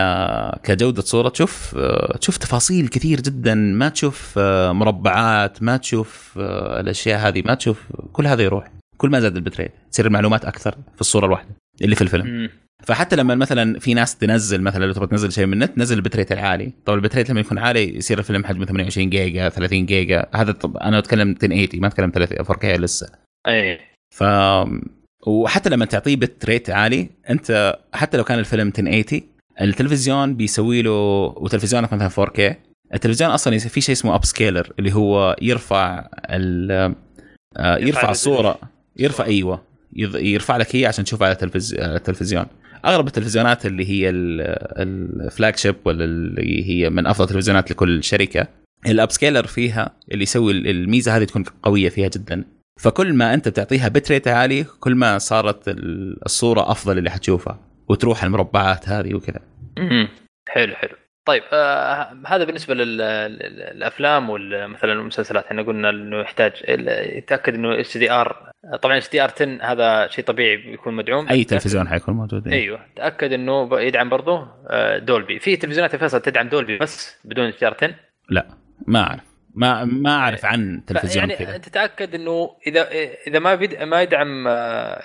[0.64, 1.76] كجودة صورة تشوف
[2.20, 6.34] تشوف تفاصيل كثير جدا ما تشوف مربعات ما تشوف
[6.80, 8.72] الأشياء هذه ما تشوف كل هذا يروح.
[8.98, 11.50] كل ما زاد البت ريت تصير المعلومات أكثر في الصورة الواحدة
[11.82, 12.50] اللي في الفيلم.
[12.84, 16.02] فحتى لما مثلا في ناس تنزل مثلا لو تبغى تنزل شيء من النت نزل ال
[16.02, 16.74] bit rate العالي.
[16.86, 20.28] طبعا ال bit rate لما يكون عالي يصير الفيلم حجمه 28 جيجا 30 جيجا.
[20.36, 23.10] هذا طب أنا أتكلم 1080 ما أتكلم 30 4K لسه.
[23.48, 23.80] اي
[24.16, 24.24] ف
[25.28, 29.21] وحتى لما تعطيه bit rate عالي أنت حتى لو كان الفيلم 1080
[29.61, 30.91] التلفزيون بيسوي له
[31.38, 32.55] وتلفزيونك مثلا 4K
[32.93, 36.71] التلفزيون أصلا في شيء اسمه upscaler اللي هو يرفع ال
[37.57, 38.59] آه، يرفع الصورة
[38.97, 39.61] يرفع أيوه
[40.15, 42.45] يرفع لك هي عشان تشوفها على على التلفزيون.
[42.86, 48.47] أغلب التلفزيونات اللي هي ال flagship ولا اللي هي من أفضل التلفزيونات لكل شركة
[48.88, 52.43] ال upscaler فيها اللي يسوي الميزة هذه تكون قوية فيها جدا.
[52.80, 57.59] فكل ما أنت بتعطيها bit rate عالي كل ما صارت ال- الصورة أفضل اللي حتشوفها
[57.89, 59.39] وتروح المربعات هذه وكذا.
[60.49, 60.95] حلو حلو.
[61.25, 65.45] طيب آه هذا بالنسبة للأفلام ومثلا المسلسلات.
[65.45, 66.51] إحنا قلنا إنه يحتاج
[67.17, 68.51] يتأكد إنه HDR
[68.82, 71.28] طبعا HDR 10 هذا شيء طبيعي بيكون مدعوم.
[71.30, 72.53] أي تلفزيون حيكون موجود إيه.
[72.53, 72.80] أيوه.
[72.95, 75.39] تأكد إنه يدعم برضه آه، Dolby.
[75.39, 77.95] في تلفزيونات فيصل تدعم Dolby بس بدون HDR 10
[78.30, 78.47] لا
[78.88, 79.23] ما أعرف.
[79.58, 81.55] ما ما أعرف عن تلفزيون يعني كذا.
[81.55, 82.89] انت تاكد إنه إذا
[83.28, 84.47] إذا ما بيد ما يدعم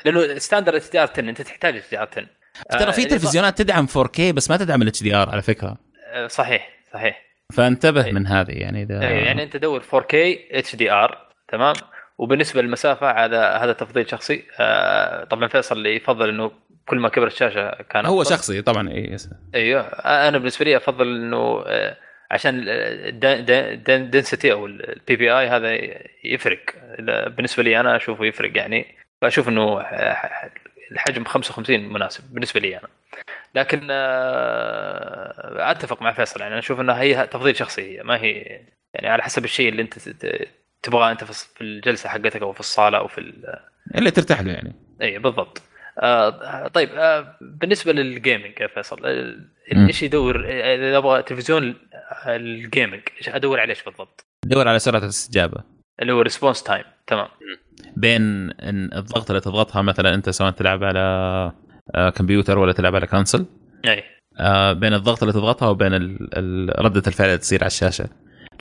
[0.04, 2.26] لأنه standard HDR 10 أنت تحتاج HDR 10
[2.70, 5.76] ترى في آه، تلفزيونات تدعم 4K بس ما تدعم ال HDR على فكرة.
[6.12, 7.22] آه، صحيح صحيح.
[7.52, 8.12] فانتبه أي.
[8.12, 10.14] من هذه يعني إذا أيوة يعني أنت دور 4K
[10.50, 11.74] HDR تمام؟
[12.18, 14.44] وبالنسبة للمسافة هذا هذا تفضيل شخصي.
[14.60, 16.50] آه، طبعا فيصل اللي يفضل إنه
[16.88, 18.34] كل ما كبرت الشاشة كان هو أفضل.
[18.36, 19.16] شخصي طبعا إيه،
[19.54, 19.82] إيوه
[20.28, 21.64] أنا بالنسبة لي أفضل إنه
[22.32, 25.78] عشان ال density أو ال PPI هذا
[26.24, 26.60] يفرق.
[27.28, 28.56] بالنسبة لي أنا أشوفه يفرق.
[28.56, 28.86] يعني
[29.22, 29.80] فاشوف إنه
[30.92, 32.88] الحجم 55 مناسب بالنسبة لي أنا.
[33.54, 36.40] لكن آه، أتفق مع فيصل.
[36.40, 37.98] يعني أنا أشوف انها هي تفضيل شخصي.
[37.98, 38.60] هي ما هي
[38.94, 39.98] يعني على حسب الشيء اللي أنت
[40.82, 43.58] تبغاه أنت في الجلسة حقتك أو في الصالة أو في ال-
[43.94, 44.72] اللي ترتاح له يعني.
[45.02, 45.62] اي بالضبط.
[45.98, 49.36] آه طيب آه بالنسبة لل gaming يا فيصل آه،.
[49.86, 51.74] إيش يدور آه، إذا أبغى تلفزيون
[52.26, 55.62] ال gaming إيش أدور على إيش بالضبط؟ دور على سرعة الاستجابة.
[56.02, 57.28] اللي هو response time تمام.
[57.96, 58.22] بين
[58.92, 60.98] الضغط اللي تضغطها مثلا أنت سواء تلعب على
[61.94, 63.46] آه، كمبيوتر ولا تلعب على console
[63.86, 64.02] أي.
[64.40, 68.08] آه، بين الضغط اللي تضغطها وبين ال- ال- ردة الفعل اللي تصير على الشاشة.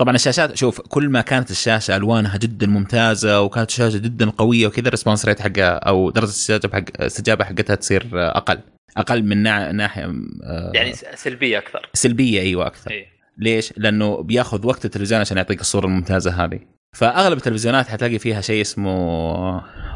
[0.02, 4.88] طبعا الشاشات شوف كل ما كانت الشاشة ألوانها جدا ممتازة وكانت الشاشة جدا قوية وكذا
[4.88, 8.60] ال response rate حقها أو درجة الاستجابة حق الاستجابة حقتها تصير أقل.
[8.98, 10.04] أقل من ناح- ناحية
[10.44, 11.90] آه، يعني سلبية أكثر.
[11.94, 12.92] سلبية أيوه أكثر.
[12.92, 13.06] اي
[13.38, 16.60] ليش؟ لأنه بياخذ وقت التلفزيون عشان يعطيك الصورة الممتازة هذه.
[16.96, 18.94] فأغلب التلفزيونات حتلاقي فيها شيء اسمه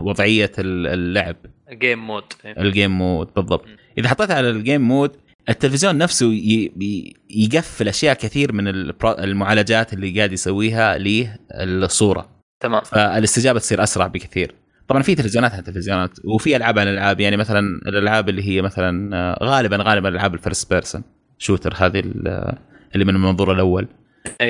[0.01, 1.35] وضعية ال- اللعب.
[1.71, 3.65] game mode ال game mode بالضبط.
[3.97, 5.11] إذا حطيتها على ال game mode
[5.49, 6.31] التلفزيون نفسه
[7.29, 8.67] يقفل أشياء كثير من
[9.05, 12.29] المعالجات اللي قاعد يسويها للصوره
[12.59, 12.81] تمام.
[12.83, 14.55] فالاستجابة تصير أسرع بكثير.
[14.87, 19.15] طبعا في تلفزيونات على تلفزيونات وفي ألعاب على الالعاب يعني مثلا الألعاب اللي هي مثلا
[19.17, 21.03] آه، غالبا غالبا الالعاب ال first person
[21.37, 22.57] shooter هذه ال-
[22.95, 23.87] اللي من المنظور الأول.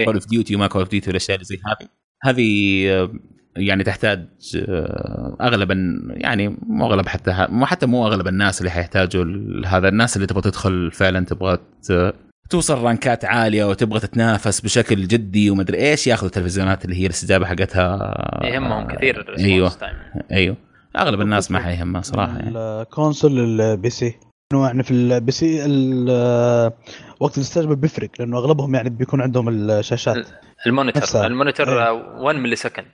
[0.06, 1.88] Call of Duty وما Call of Duty والأشياء اللي زي هذه.
[2.24, 3.10] هذه آه،
[3.56, 4.28] يعني تحتاج
[4.70, 9.26] آه، اغلبا يعني مو أغلب حتى مو حتى مو أغلب الناس اللي حيحتاجوا
[9.66, 11.58] هذا الناس اللي تبغى تدخل فعلا تبغى
[12.50, 18.14] توصل rankات عالية وتبغى تتنافس بشكل جدي ومدري إيش ياخذوا التلفزيونات اللي هي الاستجابة حقتها.
[18.44, 19.72] يهمهم كثير أيوه.
[20.32, 20.58] أيوه.
[20.98, 22.58] أغلب الناس ما حيهمها صراحة يعني.
[22.58, 24.16] ال console ال PC
[24.54, 25.58] إنه يعني في ال PC
[27.20, 30.28] وقت الاستجابة بيفرق لأنه أغلبهم يعني بيكون عندهم الشاشات.
[30.68, 31.28] ال monitor نفسها.
[31.28, 31.88] ال monitor إيه.
[31.88, 32.88] آه، 1 millisecond.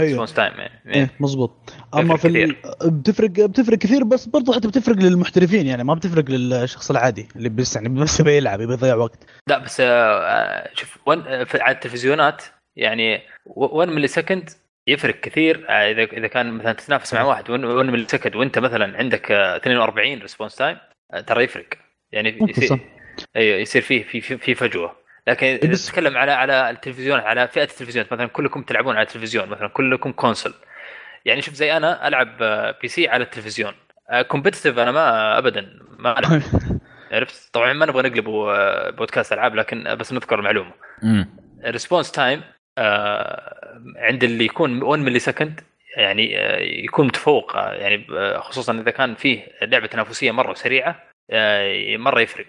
[0.00, 2.56] response time يعني إيه مزبوط أما في ال...
[2.84, 7.76] بتفرق بتفرق كثير بس برضو حتى بتفرق للمحترفين يعني ما بتفرق للشخص العادي اللي بس
[7.76, 9.18] يعني بس يبي يلعب يبي يضيع وقت.
[9.48, 9.84] لا بس آه،
[10.20, 12.42] آه، شوف one آه، على التلفزيونات
[12.76, 14.50] يعني 1 millisecond
[14.86, 19.32] يفرق كثير آه، إذا إذا كان مثلا تتنافس مع واحد 1 millisecond وأنت مثلا عندك
[19.32, 20.76] آه، 42 response time
[21.12, 21.66] آه، ترى يفرق.
[22.12, 22.78] يعني يصير
[23.36, 25.03] أيوه يصير فيه في في, في فجوة.
[25.26, 29.68] لكن إذا تتكلم على على التلفزيون على فئة التلفزيون مثلا كلكم تلعبون على التلفزيون مثلا
[29.68, 30.54] كلكم console
[31.24, 33.72] يعني شوف زي أنا ألعب آه، PC على التلفزيون.
[34.28, 36.10] competitive أنا ما ابدا ما
[37.12, 40.72] عرفت؟ طبعا ما نبغى نقلبه آه، بودكاست ألعاب لكن بس نذكر المعلومة.
[41.64, 42.42] ال response time
[42.78, 45.60] آه، عند اللي يكون 1 millisecond
[45.96, 47.56] يعني آه، يكون متفوق.
[47.56, 52.46] آه، يعني آه، خصوصا إذا كان فيه لعبة تنافسية مرة سريعة آه، مرة يفرق.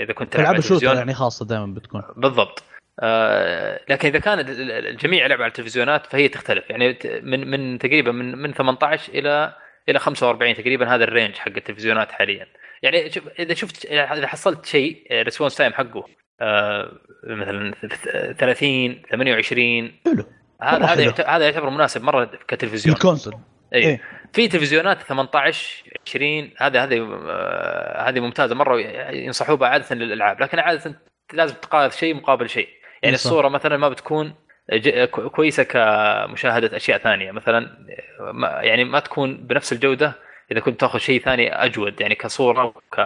[0.00, 0.96] إذا كنت تلعب ال shooter التلفزيون.
[0.96, 2.02] يعني خاصة دائما بتكون.
[2.16, 2.62] بالضبط.
[3.00, 6.70] آه، لكن إذا كان ال- ال- الجميع يلعب على التلفزيونات فهي تختلف.
[6.70, 9.54] يعني من من تقريبا من من 18 إلى
[9.88, 12.46] إلى 45 تقريبا هذا ال range حق التلفزيونات حاليا.
[12.82, 16.04] يعني شوف إذا شفت إذا حصلت شيء response time حقه
[16.40, 16.92] آه،
[17.26, 17.74] مثلا
[18.38, 20.24] 30 28 حلو.
[20.62, 20.86] هذا
[21.26, 22.96] هذا يعتبر مناسب مرة كتلفزيون.
[22.96, 23.34] الكونسول
[23.74, 24.00] اي إيه.
[24.32, 28.54] في تلفزيونات 18 20 هذا هذه آه، هذه ممتازة.
[28.54, 28.80] مرة
[29.10, 31.00] ينصحوا بها عاده للألعاب لكن عادة
[31.32, 32.68] لازم تقارن شيء مقابل شيء.
[33.02, 33.26] يعني صح.
[33.26, 34.34] الصورة مثلا ما بتكون
[34.72, 37.30] ج- كويسة كمشاهدة أشياء ثانية.
[37.32, 37.60] مثلا
[38.32, 40.12] ما- يعني ما تكون بنفس الجودة
[40.52, 42.98] إذا كنت تأخذ شيء ثاني أجود يعني كصورة وك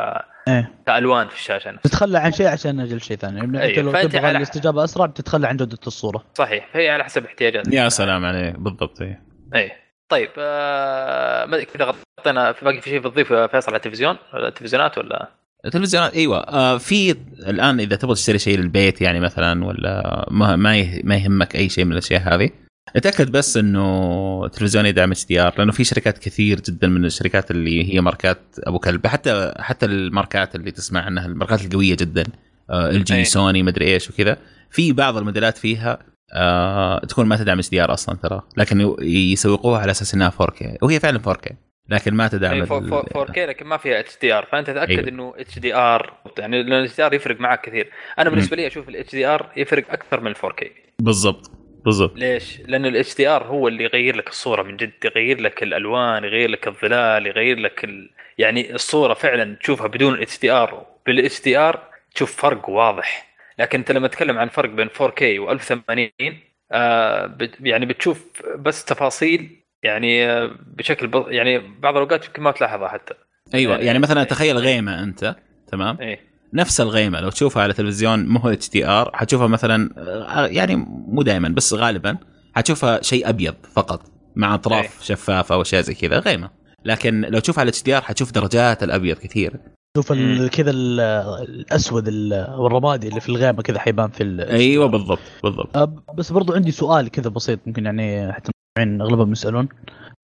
[0.49, 0.71] إيه.
[0.87, 1.91] كألوان في الشاشة نفسها.
[1.91, 3.39] تتخلى عن شيء عشان أجل شيء ثاني.
[3.39, 6.25] يعني أيوة، أنت لو تبغى على- الاستجابة أسرع بتتخلى عن جودة الصورة.
[6.35, 6.67] صحيح.
[6.73, 7.73] فهي على حسب احتياجاتك.
[7.73, 8.59] يا سلام عليك.
[8.59, 9.23] بالضبط إيه.
[9.55, 9.86] إيه.
[10.09, 14.49] طيب آه ما كذا غطينا في باقي في شيء بتضيف يا فيصل على التلفزيون؟ ولا
[14.49, 15.29] التلفزيونات ولا؟
[15.65, 16.39] التلفزيونات إيوه.
[16.39, 17.11] آه في
[17.49, 21.69] الآن إذا تبغى تشتري شيء للبيت يعني مثلا ولا ما ما يه- ما يهمك أي
[21.69, 22.51] شيء من الأشياء هذه
[22.97, 28.01] أتأكد بس إنه التلفزيون يدعم HDR لأنه في شركات كثير جدا من الشركات اللي هي
[28.01, 32.25] ماركات أبو كلب حتى حتى الماركات اللي تسمع عنها الماركات القوية جدا
[32.71, 33.05] LG.
[33.05, 34.37] Sony مدري إيش وكذا.
[34.71, 35.99] في بعض الموديلات فيها
[36.33, 38.43] آه تكون ما تدعم HDR أصلا ترى.
[38.57, 41.53] لكن يسوقوها على أساس إنها 4K وهي فعلا 4K
[41.89, 44.47] لكن ما تدعم يعني ال- 4K لكن ما فيها HDR.
[44.53, 45.09] فأنت تأكد أيوة.
[45.09, 47.91] إنه HDR يعني لأن ال HDR يفرق معك كثير.
[48.19, 50.67] أنا بالنسبة لي أشوف ال HDR يفرق أكثر من 4K
[50.99, 51.51] بالضبط.
[51.85, 52.17] بالضبط.
[52.19, 54.93] ليش؟ لأن ال HDR هو اللي يغير لك الصورة من جد.
[55.05, 58.11] يغير لك الألوان يغير لك الظلال يغير لك ال...
[58.39, 60.87] يعني الصورة فعلا تشوفها بدون ال HDR.
[61.07, 61.81] بال HDR
[62.15, 63.26] تشوف فرق واضح.
[63.59, 66.33] لكن انت لما تتكلم عن فرق بين 4K و1080
[66.73, 67.39] آه.
[67.61, 68.25] يعني بتشوف
[68.59, 69.51] بس تفاصيل
[69.83, 71.25] يعني آه بشكل ب...
[71.29, 73.15] يعني بعض الأوقات يمكن ما تلاحظها حتى.
[73.55, 75.37] أيوه يعني- يعني مثلا تخيل غيمة أنت
[75.73, 76.21] تمام؟ إيه.
[76.55, 80.77] نفس الغيمة لو تشوفها على تلفزيون مو هو HDR حتشوفها مثلا آه، يعني
[81.09, 82.19] مو دائما بس غالبا
[82.57, 84.03] حتشوفها شيء أبيض فقط
[84.37, 85.07] مع أطراف أي.
[85.07, 86.51] شفافة أو اشياء زي كذا غيمة.
[86.85, 89.53] لكن لو تشوفها على HDR حتشوف درجات الأبيض كثير.
[90.03, 90.13] شوف.
[90.49, 91.01] كذا ال-
[91.49, 95.77] الأسود ال- والرمادي اللي في الغيمة كذا حيبان في أيوه بالضبط بالضبط
[96.15, 99.69] بس برضو عندي سؤال كذا بسيط ممكن يعني حتى أغلبهم يسألون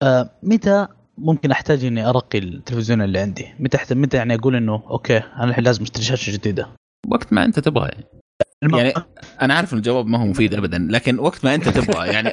[0.03, 0.87] أه، متى
[1.17, 3.95] ممكن أحتاج إني أرقي التلفزيون اللي عندي؟ متى.
[3.95, 6.67] متى يعني أقول إنه okay أنا الحين لازم أشتري شاشة جديدة؟
[7.07, 8.05] وقت ما أنت تبغى يعني.
[8.63, 8.75] الم...
[8.75, 8.93] يعني
[9.41, 12.29] أنا عارف إن الجواب ما هو مفيد ابدا لكن وقت ما أنت تبغى يعني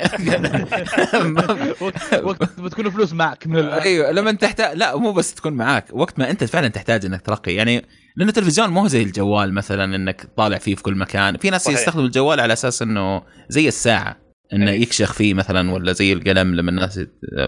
[1.80, 3.70] وقت وقت بتكون فلوس معك من ال...
[3.70, 7.54] أيوه لما تحتاج لا مو بس تكون معاك وقت ما أنت فعلا تحتاج إنك ترقي
[7.54, 7.84] يعني
[8.16, 11.78] لأنه التلفزيون مو زي الجوال مثلا إنك طالع فيه في كل مكان في ناس صحيح.
[11.78, 14.16] يستخدموا الجوال على أساس إنه زي الساعة
[14.52, 14.82] إنه أي.
[14.82, 17.00] يكشخ فيه مثلا ولا زي القلم لما الناس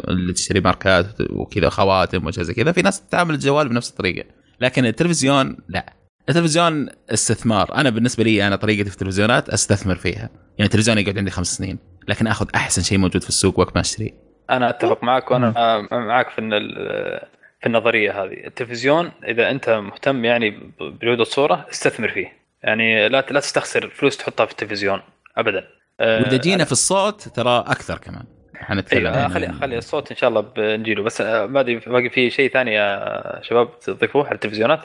[0.09, 4.29] اللي تشتري ماركات وكذا خواتم واشياء زي كذا في ناس تتعامل الجوال بنفس الطريقة
[4.61, 5.98] لكن التلفزيون لا
[6.29, 7.75] التلفزيون استثمار.
[7.75, 10.31] أنا بالنسبة لي أنا طريقتي في التلفزيونات أستثمر فيها.
[10.59, 11.79] يعني التلفزيون يقعد عندي خمس سنين
[12.09, 14.11] لكن آخذ أحسن شيء موجود في السوق وقت ما اشتريه
[14.51, 15.51] أنا أتفق معك وأنا
[15.93, 17.21] معك في إن ال-
[17.61, 18.47] في النظرية هذه.
[18.47, 22.33] التلفزيون إذا أنت مهتم يعني بجوده صوره استثمر فيه.
[22.63, 25.01] يعني لا لا تستخسر فلوس تحطها في التلفزيون
[25.37, 25.65] ابدا.
[26.01, 28.25] آه، وإذا جينا في الصوت ترى أكثر كمان.
[28.59, 31.03] حنتكلم أيوه عن- خلي خلي الصوت إن شاء الله بنجيله.
[31.03, 34.81] بس آه، ما أدري باقي في شيء ثاني يا شباب؟ تضيفوه على التلفزيونات؟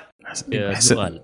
[0.53, 1.23] آه، سؤال.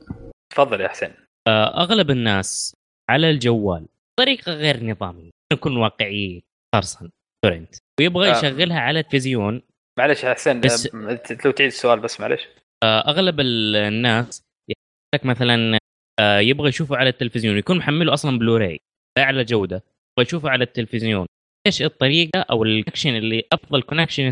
[0.54, 1.12] تفضل يا حسين.
[1.48, 2.74] آه، أغلب الناس
[3.10, 3.86] على الجوال
[4.20, 5.30] بطريقه غير نظامية.
[5.54, 6.42] نكون واقعيين
[6.76, 7.10] قرصنة
[7.46, 7.76] torrent.
[8.00, 8.38] ويبغى آه.
[8.38, 9.62] يشغلها على التلفزيون.
[10.00, 12.48] معلش يا حسين بس- آه، لو تعيد السؤال بس معلش.
[12.84, 14.42] آه، أغلب ال- الناس
[15.16, 15.78] لك مثلا
[16.20, 17.58] آه، يبغى يشوفه على التلفزيون.
[17.58, 18.80] يكون محمله أصلا بلوراي
[19.18, 19.76] باعلى جودة.
[19.76, 21.26] يبغى يشوفه على التلفزيون.
[21.70, 24.32] إيش الطريقة أو ال connection اللي أفضل connection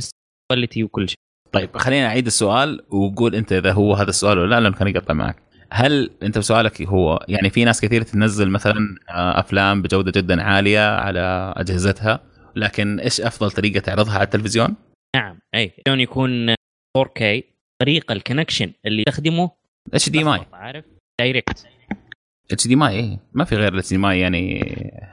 [0.51, 1.17] quality وكل شيء.
[1.51, 5.13] طيب خلينا أعيد السؤال وقول أنت إذا هو هذا السؤال ولا لا لأنه كان يقطع
[5.13, 5.43] معك.
[5.71, 10.95] هل أنت بسؤالك هو يعني في ناس كثير تنزل مثلا آه، أفلام بجودة جدا عالية
[10.95, 12.23] على أجهزتها
[12.55, 14.75] لكن إيش أفضل طريقة تعرضها على التلفزيون؟
[15.15, 16.53] نعم أي لون يكون
[16.97, 17.41] 4K
[17.81, 19.51] طريقة ال connection اللي يستخدمه
[19.93, 20.39] HDMI.
[20.53, 20.85] عارف
[21.19, 24.63] direct HDMI إيه ما في غير ال HDMI يعني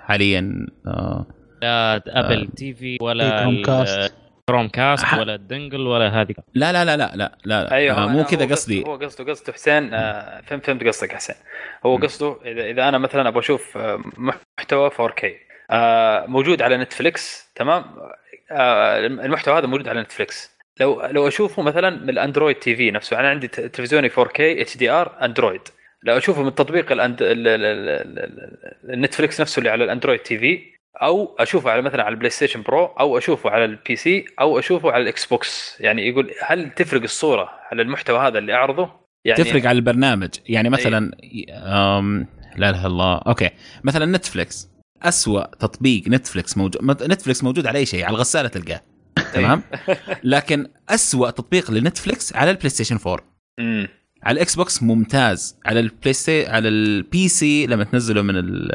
[0.06, 1.26] حاليا آه
[1.65, 4.15] لا Apple TV ولا Chromecast.
[4.48, 8.24] Chromecast ولا ال dongle ولا هذه لا لا لا لا لا, لا أيوه آه مو
[8.24, 11.36] كذا قصدي هو قصده قصده حسين آه، فهمت فهمت قصدك يا حسين
[11.86, 11.97] هو.
[11.97, 14.01] قصده اذا اذا أنا مثلا أبغى أشوف آه،
[14.59, 15.24] محتوى 4K
[15.70, 17.85] آه، موجود على Netflix تمام
[18.51, 23.20] آه، المحتوى هذا موجود على Netflix لو لو اشوفه مثلا من ال Android TV نفسه
[23.20, 25.61] أنا عندي تلفزيوني 4K HDR Android
[26.03, 27.23] لو اشوفه من تطبيق ال And...
[27.23, 31.83] ال- ال- ال- ال- ال Netflix نفسه اللي على ال Android TV أو أشوفه على
[31.83, 35.77] مثلا على ال PlayStation Pro أو أشوفه على ال PC أو أشوفه على ال Xbox
[35.81, 38.91] يعني يقول هل تفرق الصورة على المحتوى هذا اللي أعرضه؟
[39.25, 40.29] يعني تفرق على البرنامج.
[40.47, 41.11] يعني مثلا
[41.99, 42.27] أم
[42.57, 43.19] لا إله إلا الله.
[43.19, 43.51] okay.
[43.85, 44.69] مثلا Netflix
[45.03, 48.81] أسوأ تطبيق Netflix موجود Netflix موجود على أي شيء على الغسالة تلقاه.
[49.35, 49.62] تمام؟
[50.25, 53.25] لكن أسوأ تطبيق ل Netflix على ال PlayStation 4
[53.61, 53.89] امم
[54.23, 55.59] على ال Xbox ممتاز.
[55.66, 58.71] على ال Play على ال PC لما تنزله من ال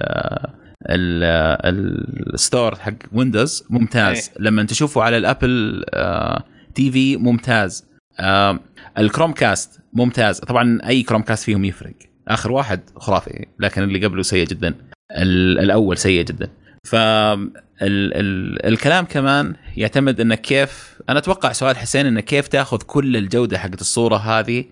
[2.33, 4.31] ال store حق Windows ممتاز.
[4.39, 6.43] لما تشوفه على ال Apple آه،
[6.75, 7.85] TV ممتاز.
[8.19, 8.59] آه،
[8.97, 10.39] ال Chromecast ممتاز.
[10.39, 11.93] طبعا أي Chromecast فيهم يفرق.
[12.27, 14.75] آخر واحد خرافي لكن اللي قبله سيء جدا.
[15.11, 16.49] ال- الأول سيء جدا.
[16.87, 17.51] ف ال
[17.81, 23.57] ال الكلام كمان يعتمد انك كيف أنا أتوقع سؤال حسين انه كيف تأخذ كل الجودة
[23.57, 24.65] حقت الصورة هذه؟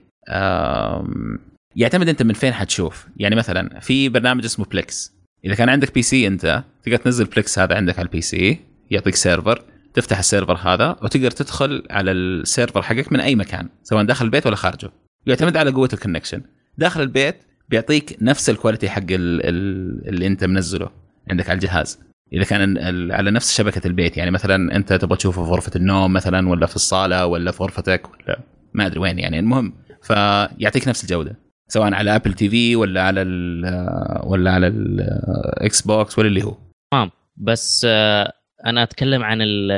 [1.76, 3.08] يعتمد أنت من فين حتشوف.
[3.18, 5.17] يعني مثلا في برنامج اسمه Plex
[5.48, 8.60] إذا كان عندك PC أنت تقدر تنزل Plex هذا عندك على ال PC
[8.92, 9.62] يعطيك server
[9.94, 14.26] تفتح ال server هذا وتقدر تدخل على ال server حقك من أي مكان سواء داخل
[14.26, 14.92] البيت ولا خارجه.
[15.26, 16.42] يعتمد على قوة ال connection
[16.78, 17.36] داخل البيت
[17.70, 20.90] بيعطيك نفس ال quality حق ال- ال- اللي أنت منزله
[21.32, 22.00] عندك على الجهاز.
[22.34, 22.78] إذا كان
[23.12, 26.76] على نفس شبكة البيت يعني مثلا أنت تبغى تشوفه في غرفة النوم مثلا ولا في
[26.76, 28.40] الصالة ولا في غرفتك ولا
[28.74, 31.36] ما أدري وين يعني المهم فيعطيك نفس الجودة.
[31.68, 33.66] سواء على Apple TV ولا على ال
[34.24, 36.56] ولا على ال Xbox ولا اللي هو.
[37.38, 38.34] بس آه،
[38.66, 39.78] أنا أتكلم عن ال-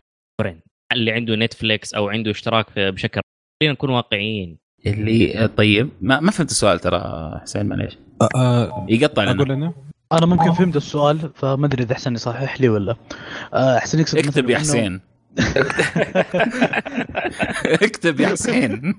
[0.93, 3.21] اللي عنده Netflix أو عنده اشتراك بشكل
[3.61, 4.57] خلينا نكون واقعيين.
[4.85, 7.97] اللي طيب ما, ما فهمت السؤال ترى حسين معليش.
[8.21, 9.31] آه، آه، يقطع لنا.
[9.31, 9.73] أقول أنا؟
[10.11, 12.95] أنا ممكن فهمت السؤال فما أدري إذا حسين يصحح لي ولا
[13.53, 15.01] حسين يقصد اكتب يا حسين.
[17.65, 18.93] اكتب يا حسين.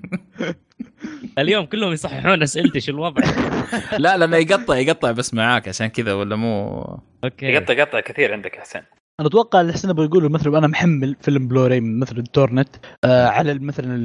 [1.39, 3.23] اليوم كلهم يصححون أسئلتي شو الوضع؟
[3.97, 6.81] لا لأنه يقطع يقطع بس معاك عشان كذا ولا مو؟
[7.23, 7.45] أوكي.
[7.45, 8.81] يقطع يقطع كثير عندك يا حسين
[9.19, 12.69] أنا أتوقع اللي حسين بيقولوا مثلا أنا محمل فيلم بلوراي من مثلا ال torrent
[13.03, 13.95] آه على مثلا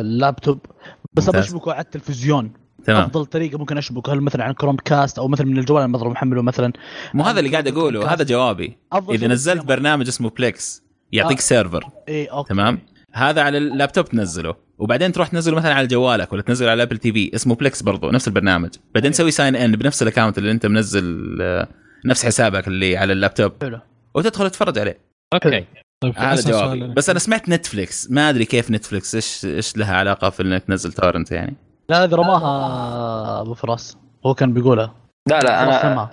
[0.00, 0.66] اللابتوب
[1.12, 1.40] بس أبغى.
[1.40, 2.52] أشبكه على التلفزيون.
[2.84, 3.02] تمام.
[3.02, 6.42] أفضل طريقة ممكن أشبكه هل مثلا على Chromecast أو مثلا من الجوال اللي بضرب محمله
[6.42, 6.72] مثلا؟
[7.14, 8.78] مو هذا اللي قاعد أقوله هذا جوابي.
[9.10, 9.64] إذا نزلت.
[9.64, 10.82] برنامج اسمه Plex
[11.12, 11.42] يعطيك آه.
[11.42, 12.48] server اي أوكي.
[12.48, 12.78] تمام.
[13.12, 14.63] هذا على اللابتوب تنزله.
[14.78, 18.28] وبعدين تروح تنزله مثلا على جوالك ولا تنزله على Apple TV اسمه Plex برضو نفس
[18.28, 18.70] البرنامج.
[18.94, 21.68] بعدين تسوي sign in بنفس ال account اللي أنت منزل آه،
[22.04, 23.52] نفس حسابك اللي على اللابتوب.
[23.62, 23.80] حلو.
[24.14, 24.98] وتدخل تتفرج عليه.
[25.34, 25.64] أوكي.
[26.02, 26.94] طيب هذا جوابي.
[26.94, 30.92] بس أنا سمعت Netflix ما أدري كيف Netflix إيش إيش لها علاقة في إنك تنزل
[30.92, 31.56] torrent يعني؟
[31.88, 33.96] لا هذه رماها أبو فراس.
[34.26, 34.94] هو كان بيقولها.
[35.28, 36.10] لا لا أنا.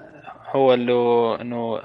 [0.56, 0.94] هو اللي
[1.42, 1.80] إنه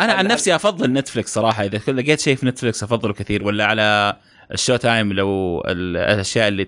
[0.00, 1.64] أنا عن نفسي أفضل Netflix صراحة.
[1.64, 3.44] إذا كل- لقيت شيء في Netflix أفضله كثير.
[3.44, 4.16] ولا على
[4.52, 6.66] ال Showtime لو ال- الأشياء اللي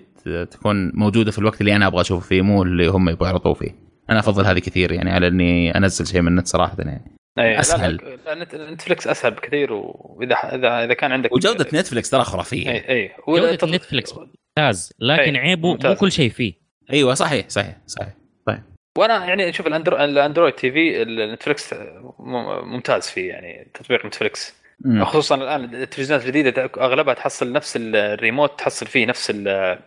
[0.51, 3.75] تكون موجودة في الوقت اللي أنا أبغى أشوفه فيه مو اللي هم يبغوا يعرضوه فيه.
[4.09, 7.11] أنا أفضل هذه كثير يعني على إني أنزل شيء من النت صراحة يعني.
[7.39, 7.95] أي أسهل.
[7.95, 12.69] لا لا نت- Netflix أسهل بكثير وإذا اذا إذا كان عندك وجودة Netflix ترى خرافية.
[12.71, 13.11] أي أي.
[13.27, 14.13] جودة والتط- Netflix
[14.57, 15.97] ممتاز لكن أي، عيبه مو ممتاز.
[15.97, 16.53] كل شيء فيه.
[16.93, 18.13] أيوه صحيح صحيح صحيح
[18.97, 19.97] وأنا يعني شوف الأندرو...
[19.97, 21.73] ال Android TV ال Netflix
[22.19, 25.05] م- ممتاز فيه يعني تطبيق Netflix مم.
[25.05, 29.31] خصوصا الآن التلفزيونات الجديدة أغلبها تحصل نفس الريموت تحصل فيه نفس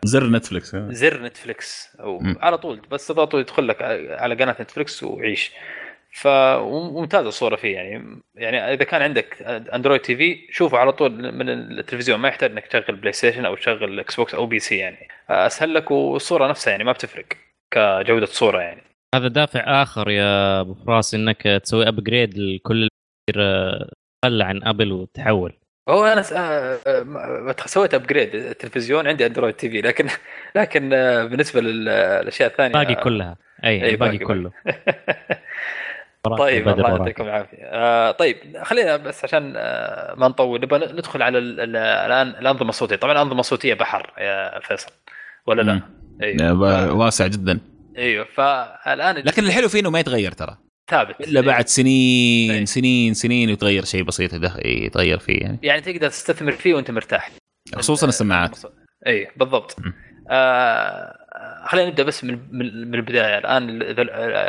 [0.04, 2.36] زر Netflix زر Netflix أو مم.
[2.40, 5.52] على طول بس تضغطه يدخل لك على قناة Netflix وعيش.
[6.12, 8.22] فممتازه الصورة فيه يعني.
[8.34, 12.96] يعني إذا كان عندك Android TV شوفه على طول من التلفزيون ما يحتاج إنك تشغل
[12.97, 15.08] PlayStation أو تشغل Xbox أو PC يعني.
[15.30, 17.24] أسهل لك والصورة نفسها يعني ما بتفرق
[17.70, 18.82] كجودة صورة يعني.
[19.14, 22.88] هذا دافع آخر يا أبو فراس إنك تسوي upgrade لكل
[24.27, 25.53] اللي تخلى عن Apple وتحول.
[25.89, 26.32] هو أنا س...
[26.32, 30.07] آه، آه، سويت upgrade التلفزيون عندي Android TV لكن
[30.57, 33.36] لكن آه، بالنسبة للأشياء الثانية باقي كلها.
[33.65, 34.53] أي أي، باقي باقي- كله.
[36.39, 36.89] طيب الله.
[36.89, 37.59] يعطيكم العافية.
[37.62, 40.61] آه طيب خلينا بس عشان آه ما نطول.
[40.61, 42.97] نبغى ندخل على ال- ال- الان الأنظمة الصوتية.
[42.97, 44.90] طبعا الأنظمة الصوتية بحر يا فيصل.
[45.47, 45.81] ولا لا؟
[46.23, 47.61] أيوه واسع جدا.
[47.98, 50.57] إيوه فالآن لكن الحلو فيه إنه ما يتغير ترى.
[50.90, 51.20] ثابت.
[51.20, 52.64] إلا بعد سنين إيه.
[52.64, 54.30] سنين سنين يتغير شيء بسيط
[54.64, 55.58] يتغير فيه يعني.
[55.62, 57.30] يعني تقدر تستثمر فيه وأنت مرتاح.
[57.74, 58.58] خصوصا السماعات.
[59.06, 59.76] اي بالضبط.
[59.80, 59.92] م.
[60.30, 61.16] آه
[61.66, 63.38] خلينا نبدأ بس من من من البداية.
[63.38, 63.78] الآن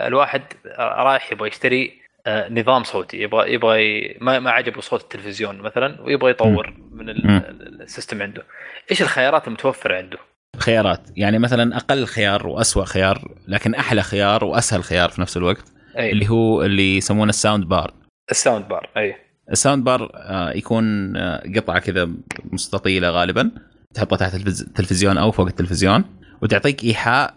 [0.07, 0.41] الواحد
[0.79, 3.17] رايح يبغى يشتري آه، نظام صوتي.
[3.17, 7.09] يبغى يبغى ما ما عجبه صوت التلفزيون مثلا ويبغى يطور من م.
[7.09, 8.43] ال- السيستم عنده.
[8.91, 10.17] إيش الخيارات المتوفرة عنده؟
[10.57, 11.01] خيارات.
[11.15, 15.73] يعني مثلا أقل خيار وأسوأ خيار لكن أحلى خيار وأسهل خيار في نفس الوقت.
[15.97, 17.93] اي اللي هو اللي يسمونه ال sound bar
[18.31, 19.15] ال sound bar أي.
[19.51, 22.09] ال sound bar آه، يكون آه، قطعة كذا
[22.51, 23.51] مستطيلة غالبا
[23.93, 26.03] تحطها تحت التلفز- التلفزيون أو فوق التلفزيون
[26.41, 27.33] وتعطيك إيحاء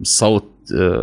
[0.00, 0.52] بصوت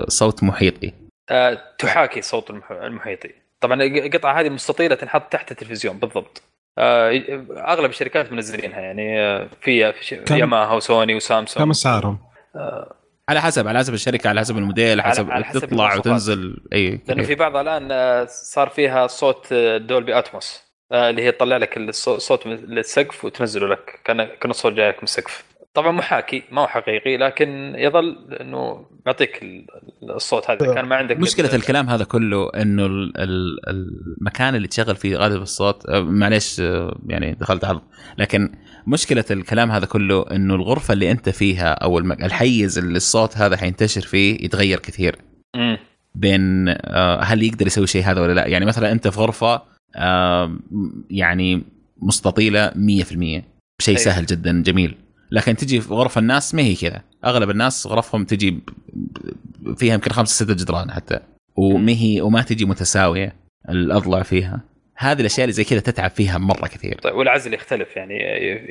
[0.07, 0.93] صوت محيطي.
[1.29, 3.29] آه تحاكي صوت المح- المحيطي.
[3.61, 6.41] طبعا القطعة هذه مستطيلة تنحط تحت التلفزيون بالضبط.
[6.77, 7.21] آه
[7.57, 11.65] أغلب الشركات منزلينها يعني آه، في في ياماها وسوني وسامسونج.
[11.65, 12.17] كم أسعارهم؟
[13.29, 15.95] على حسب على حسب الشركة على حسب الموديل على حسب, على حسب تطلع.
[15.95, 16.57] وتنزل.
[16.73, 21.31] إي لأنه في بعضها الآن آه، صار فيها صوت آه، دولبي اتموس آه، اللي هي
[21.31, 25.43] تطلع لك الصو- الصوت من السقف وتنزله لك كان كأن الصوت جايك من السقف.
[25.73, 29.65] طبعا محاكي ما هو حقيقي لكن يظل إنه يعطيك ال-
[30.15, 30.65] الصوت هذا.
[30.65, 35.17] إذا كان ما عندك مشكلة الكلام هذا كله إنه ال- ال- المكان اللي تشغل فيه
[35.17, 36.59] غالب الصوت معليش
[37.07, 37.81] يعني دخلت عرض
[38.17, 38.55] لكن
[38.87, 41.99] مشكلة الكلام هذا كله إنه الغرفة اللي أنت فيها أو.
[41.99, 45.15] الحيز اللي الصوت هذا حينتشر فيه يتغير كثير.
[46.15, 49.61] بين آه، هل يقدر يسوي شيء هذا ولا لا؟ يعني مثلا أنت في غرفة
[49.95, 50.57] آه،
[51.09, 51.63] يعني
[51.97, 53.43] مستطيلة 100%
[53.81, 54.05] شيء أيوة.
[54.05, 54.95] سهل جدا جميل.
[55.31, 57.01] لكن تجي في غرف الناس ما هي كذا.
[57.25, 58.59] أغلب الناس غرفهم تجي
[59.77, 61.19] فيها يمكن خمسة ستة جدران حتى.
[61.55, 63.35] وما هي وما تجي متساوية
[63.69, 64.61] الأضلاع فيها.
[64.95, 66.95] هذه الأشياء اللي زي كذا تتعب فيها مرة كثير.
[66.95, 68.17] طيب والعزل يختلف يعني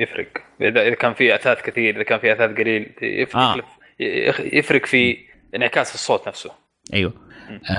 [0.03, 0.29] يفرق.
[0.61, 3.63] إذا إذا كان في أثاث كثير إذا كان في أثاث قليل يفرق آه.
[4.41, 5.17] يفرق في
[5.57, 6.51] انعكاس الصوت نفسه.
[6.95, 7.13] أيوه.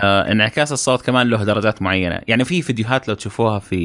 [0.04, 2.22] آه انعكاس الصوت كمان له درجات معينة.
[2.28, 3.82] يعني في فيديوهات لو تشوفوها في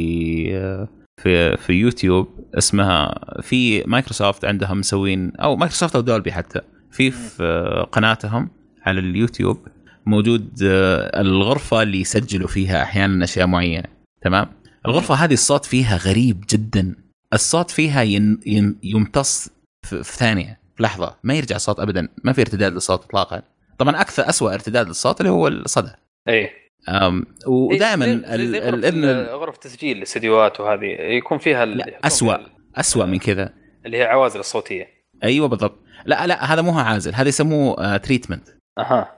[1.23, 2.29] في في يوتيوب
[2.59, 6.61] اسمها في مايكروسوفت عندهم مسوين أو مايكروسوفت أو Dolby حتى
[6.91, 8.51] في في قناتهم
[8.87, 9.69] على اليوتيوب
[10.07, 13.98] موجود آه، الغرفة اللي يسجلوا فيها أحيانا أشياء معينة.
[14.23, 14.53] تمام؟
[14.87, 16.95] الغرفة هذه الصوت فيها غريب جدا.
[17.33, 19.49] الصوت فيها ين ين يمتص
[19.87, 21.17] في, في ثانية في لحظة.
[21.23, 22.09] ما يرجع صوت ابدا.
[22.25, 23.43] ما في ارتداد للصوت اطلاقا.
[23.79, 25.91] طبعا أكثر اسوء ارتداد للصوت اللي هو الصدى.
[26.29, 26.51] اي
[26.89, 28.25] أم، ودائما غرف
[28.75, 30.85] الاذن ال- غرف تسجيل الاستديوهات وهذه.
[31.01, 32.37] يكون فيها لا، أسوأ.
[32.77, 33.53] اسوء من كذا.
[33.87, 34.89] اللي هي عوازل الصوتية.
[35.25, 35.79] أيوه بالضبط.
[36.07, 37.15] لا لا هذا مو هو عازل.
[37.15, 38.49] هذا يسموه treatment
[38.79, 39.13] أها.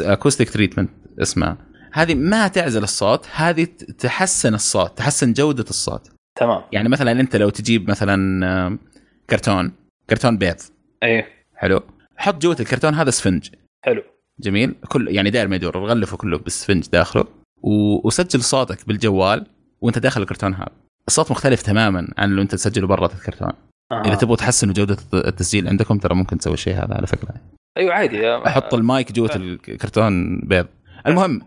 [0.00, 0.90] acoustic treatment
[1.22, 1.56] اسمها
[1.96, 3.64] هذه ما تعزل الصوت هذه
[3.98, 6.10] تحسن الصوت تحسن جودة الصوت.
[6.38, 6.62] تمام.
[6.72, 8.78] يعني مثلا أنت لو تجيب مثلا
[9.30, 9.72] كرتون
[10.10, 10.56] كرتون بيض.
[11.02, 11.24] اي
[11.54, 11.80] حلو.
[12.16, 13.50] حط جوة الكرتون هذا سفنج.
[13.84, 14.02] حلو.
[14.40, 14.74] جميل.
[14.88, 17.24] كل يعني داير ما يدور غلفه كله بالسفنج داخله.
[17.62, 18.06] و...
[18.06, 19.46] وسجل صوتك بالجوال
[19.80, 20.72] وأنت داخل الكرتون هذا.
[21.08, 23.52] الصوت مختلف تماما عن لو أنت تسجله برا الكرتون.
[23.92, 24.02] أها.
[24.06, 27.34] إذا تبغوا تحسنوا جودة التسجيل عندكم ترى ممكن تسوي الشيء هذا على فكرة.
[27.76, 28.36] أيوه عادي.
[28.36, 30.66] أحط المايك جوة الكرتون بيض.
[31.06, 31.42] المهم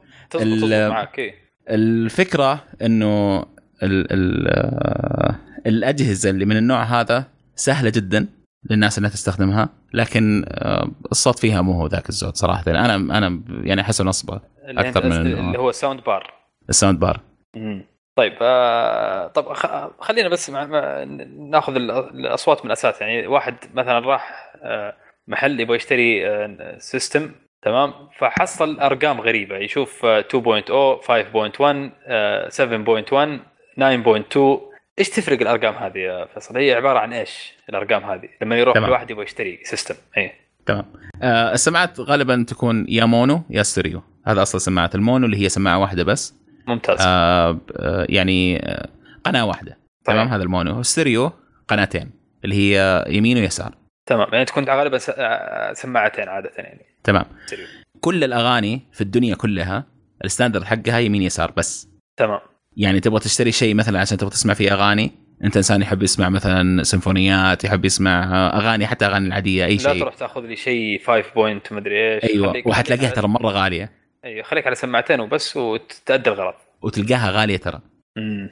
[0.89, 1.34] معك اي
[1.69, 3.39] الفكرة إنه
[3.84, 5.35] ال ال آه،
[5.68, 7.26] الأجهزة اللي من النوع هذا
[7.56, 8.27] سهلة جدا
[8.69, 12.64] للناس إنها تستخدمها لكن آه، الصوت فيها مو هو ذاك الزود صراحة.
[12.68, 16.34] أنا أنا يعني أحس نصبه أنت من اللي هو sound bar
[16.69, 17.19] ال sound bar
[17.56, 17.85] مم.
[18.15, 19.53] طيب آه طب
[19.99, 23.01] خلينا بس ناخذ ال- الأصوات من الأساس.
[23.01, 24.95] يعني واحد مثلا راح آه
[25.27, 27.31] محل يبغى يشتري آه system
[27.61, 29.57] تمام؟ فحصل أرقام غريبة.
[29.57, 33.40] يشوف آه 2.0 5.1 آه 7.1
[33.77, 34.69] 9.2
[34.99, 38.86] إيش تفرق الأرقام هذه يا فيصل؟ هي عبارة عن إيش الأرقام هذه؟ لما يروح تمام.
[38.88, 40.31] الواحد يبغى يشتري system اي
[40.65, 40.86] تمام.
[41.22, 44.02] آه السماعات غالبا تكون يا mono يا ستيريو.
[44.27, 46.36] هذا أصل سماعات ال mono اللي هي سماعة واحدة بس.
[46.68, 46.98] ممتاز.
[47.02, 48.90] آه آه، يعني آه
[49.23, 49.77] قناة واحدة.
[50.06, 50.34] تمام؟ طيب.
[50.34, 50.80] هذا ال mono.
[50.80, 51.31] الستيريو
[51.68, 52.11] قناتين
[52.45, 53.73] اللي هي يمين ويسار.
[54.10, 54.27] تمام.
[54.34, 56.86] يعني تكون غالبا آه، سماعتين عاده يعني.
[57.03, 57.26] تمام.
[57.45, 57.65] ستيريو.
[58.02, 59.86] كل الأغاني في الدنيا كلها
[60.26, 61.90] ال standard حقها يمين يسار بس.
[62.18, 62.40] تمام.
[62.77, 65.11] يعني تبغى تشتري شيء مثلا عشان تبغى تسمع فيه أغاني
[65.44, 69.77] أنت إنسان يحب يسمع مثلا سيمفونيات يحب يسمع آه، أغاني حتى أغاني العادية أي لا
[69.94, 69.99] شيء.
[69.99, 72.23] تروح تاخذ لي شيء 5 point مدري إيش.
[72.23, 72.53] أيوه.
[72.65, 73.91] وحتلاقيها ترى مرة غالية.
[74.26, 74.44] أيوه.
[74.44, 76.53] خليك على سماعتين وبس وتأدي الغرض.
[76.81, 77.80] وتلقاها غالية ترى.
[78.18, 78.49] امم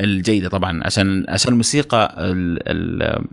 [0.00, 0.84] الجيدة طبعا.
[0.84, 3.24] عشان عشان الموسيقى ال ال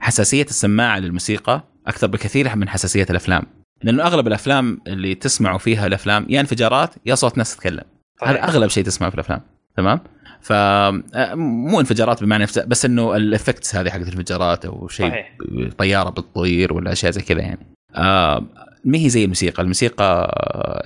[0.00, 3.42] حساسية السماعة للموسيقى أكثر بكثير من حساسية الأفلام.
[3.82, 7.84] لأنه أغلب الأفلام اللي تسمعوا فيها الأفلام يا انفجارات يا صوت ناس تتكلم.
[8.22, 9.40] هذا أغلب شيء تسمعه في الأفلام.
[9.76, 10.00] تمام؟
[10.40, 15.32] ف آه، مو انفجارات بمعنى بس إنه الافكتس هذه حقت الانفجارات أو شيء صحيح.
[15.78, 17.66] طيارة بتطير ولا أشياء زي كذا يعني.
[17.94, 18.46] آه
[18.84, 19.62] ما هي زي الموسيقى.
[19.62, 20.32] الموسيقى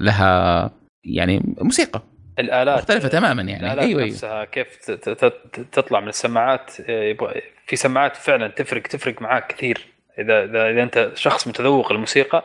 [0.01, 0.71] لها
[1.05, 2.03] يعني موسيقى.
[2.39, 2.79] الآلات.
[2.79, 3.67] مختلفة تماما يعني.
[3.67, 4.13] الآلات أيوه أيوه.
[4.13, 9.47] نفسها كيف ت- ت- تطلع من السماعات آه، يبغى- في سماعات فعلا تفرق تفرق معاك
[9.47, 9.87] كثير.
[10.19, 12.45] إذا إذا, إذا أنت شخص متذوق الموسيقى.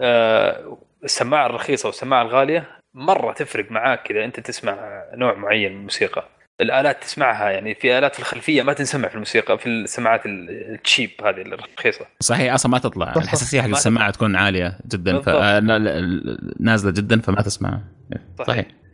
[0.00, 6.28] آه، السماعة الرخيصة والسماعة الغالية مرة تفرق معاك إذا أنت تسمع نوع معين من الموسيقى.
[6.60, 11.10] الآلات تسمعها يعني في آلات في الخلفية ما تنسمع في الموسيقى في السماعات ال- التشيب
[11.24, 12.06] هذه الرخيصة.
[12.20, 13.12] صحيح أصلا ما تطلع.
[13.12, 13.22] صح.
[13.22, 15.22] الحساسية حق ما السماعة تكون عالية جدا
[16.60, 17.80] نازله جدا فما تسمع.
[18.46, 18.64] صحيح.
[18.64, 18.85] آه،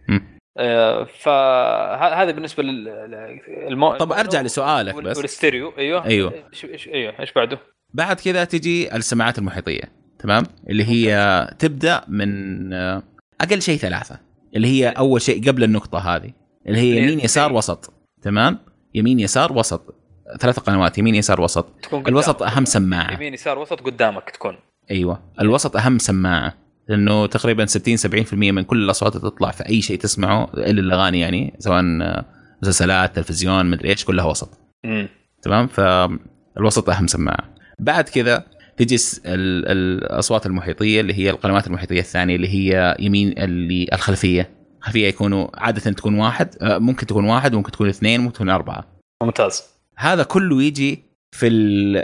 [1.07, 3.97] فهذا بالنسبة للمو...
[3.97, 5.17] طب أرجع لسؤالك بس.
[5.19, 6.03] والستيريو أيوه.
[6.05, 7.21] إيش- أيوه.
[7.21, 7.59] إيش بعده؟
[7.95, 9.83] بعد كذا تجي السماعات المحيطية
[10.19, 13.03] تمام؟ اللي هي تبدأ من آه،
[13.41, 14.19] أقل شيء ثلاثة
[14.57, 16.31] اللي هي أول شيء قبل النقطة هذه
[16.67, 17.53] اللي هي يمين يسار.
[17.53, 17.93] وسط
[18.23, 18.59] تمام؟
[18.95, 19.95] يمين يسار وسط
[20.41, 21.67] ثلاث قنوات يمين يسار وسط.
[22.09, 23.15] الوسط أهم سماعة.
[23.15, 24.57] يمين يسار وسط قدامك تكون.
[24.91, 25.23] أيوه.
[25.41, 26.55] الوسط أهم سماعة.
[26.89, 31.21] لأنه تقريبا 60 70% من كل الأصوات اللي تطلع في أي شيء تسمعه إلا الأغاني
[31.21, 32.25] يعني سواء آه،
[32.63, 34.59] مسلسلات تلفزيون مدري إيش كلها وسط.
[34.85, 35.09] امم
[35.43, 37.55] تمام؟ فالوسط أهم سماعة.
[37.79, 38.45] بعد كذا
[38.77, 38.97] تجي
[39.27, 44.51] الأصوات المحيطية اللي هي القنوات المحيطية الثانية اللي هي يمين اللي الخلفية.
[44.79, 48.85] الخلفية يكونوا عادة تكون واحد آه، ممكن تكون واحد ممكن تكون اثنين ممكن تكون أربعة.
[49.23, 49.63] ممتاز.
[49.97, 51.03] هذا كله يجي
[51.33, 51.49] في.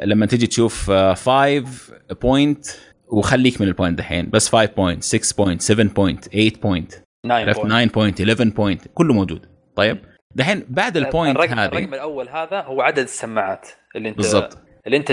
[0.04, 1.64] لما تجي تشوف 5
[2.22, 2.66] point
[3.12, 4.30] وخليك من ال point دحين.
[4.30, 6.92] بس 5 point 6 point 7 point 8 point
[7.24, 9.46] 9 عرفت 9 point 11 point كله موجود.
[9.76, 9.98] طيب؟
[10.34, 14.58] دحين بعد ال point الرقم, هذه الرقم الأول هذا هو عدد السماعات اللي انت بالضبط.
[14.86, 15.12] اللي انت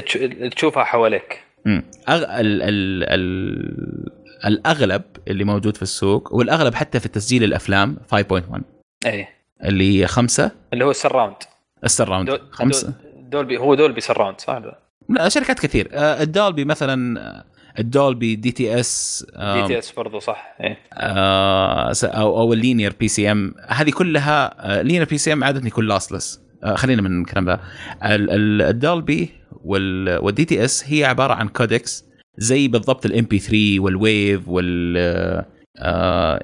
[0.56, 1.44] تشوفها حواليك.
[1.66, 1.84] مم.
[2.10, 2.24] أغ...
[2.24, 2.62] ال...
[2.62, 3.04] ال...
[3.04, 4.10] ال...
[4.46, 8.62] الأغلب اللي موجود في السوق والأغلب حتى في تسجيل الأفلام 5.1
[9.06, 9.28] اي
[9.64, 10.52] اللي هي خمسة.
[10.74, 11.36] اللي هو ال surround
[11.84, 14.62] ال surround دول خمسه دول- دولبي هو دولبي surround صح؟
[15.10, 15.90] لا شركات كثير.
[15.94, 17.44] آه، الدولبي مثلا
[17.80, 22.94] الدولبي دي تي اس دي تي اس برضه صح اي آه، أو أو ال linear
[23.00, 24.54] PCM هذه كلها
[24.84, 26.42] linear PCM عاده يكون lossless
[26.76, 27.50] خلينا من الكلام
[28.04, 29.30] ال- الدولبي
[29.64, 32.06] وال- وال DTS هي عبارة عن codecs
[32.38, 35.46] زي بالضبط ال MP3 وال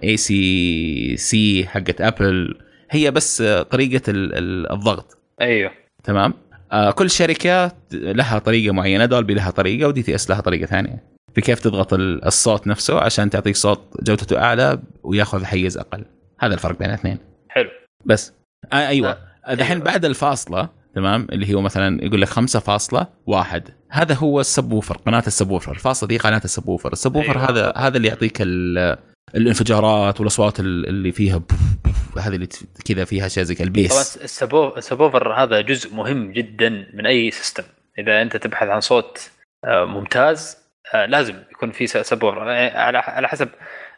[0.03, 2.55] WAV وال AAC حقت ابل
[2.91, 3.41] هي بس
[3.71, 5.17] طريقة ال- ال- الضغط.
[5.41, 5.71] أيوه.
[6.03, 6.33] تمام؟
[6.71, 11.03] آه كل شركة لها طريقة معينة دولبي لها طريقة و DTS لها طريقة ثانية.
[11.35, 16.05] في كيف تضغط ال- الصوت نفسه عشان تعطيك صوت جودته أعلى وياخذ حيز أقل.
[16.39, 17.17] هذا الفرق بين الاثنين.
[17.49, 17.69] حلو.
[18.05, 18.33] بس.
[18.73, 19.17] آه أيوه.
[19.51, 19.83] دحين أيوة.
[19.91, 25.31] بعد الفاصلة تمام اللي هو مثلا يقول لك 5.1 هذا هو ال subwoofer قناة ال
[25.31, 25.71] subwoofer.
[25.71, 26.91] الفاصلة دي قناة ال subwoofer.
[26.93, 27.49] ال subwoofer أيوة.
[27.49, 28.97] هذا هذا اللي يعطيك ال-
[29.35, 32.17] الانفجارات والأصوات ال- اللي فيها بوف بوف.
[32.17, 32.47] هذه اللي
[32.85, 34.17] كذا فيها شيء زي ال bass.
[34.17, 37.63] ال subwoo- ال subwoofer هذا جزء مهم جدا من أي system
[37.99, 39.29] إذا أنت تبحث عن صوت
[39.65, 40.60] آه، ممتاز آه،
[40.93, 43.49] لازم يكون في س- subwoofer آه، على حسب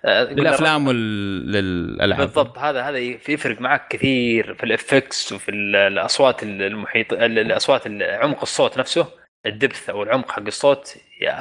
[0.05, 5.75] آه، قلنا للأفلام وللالعاب بالضبط هذا هذا يفرق معك كثير في ال effects وفي ال-
[5.75, 9.07] الأصوات المحيط ال- الأصوات ال- عمق الصوت نفسه
[9.45, 10.95] ال depth أو العمق حق الصوت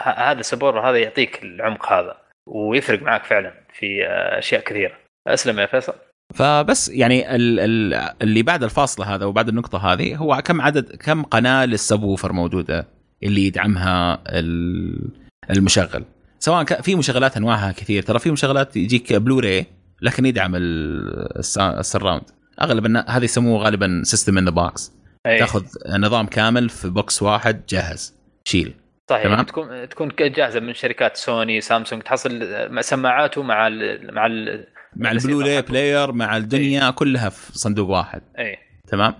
[0.04, 2.16] هذا ال subwoofer هذا يعطيك العمق هذا.
[2.48, 4.92] ويفرق معك فعلا في آه، أشياء كثيرة.
[5.28, 5.94] أسلم يا فيصل.
[6.34, 11.22] فبس يعني ال- ال- اللي بعد الفاصلة هذا وبعد النقطة هذه هو كم عدد كم
[11.22, 12.86] قناة لل subwoofer موجودة
[13.22, 15.08] اللي يدعمها ال-
[15.50, 16.04] المشغل.
[16.38, 18.02] سواء كان في مشغلات أنواعها كثير.
[18.02, 19.66] ترى في مشغلات يجيك بلوراي
[20.02, 22.22] لكن يدعم ال- الس- ال surround
[22.62, 24.92] أغلب النا- هذه يسموه غالبا system in the box
[25.26, 25.38] أي.
[25.38, 28.14] تاخذ نظام كامل في box واحد جاهز.
[28.44, 28.74] شيل.
[29.10, 29.22] صحيح.
[29.24, 29.42] تمام.
[29.42, 32.02] تكون تكون جاهزة من شركات سوني سامسونج.
[32.02, 32.48] تحصل
[32.80, 34.66] سماعاته مع ال مع ال
[34.96, 35.62] مع ال Blu-ray.
[35.62, 38.22] player مع الدنيا كلها في صندوق واحد.
[38.38, 38.58] اي
[38.88, 39.14] تمام؟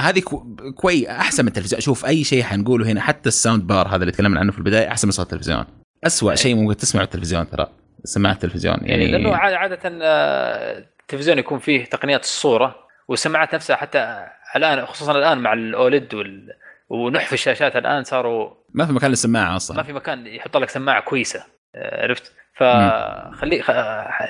[0.00, 1.80] هذه كو- كوي أحسن من التلفزيون.
[1.80, 4.88] شوف أي شيء حنقوله هنا حتى ال sound bar هذا اللي تكلمنا عنه في البداية
[4.88, 5.64] أحسن من صوت التلفزيون.
[6.04, 7.66] اسوء شيء ممكن تسمعه التلفزيون ترى
[8.04, 12.74] سماعه التلفزيون يعني يعني لأنه عا- عادة آه، التلفزيون يكون فيه تقنيات الصورة
[13.08, 14.26] والسماعات نفسها حتى
[14.56, 16.48] الآن خصوصا الآن مع ال OLED وال
[16.88, 21.00] ونحف الشاشات الآن صاروا ما في مكان للسماعة ما أصلا في مكان يحط لك سماعة
[21.00, 21.44] كويسة
[21.74, 23.70] آه، عرفت؟ فخلي خ...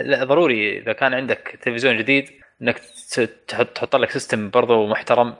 [0.01, 2.24] لا، ضروري إذا كان عندك تلفزيون جديد
[2.63, 2.81] إنك
[3.49, 5.35] تحط تحط لك system برضه محترم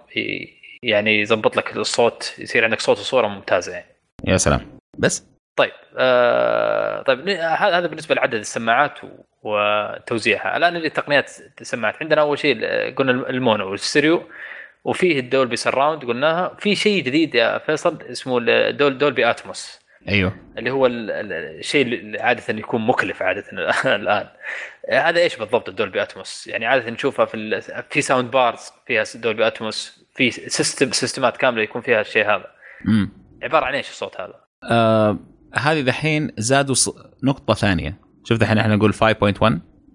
[0.83, 3.87] يعني يظبط لك الصوت يصير عندك صوت وصورة ممتازة يعني.
[4.25, 4.79] يا سلام.
[4.99, 5.27] بس؟
[5.57, 8.99] طيب آه طيب هذا بالنسبة لعدد السماعات
[9.43, 10.57] وتوزيعها.
[10.57, 11.31] الآن نجي تقنيات
[11.61, 11.97] السماعات.
[12.01, 12.55] عندنا أول شيء
[12.95, 14.23] قلنا الم- ال mono وال stereo
[14.85, 16.57] وفيه الدولبي surround قلناها.
[16.59, 19.81] في شيء جديد يا فيصل اسمه الدول دولبي Atmos.
[20.09, 20.37] أيوه.
[20.59, 23.45] اللي هو ال- ال- الشيء اللي عادة يكون مكلف عادة
[23.97, 24.29] الآن.
[24.91, 29.47] هذا إيش بالضبط الدولبي Atmos يعني عادة نشوفها في ال- في sound bars فيها دولبي
[29.47, 32.47] Atmos في system سيستمات كاملة يكون فيها الشيء هذا.
[32.89, 33.11] امم
[33.43, 34.35] عبارة عن إيش الصوت هذا؟
[34.71, 35.19] آه
[35.55, 36.91] هذه دحين زادوا ص...
[37.23, 37.97] نقطة ثانية.
[38.25, 38.99] شوف دحين إحنا نقول 5.1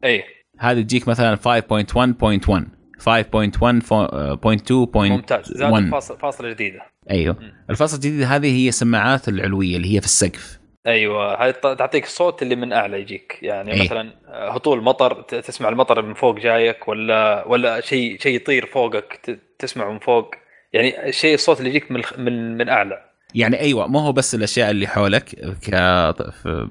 [0.04, 0.24] اي
[0.60, 2.64] هذه تجيك مثلا 5.1.1
[3.00, 5.46] 5.1.2.1 ممتاز.
[5.46, 6.82] زاد فاصل فاصلة جديدة.
[7.12, 7.38] أيوه.
[7.70, 10.60] الفاصل الجديد هذه هي السماعات العلوية اللي هي في السقف.
[10.88, 13.40] أيوه هذه تعطيك الصوت اللي من أعلى يجيك.
[13.42, 13.84] يعني إيه.
[13.84, 19.92] مثلا هطول مطر تسمع المطر من فوق جايك ولا ولا شيء شيء يطير فوقك تسمعه
[19.92, 20.36] من فوق.
[20.74, 23.02] يعني الشيء الصوت اللي يجيك من من من أعلى.
[23.36, 25.36] يعني أيوه ما هو بس الأشياء اللي حولك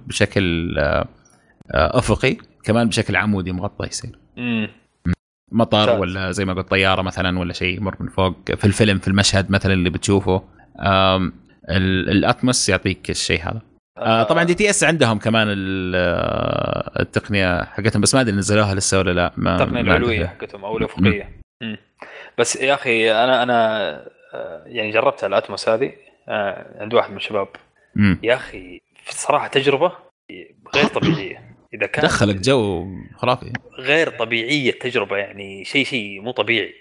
[0.06, 1.08] بشكل آه،
[1.74, 4.18] آه، أفقي كمان بشكل عمودي مغطى يصير.
[4.38, 4.68] امم
[5.52, 6.00] مطر ممتاز.
[6.00, 8.34] ولا زي ما قلت طيارة مثلا ولا شيء يمر من فوق.
[8.54, 10.42] في الفيلم في المشهد مثلا اللي بتشوفه
[10.80, 11.32] آم،
[11.70, 13.60] ال- ال Atmos يعطيك الشيء هذا.
[13.98, 19.10] آه طبعا DTS عندهم كمان ال- آه، التقنية حقتهم بس ما أدري نزلوها لسه ولا
[19.10, 20.26] لا ما التقنية العلوية.
[20.26, 21.30] حقتهم أو الأفقية.
[22.38, 23.90] بس يا أخي أنا أنا
[24.34, 25.92] آه، يعني جربتها ال Atmos هذه
[26.28, 27.48] آه، عند واحد من الشباب.
[27.94, 28.18] مم.
[28.22, 29.92] يا أخي صراحة تجربة
[30.74, 31.52] غير طبيعية.
[31.74, 32.86] إذا كان دخلك جو
[33.16, 33.52] خرافي.
[33.78, 36.72] غير طبيعية التجربة يعني شيء شيء مو طبيعي.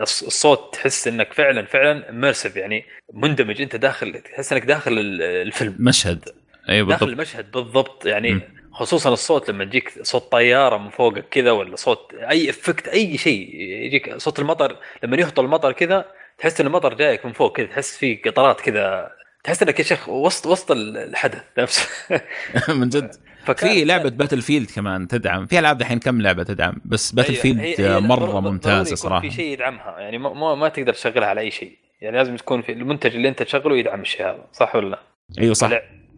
[0.00, 2.84] الص- الصوت تحس إنك فعلا فعلا immersive يعني
[3.14, 3.60] مندمج.
[3.62, 5.76] أنت داخل تحس إنك داخل ال- الفيلم.
[5.78, 6.24] مشهد.
[6.70, 7.02] داخل بالضبط.
[7.02, 8.06] المشهد بالضبط.
[8.06, 8.40] يعني مم.
[8.72, 13.54] خصوصا الصوت لما تجيك صوت طيارة من فوقك كذا ولا صوت أي effect أي شيء
[13.60, 16.04] يجيك صوت المطر لما يهطل المطر كذا
[16.38, 19.10] تحس إن المطر جايك من فوق كذا تحس في قطرات كذا
[19.44, 21.88] تحس إنك يا شيخ وسط وسط الحدث نفسه.
[22.68, 23.10] من جد.
[23.56, 25.46] في لعبة Battlefield كمان تدعم.
[25.46, 29.20] في ألعاب دحين كم لعبة تدعم؟ بس Battle أيوة، field هي- هي مرة ممتازة صراحة
[29.20, 29.96] في شيء يدعمها.
[30.00, 31.78] يعني ما, ما, ما تقدر تشغلها على أي شيء.
[32.00, 34.46] يعني لازم تكون في المنتج اللي أنت تشغله يدعم الشيء هذا.
[34.52, 34.98] صح ولا لا؟
[35.38, 35.70] أيوه صح.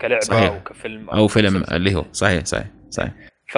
[0.03, 0.51] كلعبة صحيح.
[0.51, 1.77] أو كفيلم أو فيلم مسلسل.
[1.77, 2.05] اللي هو.
[2.13, 3.11] صحيح صحيح صحيح.
[3.49, 3.57] ف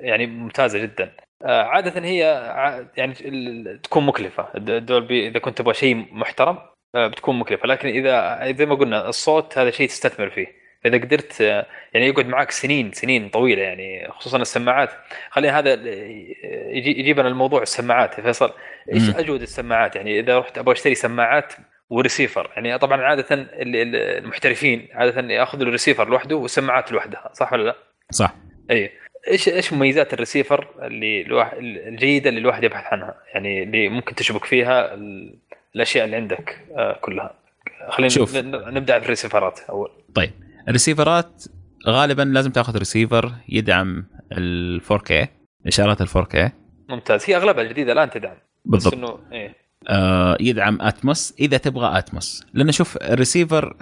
[0.00, 1.12] يعني ممتازة جدا.
[1.44, 2.18] آه، عادة هي
[2.96, 3.14] يعني
[3.82, 4.48] تكون مكلفة.
[4.56, 6.58] الدولبي إذا كنت تبغى شيء محترم
[6.94, 7.66] آه، بتكون مكلفة.
[7.66, 10.46] لكن إذا زي ما قلنا الصوت هذا شيء تستثمر فيه.
[10.86, 14.90] إذا قدرت آه، يعني يقعد معك سنين سنين طويلة يعني خصوصا السماعات.
[15.30, 15.72] خلينا هذا
[16.72, 18.20] يجي يجيبنا الموضوع السماعات.
[18.20, 18.52] فيصل
[18.92, 19.16] إيش.
[19.16, 21.52] أجود السماعات؟ يعني إذا رحت أبغى أشتري سماعات
[21.90, 22.50] وريسيفر.
[22.56, 27.76] يعني طبعا عادة ال- ال- المحترفين عادة يأخذوا الريسيفر لوحده والسماعات لوحدها صح ولا لا؟
[28.10, 28.34] صح.
[28.70, 28.90] اي
[29.28, 34.44] إيش إيش مميزات الريسيفر اللي الواحد الجيدة اللي الواحد يبحث عنها؟ يعني اللي ممكن تشبك
[34.44, 35.38] فيها ال-
[35.76, 37.34] الأشياء اللي عندك آه، كلها.
[37.88, 38.36] خلينا شوف.
[38.36, 39.90] نبدأ بالريسيفرات أول.
[40.14, 40.30] طيب.
[40.68, 41.44] الريسيفرات
[41.88, 45.26] غالبا لازم تأخذ ريسيفر يدعم ال 4K
[45.66, 46.50] إشارات ال 4K
[46.88, 47.30] ممتاز.
[47.30, 48.36] هي أغلبها الجديده الآن تدعم.
[48.64, 48.94] بس بالضبط.
[48.94, 49.48] إنه إيه.
[49.48, 49.54] آه
[50.40, 52.44] يدعم أتموس إذا تبغى أتموس.
[52.54, 53.76] لأنه شوف الريسيفر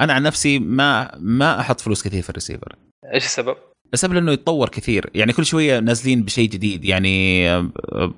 [0.00, 2.76] أنا عن نفسي ما ما أحط فلوس كثير في الريسيفر.
[3.14, 3.56] إيش السبب؟
[3.94, 5.10] السبب انه يتطور كثير.
[5.14, 6.84] يعني كل شوية نازلين بشيء جديد.
[6.84, 8.14] يعني آه، آه،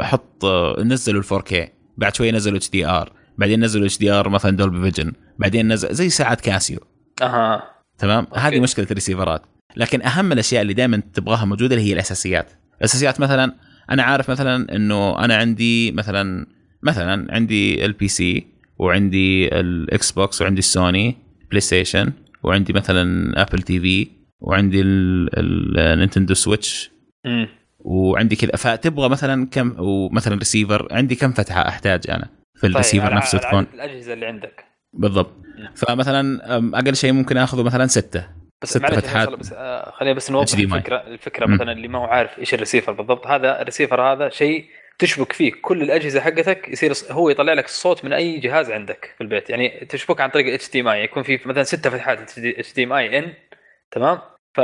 [0.00, 1.54] حط آه، نزلوا ال 4K
[1.96, 6.78] بعد شوية نزلوا HDR بعدين نزلوا HDR مثلا دولبي Vision بعدين نزل زي ساعات كاسيو
[7.22, 7.62] أها.
[7.98, 8.40] تمام؟ okay.
[8.40, 9.42] هذه مشكلة الريسيفرات.
[9.76, 12.52] لكن أهم الأشياء اللي دائما تبغاها موجودة اللي هي الأساسيات.
[12.78, 13.54] الأساسيات مثلا
[13.90, 16.46] أنا عارف مثلا إنه أنا عندي مثلا
[16.82, 18.46] مثلا عندي ال PC
[18.78, 21.16] وعندي ال Xbox وعندي السوني
[21.50, 22.12] بلاي ستيشن
[22.42, 24.08] وعندي مثلا ابل تي في
[24.40, 26.90] وعندي ال- النينتندو سويتش
[27.78, 28.56] وعندي كذا.
[28.56, 33.66] فتبغى مثلا كم ومثلا ريسيفر عندي كم فتحة أحتاج أنا في الريسيفر طيب، نفسه تكون؟
[33.74, 34.64] الأجهزة اللي عندك.
[34.92, 35.32] بالضبط.
[35.74, 36.40] فمثلا
[36.78, 38.28] أقل شيء ممكن آخذه مثلا ستة.
[38.62, 39.28] بس ست فتحات.
[39.28, 40.58] بس آه، خلينا بس نوضح.
[40.58, 41.54] الفكرة الفكرة مم.
[41.54, 43.26] مثلا اللي ما هو عارف إيش الريسيفر بالضبط.
[43.26, 44.64] هذا الريسيفر هذا شيء
[44.98, 49.24] تشبك فيه كل الأجهزة حقتك يصير هو يطلع لك الصوت من أي جهاز عندك في
[49.24, 49.50] البيت.
[49.50, 53.32] يعني تشبك عن طريق HDMI يكون في مثلا ستة فتحات HDMI in
[53.90, 54.18] تمام؟
[54.54, 54.60] ف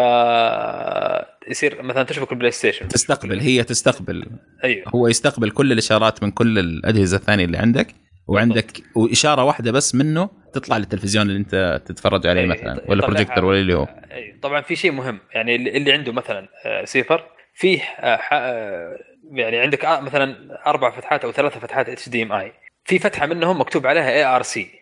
[1.50, 2.88] يصير مثلا تشبك البلاي ستيشن.
[2.88, 4.26] تستقبل هي تستقبل.
[4.64, 4.84] أيوه.
[4.94, 7.86] هو يستقبل كل الإشارات من كل الأجهزة الثانية اللي عندك
[8.28, 13.06] وعندك وإشارة واحدة بس منه تطلع للتلفزيون اللي أنت تتفرج عليه أي، مثلا ولا.
[13.06, 13.88] بروجيكتور ولا اللي هو.
[14.12, 14.38] أي.
[14.42, 18.98] طبعا في شيء مهم يعني اللي عنده مثلا آه، سيفر فيه آه، آه،
[19.32, 22.52] يعني عندك آه، مثلا أربع فتحات أو ثلاثة فتحات HDMI
[22.84, 24.80] في فتحة منهم مكتوب عليها ARC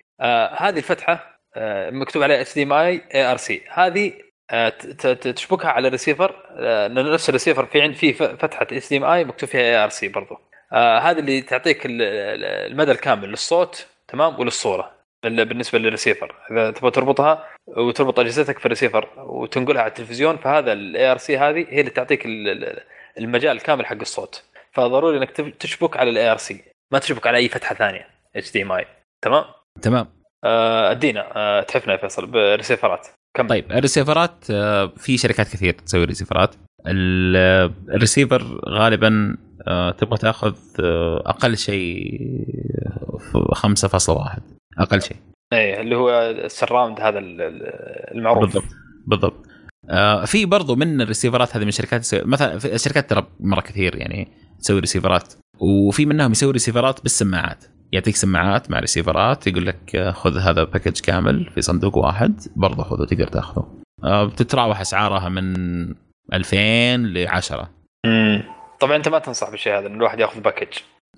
[0.57, 4.13] هذه الفتحة آه، مكتوب عليها اتش دي ام اي اي ار سي هذه
[4.51, 4.69] آه،
[5.15, 10.09] تشبكها على الريسيفر آه، نفس الريسيفر في عند فيه ف- فتحة HDMI مكتوب فيها ARC
[10.09, 10.39] برضه
[10.73, 16.35] آه، هذا اللي تعطيك ال- ال- المدى الكامل للصوت تمام وللصورة بال- بالنسبة للريسيفر.
[16.51, 21.81] إذا تبغى تربطها وتربط أجهزتك في الريسيفر وتنقلها على التلفزيون فهذا ال ARC هذه هي
[21.81, 22.23] اللي تعطيك
[23.19, 24.43] المجال الكامل حق الصوت.
[24.73, 25.31] فضروري إنك
[25.61, 26.63] تشبك على ال ARC
[26.93, 28.07] ما تشبك على أي فتحة ثانية.
[28.37, 28.87] HDMI
[29.23, 29.45] تمام؟
[29.83, 30.07] تمام.
[30.45, 31.33] آه، أدينا.
[31.37, 32.27] آه، اتحفنا يا فيصل.
[32.27, 36.55] ب receivers كم طيب ال receivers آه، في شركات كثير تسوي receivers.
[36.87, 39.37] ال- آه، الريسيفر غالبا
[39.69, 42.21] آه، تبغى تأخذ آه، أقل شيء
[43.35, 44.43] آه، 5.1
[44.79, 45.17] أقل شيء.
[45.53, 48.41] إيه اللي هو ال surround هذا ال- ال- المعروف.
[48.45, 48.65] بالضبط.
[49.07, 49.47] بالضبط.
[49.47, 49.50] آه
[50.25, 54.29] في برضو من ال receivers هذه من الشركات مثلا الشركات ترى مرة كثير يعني
[54.61, 55.35] تسوي receivers.
[55.61, 57.65] وفي منهم يسوي receivers بالسماعات.
[57.93, 62.83] يعطيك سماعات مع receivers يقول لك آه، خذ هذا package كامل في صندوق واحد برضه
[62.83, 63.69] خذه تقدر تاخذه.
[64.05, 65.55] آه بتتراوح أسعارها من
[66.33, 66.57] 2000
[66.97, 67.71] ل 10
[68.07, 68.43] مم.
[68.81, 70.69] طبعا أنت ما تنصح بالشيء هذا إن الواحد ياخذ package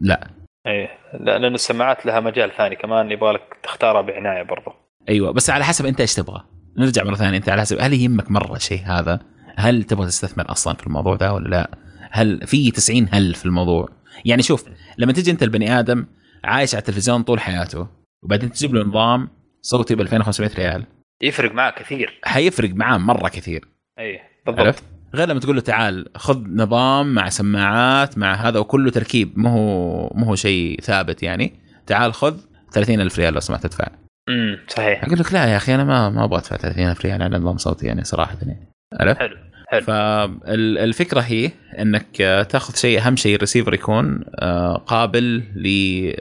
[0.01, 0.31] لا.
[0.67, 0.89] إيه.
[1.21, 4.73] لا- لأن السماعات لها مجال ثاني كمان يبغى لك تختارها بعناية برضه
[5.09, 6.45] أيوه بس على حسب أنت إيش تبغى.
[6.77, 9.21] نرجع مرة ثانية أنت على حسب هل يهمك مرة الشيء هذا؟
[9.57, 11.71] هل تبغى تستثمر أصلا في الموضوع ده ولا لا؟
[12.11, 13.89] هل في 90 هل في الموضوع؟
[14.25, 14.65] يعني شوف
[14.99, 16.07] لما تجي أنت البني آدم
[16.45, 17.89] عايش على التلفزيون طول حياته
[18.23, 19.29] وبعدين تجيب له نظام
[19.63, 20.85] صوتي ب 2500 ريال.
[21.23, 22.21] يفرق معك كثير.
[22.25, 23.69] حيفرق معاه مرة كثير.
[23.99, 24.67] إيه بالضبط.
[24.67, 24.85] عرفت
[25.15, 30.11] غير لما تقول له تعال خذ نظام مع سماعات مع هذا وكله تركيب ما هو
[30.15, 31.53] ما هو شيء ثابت يعني.
[31.87, 32.41] تعال خذ
[32.73, 33.89] 30000 ريال لو سمحت تدفع.
[34.29, 35.05] امم صحيح.
[35.05, 37.87] أقول لك لا يا أخي أنا ما ما أبغى أدفع 30000 ريال على نظام صوتي
[37.87, 38.69] يعني صراحة يعني.
[39.01, 39.37] عرفت؟ حلو
[39.69, 39.81] حلو.
[39.81, 45.67] فالفكرة هي إنك آه، تاخذ شيء أهم شيء الريسيفر يكون آه، قابل ل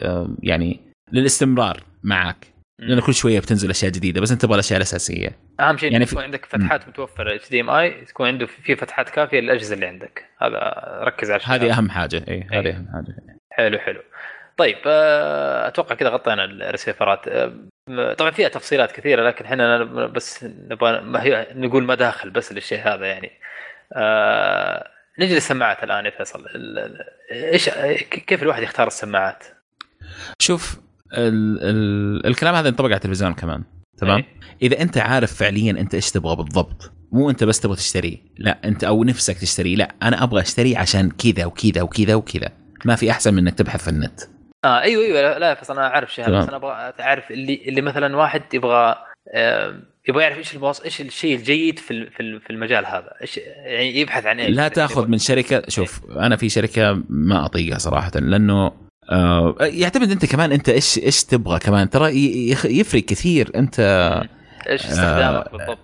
[0.01, 0.79] آه، يعني
[1.11, 2.51] للاستمرار معك.
[2.79, 5.29] لأنه كل شوية بتنزل أشياء جديدة بس أنت تبغى الأشياء الاساسيه
[5.59, 9.85] أهم شيء يعني يكون عندك فتحات متوفرة HDMI تكون عنده في فتحات كافية للأجهزة اللي
[9.85, 10.25] عندك.
[10.41, 10.73] هذا
[11.03, 11.77] ركز على هذه.
[11.77, 12.75] أهم حاجة اي هذه إيه.
[12.75, 13.15] أهم حاجة.
[13.51, 14.01] حلو حلو.
[14.61, 17.27] طيب آه، أتوقع كذا غطينا ال receivers.
[17.27, 21.01] آه، طبعا فيها تفصيلات كثيرة لكن إحنا بس نبغى
[21.55, 23.31] نقول مداخل بس للشيء هذا يعني.
[23.93, 24.87] آه
[25.19, 26.45] نجي للسماعات الآن يا فيصل.
[27.31, 27.69] إيش
[28.09, 29.43] كيف الواحد يختار السماعات؟
[30.41, 30.79] شوف
[31.17, 33.63] ال ال الكلام هذا ينطبق على التلفزيون كمان
[33.97, 34.25] تمام؟ إيه.
[34.61, 38.83] إذا أنت عارف فعليا أنت إيش تبغى بالضبط مو أنت بس تبغى تشتريه لا أنت
[38.83, 42.49] أو نفسك تشتريه لا أنا أبغى اشتريه عشان كذا وكذا وكذا وكذا.
[42.85, 44.21] ما في أحسن من إنك تبحث في النت.
[44.65, 46.25] آه أيوه أيوه لا, فيصل أنا عارف شيء.
[46.25, 48.95] بس أنا أبغى أعرف اللي اللي مثلا واحد يبغى
[49.33, 49.75] آه
[50.09, 50.81] يبغى يعرف إيش المواص...
[50.81, 53.13] إيش الشيء الجيد في في ال- في المجال هذا.
[53.21, 57.77] إيش يعني يبحث عن إيش لا تأخذ من شركة شوف أنا في شركة ما أطيقها
[57.77, 58.71] صراحة لأنه
[59.11, 61.89] آه يعتمد أنت كمان أنت إيش إيش تبغى كمان.
[61.89, 62.09] ترى
[62.79, 63.79] يفرق كثير أنت
[64.69, 65.79] إيش استخدامك آه، بالضبط.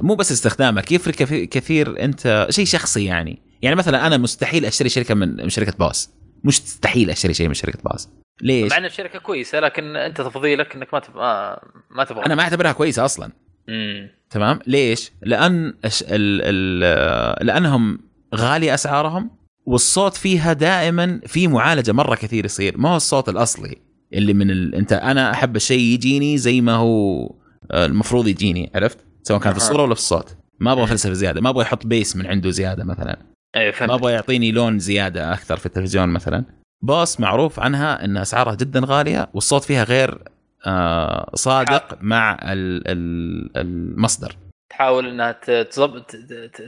[0.00, 1.14] مو بس استخدامك يفرق
[1.48, 3.38] كثير- أنت شيء شخصي يعني.
[3.62, 6.15] يعني مثلا أنا مستحيل أشتري شركة من من شركة باص.
[6.44, 8.08] مستحيل أشتري شيء من شركة باص
[8.42, 11.56] ليش؟ مع ان الشركة كويسة لكن أنت تفضيلك إنك ما تبغى
[11.90, 13.32] ما, تبغى أنا ما أعتبرها كويسة أصلا
[13.68, 16.02] امم تمام ليش؟ لأن أش...
[16.02, 16.08] ال...
[16.10, 17.46] ال...
[17.46, 17.98] لأنهم
[18.34, 19.30] غاليه أسعارهم
[19.66, 23.76] والصوت فيها دائما في معالجة مرة كثير يصير ما هو الصوت الأصلي
[24.12, 24.74] اللي من ال...
[24.74, 27.24] أنت أنا أحب الشيء يجيني زي ما هو
[27.70, 29.58] آه، المفروض يجيني عرفت؟ سواء كان في.
[29.58, 32.84] الصورة ولا في الصوت ما أبغى فلسفه زيادة ما أبغى يحط بيس من عنده زيادة
[32.84, 33.18] مثلا
[33.56, 36.44] أيوه ما أبغى يعطيني لون زيادة أكثر في التلفزيون مثلا.
[36.82, 40.18] باص معروف عنها إن أسعارها جدا غالية والصوت فيها غير
[40.66, 44.36] آه صادق مع ال- ال- المصدر.
[44.70, 45.32] تحاول إنها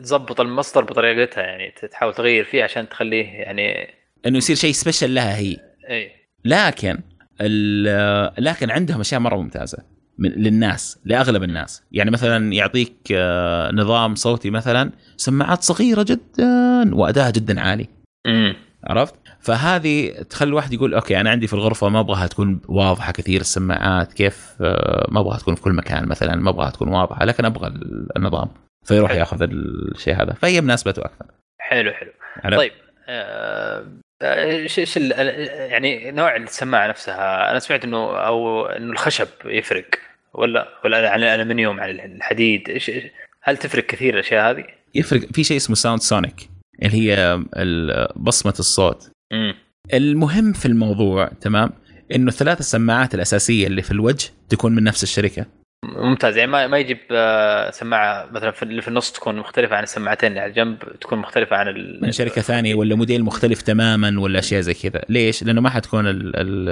[0.02, 3.94] تظبط المصدر بطريقتها يعني تحاول تغير فيه عشان تخليه يعني
[4.26, 5.56] إنه يصير شيء سبيشل لها هي.
[5.90, 6.12] اي
[6.44, 6.98] لكن
[8.38, 9.78] لكن عندهم أشياء مرة ممتازة.
[10.19, 11.82] من للناس لأغلب الناس.
[11.93, 17.89] يعني مثلا يعطيك آه، نظام صوتي مثلا سماعات صغيرة جدا وادائها جدا عالي.
[18.27, 18.55] امم
[18.85, 23.40] عرفت؟ فهذه تخلي الواحد يقول أوكي أنا عندي في الغرفة ما أبغاها تكون واضحة كثير
[23.40, 27.45] السماعات كيف آه، ما أبغاها تكون في كل مكان مثلا ما أبغاها تكون واضحة لكن
[27.45, 27.74] أبغى
[28.16, 28.49] النظام.
[28.85, 29.19] فيروح حلو.
[29.20, 30.32] ياخذ الشيء هذا.
[30.32, 31.27] فهي مناسبته أكثر.
[31.61, 32.11] حلو حلو.
[32.45, 32.73] عرفت؟ طيب
[33.09, 33.85] آه،
[34.23, 35.11] آه، إيش إيش ال-
[35.73, 39.85] يعني نوع السماعة نفسها؟ أنا سمعت انه أو إنه الخشب يفرق.
[40.39, 42.69] ولا ولا عن الالمنيوم عن الحديد.
[42.69, 42.90] إيش
[43.43, 45.20] هل تفرق كثير الأشياء هذه؟ يفرق.
[45.32, 46.48] في شيء اسمه sound sonic
[46.82, 47.44] اللي هي
[48.16, 49.10] بصمة الصوت.
[49.32, 49.55] امم
[49.94, 51.70] المهم في الموضوع تمام
[52.15, 55.47] إنه الثلاث السماعات الأساسية اللي في الوجه تكون من نفس الشركة.
[55.85, 56.36] ممتاز.
[56.36, 60.28] يعني ما ما يجيب آه، سماعة مثلا في اللي في النص تكون مختلفة عن السماعتين
[60.28, 61.98] اللي على الجنب تكون مختلفة عن ال...
[62.02, 65.02] من شركة ثانية ولا موديل مختلف تماما ولا اشياء زي كذا.
[65.09, 66.69] ليش؟ لأنه ما حتكون ال- ال-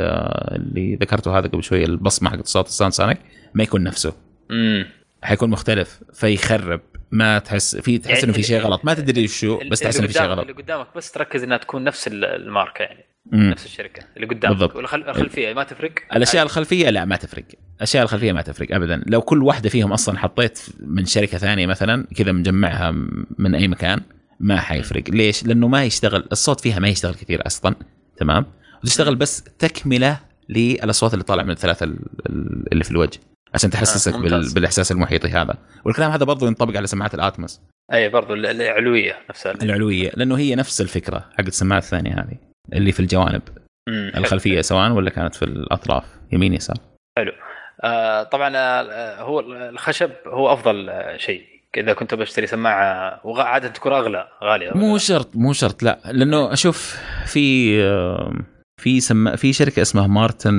[0.56, 3.18] اللي ذكرته هذا قبل شوية البصمة حقت صوت ال sound sonic
[3.54, 4.12] ما يكون نفسه.
[4.50, 4.86] امم
[5.22, 6.80] حيكون مختلف فيخرب.
[7.10, 8.84] ما تحس في تحس يعني إنه في شيء غلط.
[8.84, 10.50] ما تدري وش هو بس تحس إنه في شيء اللي غلط.
[10.58, 13.04] قدامك بس تركز إنها تكون نفس ال- الماركة يعني.
[13.32, 13.50] مم.
[13.50, 14.56] نفس الشركة اللي قدامك.
[14.56, 14.76] بالضبط.
[14.76, 17.44] والخل- الخلفية ما تفرق؟ الأشياء الخلفية لا ما تفرق.
[17.76, 19.02] الأشياء الخلفية ما تفرق ابدا.
[19.06, 22.90] لو كل واحدة فيهم أصلا حطيت من شركة ثانية مثلا كذا مجمعها
[23.38, 24.00] من أي مكان
[24.40, 25.02] ما حيفرق.
[25.10, 27.74] ليش؟ لأنه ما يشتغل الصوت فيها ما يشتغل كثير أصلا.
[28.16, 28.46] تمام؟
[28.84, 31.98] وتشتغل بس تكملة للأصوات اللي طالع من الثلاثة ال-
[32.28, 33.20] ال- اللي في الوجه.
[33.56, 34.54] عشان تحسسك آه، بال...
[34.54, 35.54] بالإحساس المحيطي هذا.
[35.84, 37.60] والكلام هذا برضو ينطبق على سماعات الاتموس
[37.92, 39.52] أي برضو ال- العلوية نفسها.
[39.62, 42.36] العلوية لأنه هي نفس الفكرة حق السماعات الثانية هذه
[42.72, 43.42] اللي في الجوانب.
[43.88, 44.24] مم، حلو.
[44.24, 46.76] الخلفية سواء ولا كانت في الأطراف يمين يسار.
[47.84, 51.42] آه طبعا آه، هو الخشب هو أفضل آه، شيء.
[51.76, 54.70] إذا كنت بشتري سماعة وعاده تكون أغلى غالية.
[54.74, 55.98] مو شرط مو شرط لا.
[56.04, 57.76] لأنه أشوف في
[58.80, 60.54] في سما في شركة اسمها مارتن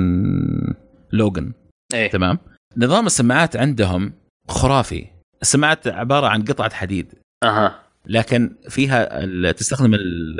[1.12, 1.52] لوجن
[1.94, 2.10] إيه.
[2.10, 2.38] تمام؟
[2.76, 4.12] نظام السماعات عندهم
[4.48, 5.06] خرافي.
[5.42, 7.14] السماعات عبارة عن قطعة حديد.
[7.44, 7.80] أها.
[8.06, 9.94] لكن فيها تستخدم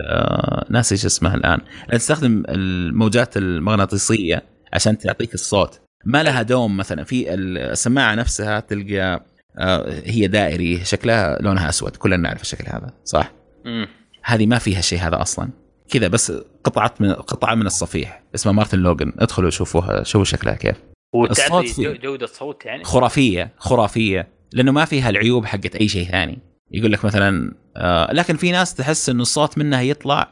[0.05, 1.61] آه، ناسي إيش اسمها الآن.
[1.93, 4.43] تستخدم الموجات المغناطيسية
[4.73, 5.81] عشان تعطيك الصوت.
[6.05, 7.05] ما لها دوم مثلا.
[7.05, 9.25] في السماعة نفسها تلقى
[9.59, 11.97] آه، هي دائري شكلها لونها أسود.
[11.97, 13.33] كلنا نعرف الشكل هذا صح؟
[13.67, 13.89] امم
[14.23, 15.49] هذه ما فيها الشيء هذا أصلا.
[15.91, 16.33] كذا بس
[16.65, 18.23] قطعه من قطعة من الصفيح.
[18.35, 20.77] اسمها مارتن لوجن ادخلوا شوفوها شوفوا شكلها كيف.
[21.15, 21.89] الصوت فيه.
[21.89, 22.85] جو- جودة صوت يعني.
[22.85, 24.29] خرافية خرافية.
[24.53, 26.39] لأنه ما فيها العيوب حقت أي شيء ثاني.
[26.71, 30.29] يقول لك مثلا آه لكن في ناس تحس إنه الصوت منها يطلع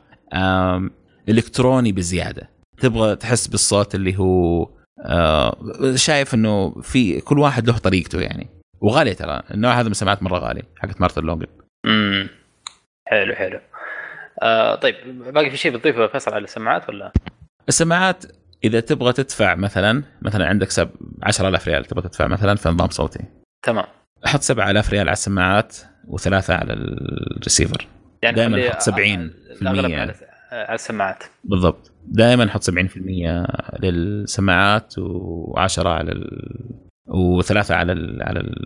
[1.29, 2.51] إلكتروني بزيادة.
[2.81, 4.69] تبغى تحس بالصوت اللي هو
[5.05, 5.57] آه
[5.95, 8.47] شايف إنه في كل واحد له طريقته يعني.
[8.81, 9.43] وغالي ترى.
[9.51, 11.47] النوع هذا من السماعات مرة غالي حقت مارتن لوجن
[11.87, 12.29] امم
[13.07, 13.61] حلو حلو.
[14.43, 14.95] آه طيب
[15.35, 17.13] باقي في شيء بتضيفه فيصل على السماعات ولا؟
[17.69, 18.25] السماعات
[18.67, 20.91] إذا تبغى تدفع مثلا مثلا عندك سب
[21.23, 23.21] 10000 ريال تبغى تدفع مثلا في نظام صوتي.
[23.67, 23.85] تمام.
[24.25, 25.77] حط 7000 ريال على السماعات
[26.09, 27.87] وثلاثة على الريسيفر.
[28.23, 29.31] يعني دايماً خلي- حط 70%
[29.63, 30.13] الأغلب يعني.
[30.53, 31.25] على السماعات.
[31.45, 31.93] بالضبط.
[32.09, 33.47] دائما حط 70%
[33.83, 36.41] للسماعات و10 على ال...
[37.09, 38.23] وثلاثة على ال...
[38.23, 38.65] على ال-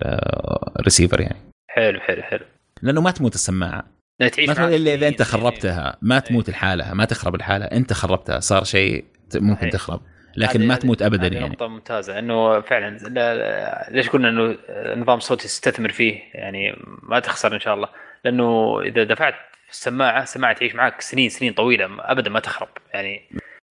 [0.80, 1.38] الريسيفر يعني.
[1.70, 2.44] حلو حلو حلو.
[2.82, 3.84] لأنه ما تموت السماعة.
[4.20, 5.22] لا تعيش ما تموت معك الا إذا أنت.
[5.22, 9.04] خربتها ما تموت الحالة ما تخرب الحالة أنت خربتها صار شيء
[9.36, 9.70] ممكن.
[9.70, 10.00] تخرب.
[10.36, 11.48] لكن ما تموت ابدا يعني.
[11.48, 14.56] نقطة ممتازة إنه فعلا لا لا ليش قلنا إنه
[15.02, 17.88] نظام الصوت تستثمر فيه؟ يعني ما تخسر إن شاء الله.
[18.24, 19.34] لأنه إذا دفعت
[19.66, 22.68] في السماعة السماعة تعيش معك سنين سنين طويلة ابدا ما تخرب.
[22.94, 23.20] يعني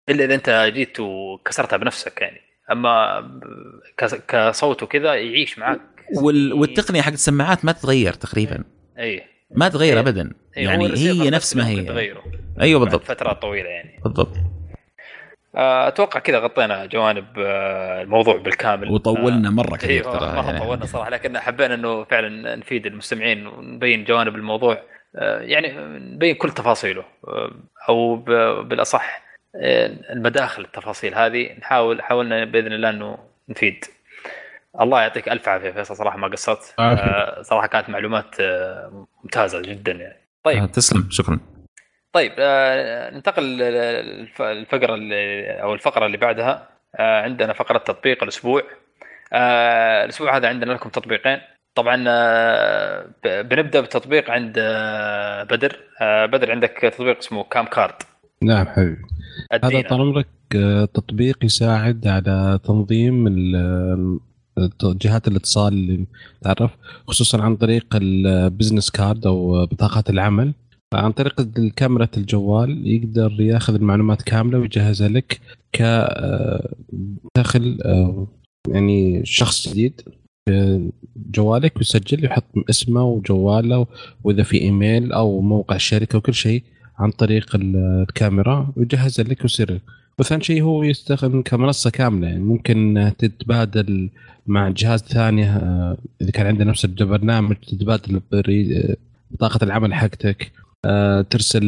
[0.10, 2.42] إلا إذا أنت جيت وكسرتها بنفسك يعني.
[2.72, 3.22] أما
[3.98, 5.82] كص- كصوت وكذا يعيش معك
[6.22, 6.54] وال...
[6.54, 8.64] والتقنية حق السماعات ما تتغير تقريبا.
[9.00, 9.24] اي
[9.56, 10.00] ما تغير إيه.
[10.00, 10.34] ابدا.
[10.58, 11.84] إي، هو يعني هي نفس ما هي.
[11.84, 12.24] تغيره.
[12.62, 13.04] أيوه بالضبط.
[13.04, 14.00] فترات طويلة يعني.
[14.04, 14.38] بالضبط.
[15.88, 18.92] أتوقع كذا غطينا جوانب آه، الموضوع بالكامل.
[18.92, 20.60] وطولنا مرة كثير أيوه ترى ما يعني.
[20.60, 24.82] طولنا صراحة لكن حبينا إنه فعلا نفيد المستمعين ونبين جوانب الموضوع
[25.16, 25.74] آه، يعني
[26.16, 27.52] نبين كل تفاصيله آه،
[27.90, 28.16] أو
[28.64, 29.22] بالأصح
[29.56, 33.18] آه، المداخل التفاصيل هذه نحاول حاولنا بإذن الله إنه
[33.50, 33.86] نفيد.
[34.82, 36.74] الله يعطيك ألف عافية فيصل صراحة ما قصرت.
[36.80, 40.14] آه، صراحة كانت معلومات آه، ممتازة جدا يعني.
[40.14, 41.40] آه، طيب تسلم شكرا.
[42.14, 46.70] طيب آه، ننتقل للف- الفقرة اللي أو الفقرة اللي بعدها
[47.00, 48.64] آه، عندنا فقرة تطبيق الأسبوع.
[49.34, 51.38] آه، الأسبوع هذا عندنا لكم تطبيقين.
[51.76, 55.80] طبعا آه، بنبدأ بالتطبيق عند آه، بدر.
[56.02, 57.94] آه، بدر عندك تطبيق اسمه كام كارد
[58.44, 59.02] نعم حبيبي.
[59.64, 59.82] هذا.
[59.82, 63.28] طال عمرك آه، تطبيق يساعد على تنظيم
[64.84, 66.06] جهات الاتصال اللي
[66.42, 66.72] تعرف
[67.08, 70.54] خصوصا عن طريق ال business card أو بطاقة العمل.
[70.94, 75.40] عن طريق الكاميرا الجوال يقدر ياخذ المعلومات كاملة ويجهزها لك
[75.74, 76.76] ك آه،
[77.36, 78.28] داخل آه،
[78.68, 80.02] يعني شخص جديد
[81.16, 83.88] جوالك ويسجل يحط اسمه وجواله
[84.24, 86.64] وإذا في إيميل أو موقع الشركة وكل شيء
[87.00, 89.82] عن طريق ال- الكاميرا ويجهز لك ويصير
[90.20, 94.10] وثاني شيء هو يستخدم كمنصة كاملة يعني ممكن تتبادل
[94.48, 98.96] مع جهاز ثاني آه، إذا كان عنده نفس البرنامج تتبادل آه،
[99.32, 100.52] بطاقه العمل حقتك.
[100.56, 100.69] آه،
[101.30, 101.66] ترسل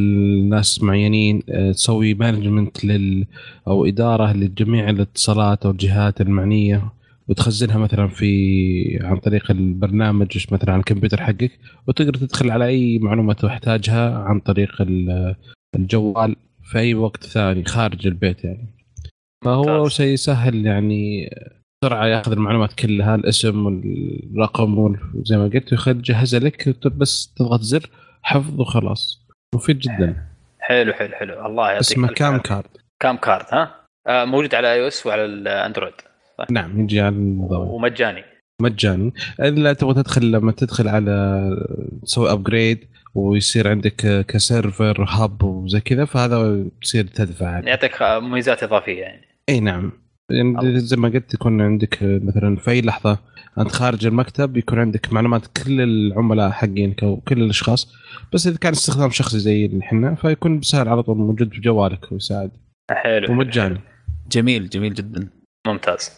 [0.49, 3.25] ناس معينين آه، تسوي مانجمنت لل
[3.67, 6.91] أو إدارة لجميع الاتصالات أو الجهات المعنية
[7.27, 11.51] وتخزنها مثلا في عن طريق البرنامج مثلا على الكمبيوتر حقك
[11.87, 15.35] وتقدر تدخل على أي معلومة تحتاجها عن طريق ال-
[15.75, 18.67] الجوال في أي وقت ثاني خارج البيت يعني
[19.45, 19.91] فهو ممتاز.
[19.97, 21.29] شيء سهل يعني
[21.83, 27.89] بسرعة ياخذ المعلومات كلها الاسم والرقم وزي ما قلت ويخلي يجهزها لك بس تضغط زر
[28.23, 29.27] حفظ وخلاص.
[29.55, 30.15] مفيد جدا.
[30.59, 31.45] حلو حلو حلو.
[31.45, 32.37] الله يعطيك اسمه كام.
[32.37, 32.67] كارد
[32.99, 33.75] كام كارد ها؟
[34.07, 35.93] آه، موجود على iOS وعلى الأندرويد.
[36.51, 37.67] نعم يجي على النظام.
[37.67, 38.23] ومجاني.
[38.61, 39.13] مجاني.
[39.39, 41.41] إلا تبغى تدخل لما تدخل على
[42.03, 47.59] تسوي upgrade ويصير عندك ك server hub وزي كذا فهذا تصير تدفع.
[47.59, 49.27] يعطيك مميزات إضافية يعني.
[49.49, 49.91] إي نعم.
[50.35, 50.79] يعني.
[50.79, 53.17] زي ما قلت يكون عندك مثلا في أي لحظة
[53.57, 57.93] أنت خارج المكتب يكون عندك معلومات كل العملاء حقينك أو كل الأشخاص.
[58.33, 62.11] بس إذا كان استخدام شخصي زي اللي إحنا فيكون بسهل على طول موجود في جوالك
[62.11, 62.51] ويساعد.
[62.91, 63.31] حلو.
[63.31, 63.81] ومجاني.
[64.31, 65.29] جميل جميل جدا.
[65.67, 66.11] ممتاز.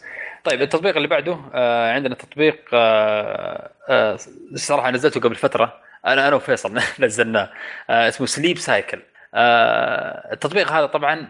[0.44, 4.18] طيب التطبيق اللي بعده آه عندنا تطبيق آه آه
[4.52, 5.74] الصراحه نزلته قبل فترة.
[6.08, 7.50] أنا أنا وفيصل نزلناه.
[7.90, 9.00] آه اسمه سليب سايكل
[9.34, 11.28] آه التطبيق هذا طبعا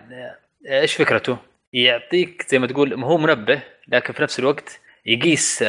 [0.70, 1.38] آه، إيش فكرته؟
[1.74, 5.64] يعطيك زي ما تقول هو منبه لكن في نفس الوقت يقيس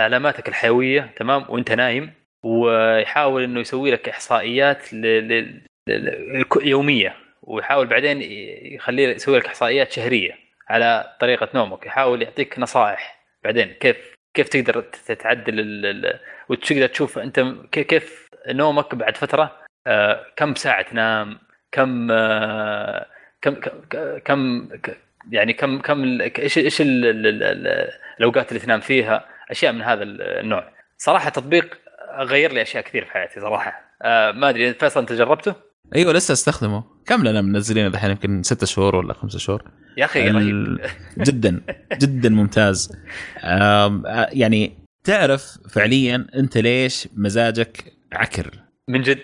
[0.00, 2.12] علاماتك الحيوية تمام؟ وانت نايم
[2.42, 5.06] ويحاول إنه يسوي لك إحصائيات ل...
[5.28, 5.62] ل...
[5.88, 6.44] ل...
[6.62, 8.22] يومية ويحاول بعدين
[8.74, 10.38] يخلي يسوي لك إحصائيات شهرية
[10.68, 11.86] على طريقة نومك.
[11.86, 16.20] يحاول يعطيك نصائح بعدين كيف كيف تقدر تتعدل ال...
[16.48, 17.40] وتقدر تشوف أنت
[17.72, 19.56] كيف نومك بعد فترة
[19.86, 21.38] آه كم ساعة تنام
[21.72, 23.06] كم آه
[23.42, 23.54] كم
[24.24, 24.68] كم
[25.30, 29.82] يعني كم كم إيش إيش ال- ال- ال- ال- الأوقات اللي تنام فيها؟ أشياء من
[29.82, 30.72] هذا النوع.
[30.98, 31.78] صراحة تطبيق
[32.18, 33.96] غير لي أشياء كثير في حياتي صراحة.
[34.02, 35.54] آه ما أدري فيصل أنت جربته؟
[35.96, 36.84] أيوه لسه أستخدمه.
[37.06, 39.62] كم لنا منزلينه دحين يمكن ستة شهور ولا خمسة شهور.
[39.96, 40.80] يا أخي رهيب
[41.18, 41.60] جدا
[41.92, 42.96] جدا ممتاز.
[44.32, 48.50] يعني تعرف فعليا أنت ليش مزاجك عكر؟
[48.88, 49.22] من جد؟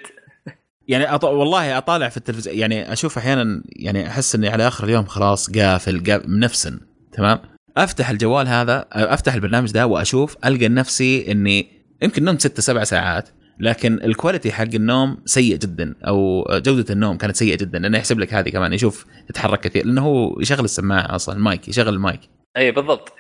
[0.89, 1.25] يعني أط...
[1.25, 6.05] والله أطالع في التلفزيون يعني أشوف أحيانا يعني أحس إني على آخر اليوم خلاص قافل,
[6.11, 6.81] قافل منفسن
[7.13, 7.39] تمام؟
[7.77, 11.69] أفتح الجوال هذا أفتح البرنامج ده وأشوف ألقى نفسي إني
[12.03, 13.29] يمكن نمت ستة سبع ساعات
[13.61, 18.19] لكن ال quality حق النوم سيء جدا أو جودة النوم كانت سيئة جدا لأنه يحسب
[18.19, 22.21] لك هذه كمان يشوف تتحرك كثير لأنه هو يشغل السماعة أصلا المايك يشغل المايك.
[22.57, 23.13] أي بالضبط.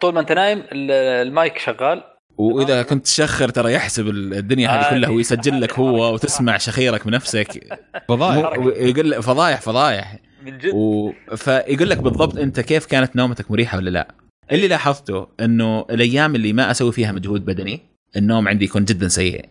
[0.00, 0.90] طول ما أنت نايم ال-
[1.26, 2.02] المايك شغال
[2.38, 7.78] وإذا كنت تشخر ترى يحسب الدنيا هذه كلها هذه- ويسجل لك هو وتسمع شخيرك بنفسك.
[8.08, 8.52] فضايح.
[8.76, 10.16] يقول لك فضايح فضايح.
[10.46, 10.70] من جد.
[10.74, 11.12] و...
[11.36, 14.08] فيقول لك بالضبط أنت كيف كانت نومتك مريحة ولا لا.
[14.52, 17.80] اللي لاحظته إنه الأيام اللي ما أسوي فيها مجهود بدني
[18.16, 19.44] النوم عندي يكون جدا سيء.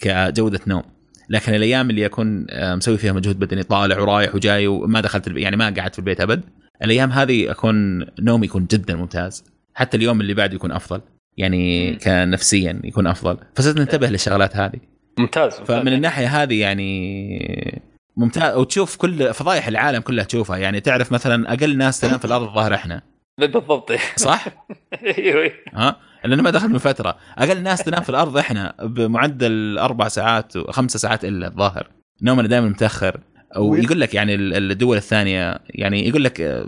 [0.00, 0.82] كجودة نوم.
[1.30, 5.42] لكن الأيام اللي أكون آه، مسوي فيها مجهود بدني طالع ورايح وجاي وما دخلت البيت
[5.42, 6.44] يعني ما قعدت في البيت أبد
[6.84, 9.44] الأيام هذه أكون نومي يكون جدا ممتاز.
[9.74, 11.00] حتى اليوم اللي بعده يكون أفضل.
[11.38, 11.94] يعني.
[11.96, 13.38] كنفسيا يكون أفضل.
[13.54, 14.78] فصرت ننتبه للشغلات هذه.
[15.18, 17.82] ممتاز فمن الناحية هذه يعني
[18.16, 18.56] ممتاز.
[18.56, 20.56] وتشوف كل فضايح العالم كلها تشوفها.
[20.56, 23.02] يعني تعرف مثلا أقل ناس تنام في الأرض الظاهر إحنا.
[23.38, 23.92] بالضبط.
[24.16, 24.44] صح؟
[25.18, 25.50] أيوه.
[25.74, 27.16] ها؟ لأنه ما دخل من فترة.
[27.38, 31.88] أقل ناس تنام في الأرض إحنا بمعدل أربع ساعات وخمس ساعات إلا الظاهر.
[32.22, 33.20] نومنا دائما متأخر.
[33.58, 36.66] ويقول لك يعني ال- الدول الثانية يعني يقول لك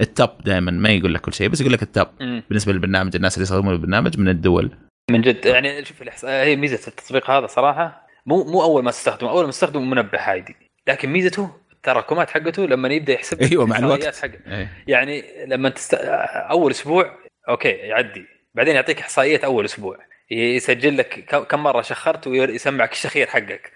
[0.00, 2.08] ال top دائما ما يقول لك كل شيء بس يقول لك ال top.
[2.18, 4.70] بالنسبة للبرنامج الناس اللي يستخدمون البرنامج من الدول
[5.10, 9.30] من جد يعني شوف الإحصاء هي ميزة التطبيق هذا صراحة مو مو أول ما تستخدمه
[9.30, 10.56] أول ما تستخدمه منبه عادي
[10.88, 14.24] لكن ميزته التراكمات حقته لما يبدأ يحسب أيوه مع الوقت.
[14.46, 14.68] إيه.
[14.86, 15.94] يعني لما تست...
[15.94, 18.24] أول أسبوع أوكي يعدي
[18.54, 19.98] بعدين يعطيك إحصائية أول أسبوع
[20.32, 23.72] يسجل لك كم مرة شخرت ويسمعك الشخير حقك.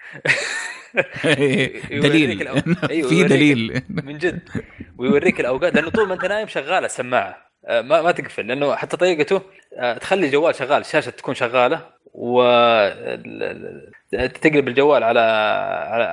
[1.91, 2.47] دليل.
[2.89, 3.81] أيوة، في دليل.
[3.89, 4.49] من جد.
[4.97, 7.47] ويوريك الأوقات لأنه طول ما أنت نايم شغاله السماعة.
[7.67, 9.41] آه، ما ما تقفل لأنه حتى طريقته
[9.77, 13.91] آه، تخلي الجوال شغال الشاشة تكون شغالة و ال-
[14.33, 15.19] تقلب الجوال على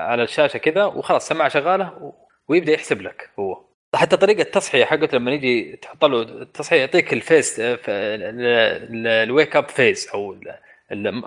[0.09, 2.13] على, الشاشة كذا وخلاص السماعة شغالة
[2.49, 3.65] ويبدأ يحسب لك هو.
[3.95, 7.61] حتى طريقة التصحية حقته لما يجي تحط له التصحية يعطيك الفيس
[9.07, 10.37] ال wake up phase أو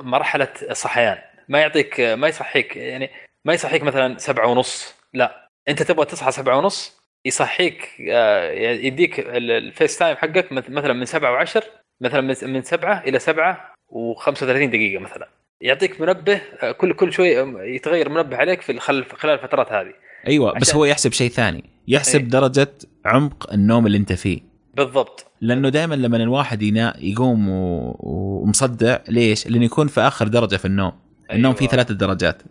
[0.04, 1.18] مرحلة الصحيان
[1.50, 3.10] ما يعطيك ما يصحيك يعني
[3.46, 5.48] ما يصحيك مثلا سبعة ونص لا.
[5.70, 10.94] أنت تبغى تصحى سبعة ونص يصحيك آه، يديك ال- ال phase time حقك مث- مثلا
[10.94, 11.64] من سبعة وعشر
[12.02, 15.28] مثلا من- سبعة إلى سبعة و35 دقيقة مثلا.
[15.62, 19.94] يعطيك منبه آه، كل كل شوي آه، يتغير منبه عليك في خلال الفترات هذه.
[20.28, 21.64] أيوه بس هو يحسب شيء ثاني.
[21.88, 22.30] يحسب إيه.
[22.30, 22.72] درجة
[23.06, 24.40] عمق النوم اللي أنت فيه.
[24.78, 25.26] بالضبط.
[25.42, 30.66] لأنه دائما لما الواحد ينا يقوم و- ومصدع ليش؟ لأنه يكون في آخر درجة في
[30.66, 30.92] النوم.
[31.32, 31.56] النوم أيوة.
[31.56, 32.42] فيه ثلاث درجات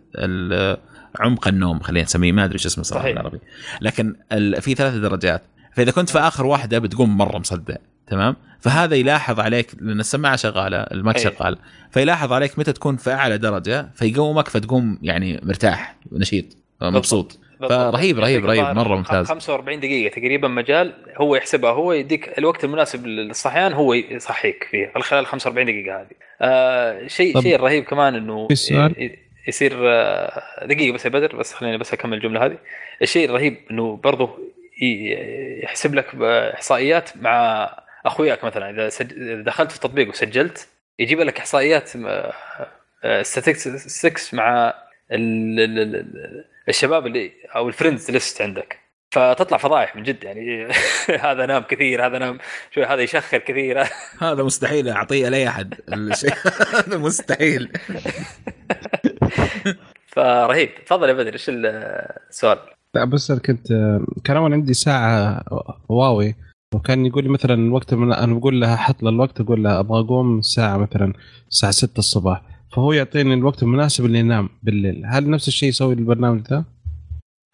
[1.19, 2.31] عمق النوم خلينا نسميه.
[2.31, 3.05] ما أدري شو اسمه صراحة.
[3.09, 3.39] بالعربي.
[3.81, 5.43] لكن ال- في ثلاث درجات.
[5.75, 7.75] فإذا كنت في آخر واحدة بتقوم مرة مصدع.
[8.07, 11.23] تمام؟ فهذا يلاحظ عليك لأن السماعة شغالة الماك أي.
[11.23, 11.57] شغال.
[11.91, 16.45] فيلاحظ عليك متى تكون في أعلى درجة فيقومك فتقوم يعني مرتاح نشيط
[16.81, 17.25] مبسوط.
[17.25, 17.39] بالضبط.
[17.59, 19.27] فرهيب رهيب رهيب مرة ممتاز.
[19.27, 25.25] 45 دقيقة تقريبا مجال هو يحسبها هو يديك الوقت المناسب للصحيان هو يصحيك فيه خلال
[25.25, 26.07] 45 دقيقة هذه.
[26.41, 28.47] آه شيء شيء رهيب كمان إنه
[29.47, 32.57] يصير آه دقيقة بس يا بدر بس خليني بس أكمل الجملة هذه.
[33.01, 34.29] الشيء الرهيب إنه برضه
[35.63, 36.15] يحسب لك
[36.53, 37.69] إحصائيات مع
[38.05, 38.69] أخوياك مثلا.
[38.69, 39.13] إذا سج...
[39.41, 40.67] دخلت في التطبيق وسجلت
[40.99, 41.89] يجيب لك إحصائيات
[43.21, 44.73] statistics مع
[45.11, 46.07] ال...
[46.69, 46.73] ال...
[46.73, 46.73] ال...
[46.73, 48.79] ال- الشباب اللي أو ال friends list عندك.
[49.11, 50.67] فتطلع فضايح من جد يعني.
[51.29, 52.37] هذا نام كثير هذا نام
[52.71, 53.83] شوي هذا يشخر كثير.
[54.21, 55.73] هذا مستحيل أعطيه لأي أحد.
[55.93, 56.33] الشيء
[56.75, 57.71] هذا مستحيل.
[60.07, 62.57] فرهيب تفضل يا بدر إيش السؤال؟
[62.95, 63.67] لا بس أنا كنت
[64.23, 65.43] كان أول عندي ساعة
[65.91, 66.35] هواوي
[66.75, 69.99] وكان يقول لي مثلا الوقت من أنا بقول لها حط له الوقت أقول لها أبغى
[69.99, 71.13] أقوم الساعة مثلا
[71.49, 72.41] الساعة 6 الصباح.
[72.73, 75.05] فهو يعطيني الوقت المناسب اللي ينام بالليل.
[75.05, 76.63] هل نفس الشيء يسوي البرنامج ذا؟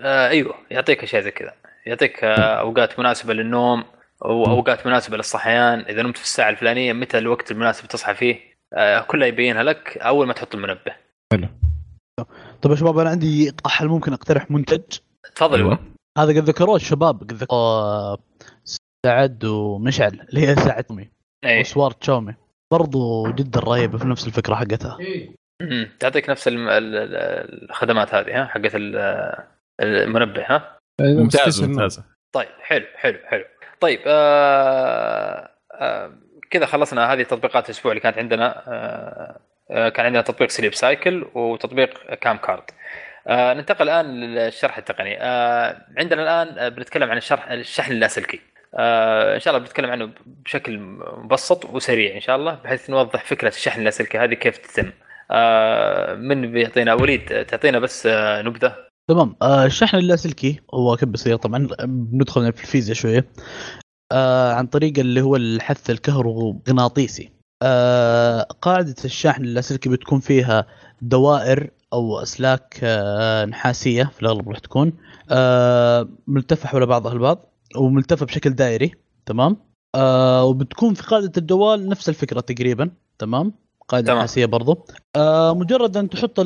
[0.02, 1.54] آه أيوه يعطيك أشياء زي كذا.
[1.86, 3.84] يعطيك آه أوقات مناسبة للنوم
[4.22, 5.80] واوقات مناسبة للصحيان.
[5.80, 8.40] إذا نمت في الساعة الفلانية متى الوقت المناسب تصحى فيه؟
[8.74, 10.96] آه كلها يبينها لك أول ما تحط المنبه.
[12.62, 15.00] طيب يا شباب أنا عندي هل ممكن أقترح منتج؟
[15.36, 15.58] تفضل.
[15.58, 15.80] أيوة.
[16.18, 18.18] هذا قد ذكروه الشباب قد ذكروه
[19.06, 21.10] سعد ومشعل اللي هي ساعة تومي
[21.46, 22.36] اي وسوار تشاومي.
[22.78, 24.98] برضو جدا رهيبه في نفس الفكرة حقتها.
[25.62, 25.90] مم.
[26.00, 29.38] تعطيك نفس الخدمات هذه ها؟ حقت ال-
[29.82, 31.76] المنبه ها؟ ممتاز النوم.
[31.76, 32.02] ممتاز
[32.34, 33.44] طيب حلو حلو حلو.
[33.80, 36.12] طيب آه آه
[36.52, 38.64] كذا خلصنا هذه تطبيقات الأسبوع اللي كانت عندنا.
[38.68, 42.64] آه كان عندنا تطبيق Sleep Cycle وتطبيق CamCard.
[43.28, 45.18] آه ننتقل الآن للشرح التقني.
[45.22, 48.42] آه عندنا الآن بنتكلم عن الشرح الشحن اللاسلكي
[48.76, 50.80] آه إن شاء الله بنتكلم عنه بشكل
[51.24, 54.92] مبسط وسريع إن شاء الله بحيث نوضح فكرة الشحن اللاسلكي هذه كيف تتم.
[55.32, 58.76] آه من بيعطينا؟ وليد تعطينا بس آه نبذة.
[59.10, 59.36] تمام.
[59.42, 63.28] آه الشحن اللاسلكي هو كيف بيصير؟ طبعا بندخل في الفيزياء شوية.
[64.12, 67.32] آه عن طريق اللي هو الحث الكهرومغناطيسي
[67.64, 70.66] آه قاعدة الشحن اللاسلكي بتكون فيها
[71.02, 74.94] دوائر أو أسلاك آه نحاسية في الأغلب راح تكون
[75.32, 77.53] آه ملتفه حول بعضها البعض.
[77.78, 78.92] وملتفة بشكل دائري
[79.26, 79.58] تمام؟
[79.96, 82.90] آه وبتكون في قاعدة الجوال نفس الفكرة تقريبا
[83.20, 83.54] تمام؟
[83.88, 84.50] قاعدة تمام.
[84.50, 84.86] برضو.
[85.16, 86.40] آه مجرد أن تحط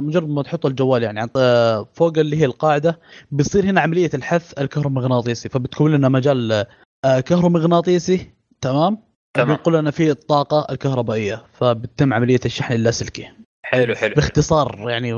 [0.00, 3.00] مجرد ما تحط الجوال يعني عن- آه، فوق اللي هي القاعدة
[3.30, 6.64] بيصير هنا عملية الحث الكهرومغناطيسي فبتكون لنا مجال
[7.04, 8.30] آه كهرومغناطيسي
[8.60, 8.98] تمام؟
[9.34, 9.46] تمام.
[9.48, 13.28] بينقل لنا فيه الطاقه الكهربائية فبتتم عملية الشحن اللاسلكي.
[13.64, 14.14] حلو حلو.
[14.14, 15.12] باختصار يعني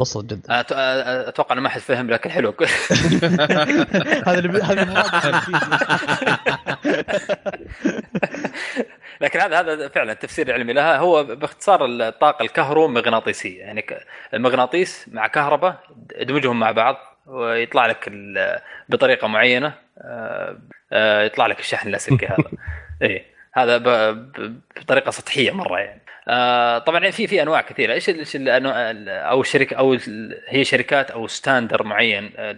[0.00, 0.60] بسيط جدا.
[1.28, 2.54] أتوقع إنه ما حد فهم لكن حلو.
[4.26, 5.04] هذا اللي هذا.
[9.20, 10.96] لكن هذا هذا فعلا التفسير العلمي لها.
[10.98, 13.60] هو باختصار الطاقة الكهرومغناطيسية.
[13.60, 13.86] يعني
[14.34, 15.80] المغناطيس مع كهرباء
[16.12, 16.96] ادمجهم مع بعض
[17.26, 20.58] ويطلع لك ال- بطريقة معينة آه،
[20.92, 22.44] آه، يطلع لك الشحن اللاسلكي هذا.
[23.02, 23.88] إيه هذا ب-
[24.40, 26.00] ب- بطريقة سطحية مرة يعني.
[26.28, 27.92] آه، طبعا في في أنواع كثيرة.
[27.92, 29.98] إيش إيش الأنواع- ال- أو الشركة أو
[30.48, 32.56] هي شركات أو ستاندر معين آه،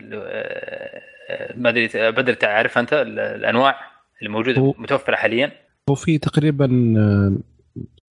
[1.30, 3.76] آه، ما أدري بدر تعرف أنت؟ ال- الأنواع
[4.22, 5.52] اللي موجودة هو- متوفرة حاليا؟
[5.90, 7.32] هو في تقريبا آه،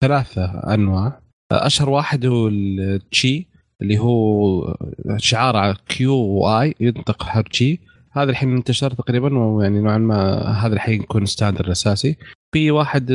[0.01, 1.07] ثلاثة أنواع.
[1.53, 3.47] آه، أشهر واحد هو التشي
[3.83, 4.75] اللي هو
[5.17, 7.81] شعار على Q و I ينطق حرف تشي
[8.13, 12.17] هذا الحين انتشر تقريبا ويعني نوعا ما هذا الحين يكون standard الاساسي
[12.53, 13.11] في واحد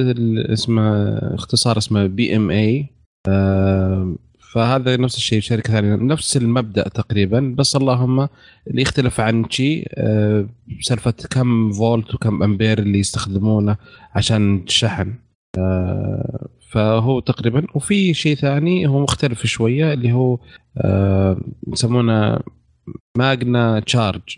[0.49, 2.89] اسمه اختصار اسمه PMA
[4.53, 5.95] فهذا نفس الشيء شركة ثانية.
[5.95, 8.27] نفس المبدأ تقريبا بس اللهم
[8.67, 10.45] اللي يختلف عن شي آه،
[10.81, 13.77] سالفة كم فولت وكم أمبير اللي يستخدمونه
[14.15, 15.13] عشان الشحن.
[15.57, 17.67] آه، فهو تقريبا.
[17.75, 20.39] وفي شيء ثاني هو مختلف شوية اللي هو
[20.77, 21.37] آه،
[21.73, 22.39] يسمونه
[23.17, 24.37] Magna charge.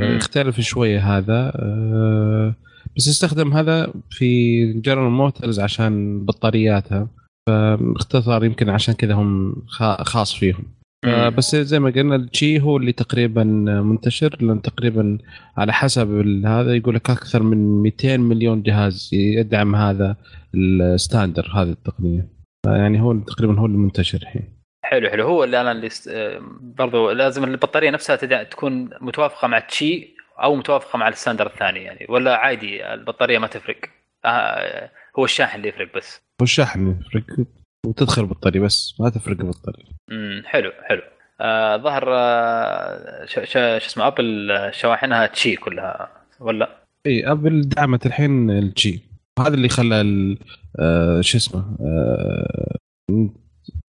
[0.00, 1.52] يختلف شوية هذا.
[1.56, 2.54] آه،
[2.96, 7.08] بس يستخدم هذا في جنرال موتورز عشان بطارياتها.
[7.48, 10.64] فاختصار يمكن عشان كذا هم خا- خاص فيهم.
[11.04, 13.44] آه، بس زي ما قلنا الشي هو اللي تقريبا
[13.84, 15.18] منتشر لأن تقريبا
[15.56, 20.16] على حسب هذا يقول لك أكثر من 200 مليون جهاز يدعم هذا
[20.54, 22.28] ال standard هذه التقنية.
[22.66, 24.42] يعني هو تقريبا هو المنتشر الحين.
[24.84, 25.24] حلو حلو.
[25.28, 26.08] هو اللي أنا اللي است...
[26.08, 28.42] آه، برضو لازم البطارية نفسها تدع...
[28.42, 33.46] تكون متوافقة مع التشي أو متوافقة مع ال standard الثاني يعني ولا عادي البطارية ما
[33.46, 33.76] تفرق.
[34.24, 36.20] آه هو الشاحن اللي يفرق بس.
[36.40, 37.46] هو الشحن يفرق.
[37.86, 39.84] وتدخل البطاريه بس ما تفرق البطارية.
[40.12, 41.02] امم حلو حلو.
[41.40, 43.24] آه ظهر آه.
[43.24, 46.08] شو اسمه Apple شواحنها Qi كلها
[46.40, 46.68] ولا؟
[47.06, 49.02] إي Apple دعمت الحين ال Qi
[49.38, 50.38] هذا اللي خلى ال-
[50.80, 52.76] آه، شو اسمه آه،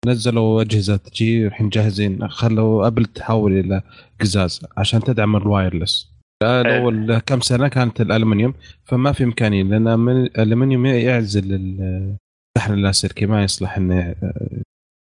[0.06, 2.28] نزلوا أجهزة جي الحين جاهزين.
[2.28, 3.82] خلوا Apple تحول إلى
[4.20, 6.13] قزاز عشان تدعم ال wireless.
[6.42, 8.54] اول كم سنة كانت الالومنيوم
[8.84, 12.16] فما في إمكانية لأن الالومنيوم يعزل ال-
[12.56, 14.14] الشحن اللاسلكي ما يصلح إنه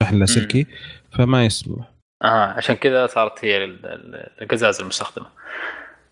[0.02, 0.66] الشحن اللاسلكي
[1.10, 1.92] فما يسمح.
[2.24, 5.26] آه عشان كذا صارت هي ال- ال- القزاز المستخدمة.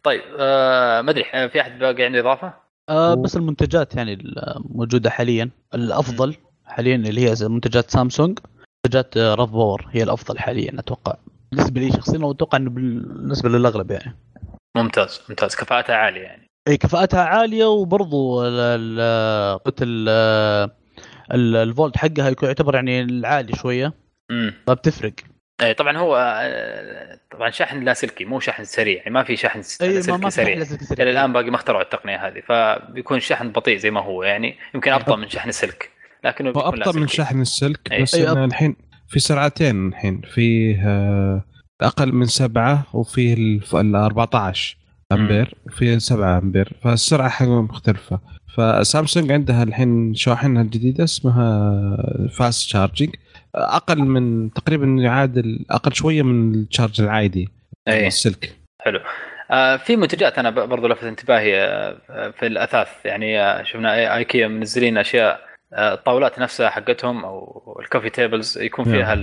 [0.03, 2.55] طيب آه ما أدري آه، في أحد باقي عنده إضافة؟
[2.89, 5.51] آه بس المنتجات يعني الموجوده حاليا.
[5.75, 6.35] الأفضل
[6.65, 8.39] حاليا اللي هي منتجات سامسونج
[8.87, 11.15] منتجات آه، راف باور هي الأفضل حاليا أتوقع.
[11.53, 14.15] بالنسبة لي شخصيا واتوقع إنه بالنسبة للأغلب يعني.
[14.77, 15.55] ممتاز ممتاز.
[15.57, 16.47] كفاءتها عالية يعني.
[16.69, 18.51] إي كفاءتها عالية وبرضو ال-
[19.01, 20.09] ال- قلت ال-
[21.33, 23.93] ال- الفولت حقها يكون يعتبر يعني العالي شوية.
[24.31, 25.13] امم فبتفرق
[25.63, 28.97] إي طبعا هو آه، طبعا شحن لاسلكي مو شحن سريع.
[28.99, 30.63] يعني ما في شحن لاسلكي ما سريع.
[30.93, 32.41] إلى الآن باقي ما اخترعوا التقنية هذه.
[32.49, 34.23] فبيكون الشحن بطيء زي ما هو.
[34.23, 35.91] يعني يمكن أبطأ من شحن السلك
[36.25, 37.07] لكنه هو أبطأ من.
[37.09, 38.03] شحن السلك أي.
[38.03, 38.77] بس أي، أب- الحين
[39.09, 40.21] في سرعتين الحين.
[40.21, 41.45] فيه آه،
[41.83, 43.35] أقل من سبعة وفيه
[43.75, 44.77] ال 14
[45.13, 46.73] أمبير وفيه 7 أمبير.
[46.83, 48.21] فالسرعة حقهم مختلفة.
[48.57, 53.11] فسامسونج عندها الحين شواحنها الجديده اسمها fast charging
[53.55, 57.49] أقل من تقريبا يعادل أقل شوية من ال charge العادي
[57.89, 58.07] أي.
[58.07, 58.57] السلك.
[58.81, 59.01] حلو.
[59.51, 62.89] آه في منتجات أنا برضو لفت انتباهي آه، في الأثاث.
[63.05, 65.41] يعني آه، شفنا ايكيا منزلين أشياء
[65.79, 68.95] الطاولات نفسها حقتهم أو ال coffee tables يكون نعم.
[68.95, 69.15] فيها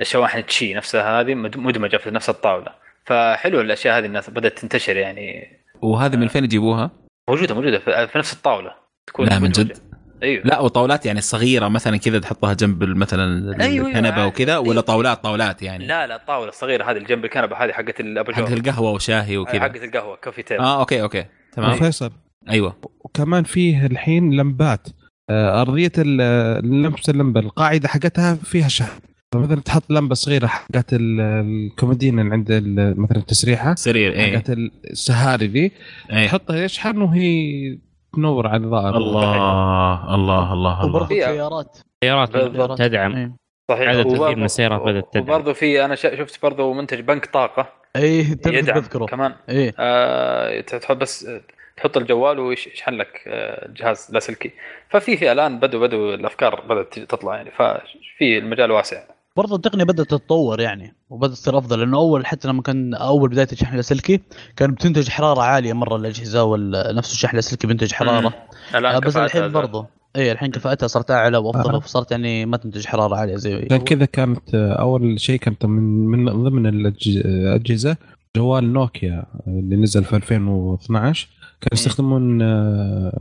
[0.00, 2.72] الشواحن تشي نفسها هذه مد- مدمجة في نفس الطاولة.
[3.06, 5.48] فحلو الأشياء هذه الناس بدأت تنتشر يعني.
[5.82, 6.90] وهذه من فين يجيبوها؟
[7.30, 8.74] موجودة موجودة في في نفس الطاولة.
[9.06, 9.50] تكون لا من.
[9.50, 9.78] جد؟
[10.22, 10.42] أيوه.
[10.44, 14.26] لا وطاولات يعني صغيرة مثلا كذا تحطها جنب مثلا أيوة، الكنبة أيوة.
[14.26, 14.80] وكذا ولا أيوة.
[14.82, 15.86] طاولات طاولات يعني.
[15.86, 19.60] لا لا الطاوله الصغيره هذه اللي جنب الكنبة هذه حقت الاباجور حقت القهوة وشاهي وكذا.
[19.60, 21.24] حقت القهوة coffee table آه أوكي أوكي.
[21.52, 21.78] تمام.
[21.78, 22.10] فيصل
[22.50, 22.76] أيوه.
[23.00, 24.88] وكمان فيه الحين لمبات.
[25.30, 29.00] آه، أرضية ال- نفس اللمبة القاعدة حقتها فيها شحن
[29.34, 32.52] فمثلا تحط لمبة صغيرة حقت ال- الكومودين اللي عند
[32.98, 34.36] مثلا التسريحه سرير إيه.
[34.38, 35.72] حقت السهاري ذي
[36.12, 36.26] إيه.
[36.26, 37.78] تحطها يشحن وهي
[38.14, 41.06] تنور على الظاهر الله الله الله الله.
[41.06, 41.26] فيها.
[41.32, 42.78] سيارات سيارات.
[42.78, 43.16] تدعم.
[43.16, 43.32] اي
[43.70, 43.88] صحيح.
[43.88, 45.22] عدد كثير من السيارات بدأت تدعم.
[45.24, 47.68] وبرضو في أنا ش- شفت برضو منتج بنك طاقة.
[47.96, 49.06] اي تذكر يدعم تذكره.
[49.06, 49.34] كمان.
[49.48, 51.28] اي آه تحط بس
[51.76, 54.50] تحط الجوال ويشحن لك آه، جهاز لاسلكي
[54.90, 57.50] ففي في الآن بدوا بدوا الأفكار بدأت تطلع يعني.
[57.50, 59.00] ففي المجال واسع.
[59.38, 63.48] برضه التقنيه بدأت تتطور يعني وبدأت تصير أفضل لأنه أول حتى لما كان أول بداية
[63.52, 64.20] الشحن اللاسلكي
[64.56, 68.34] كان بتنتج حرارة عالية مرة الأجهزة ونفس الشحن اللاسلكي بينتج حرارة.
[68.74, 69.52] الآن آه، بس الحين.
[69.52, 69.86] برضه
[70.16, 71.76] اي الحين كفاءتها صارت أعلى وأفضل آه.
[71.76, 76.06] وصارت يعني ما تنتج حرارة عالية زي عشان كذا كانت آه، أول شيء كانت من
[76.06, 77.96] من ضمن الأجهزة
[78.36, 81.28] جوال نوكيا اللي نزل في 2012
[81.60, 83.20] كانوا يستخدمون آه،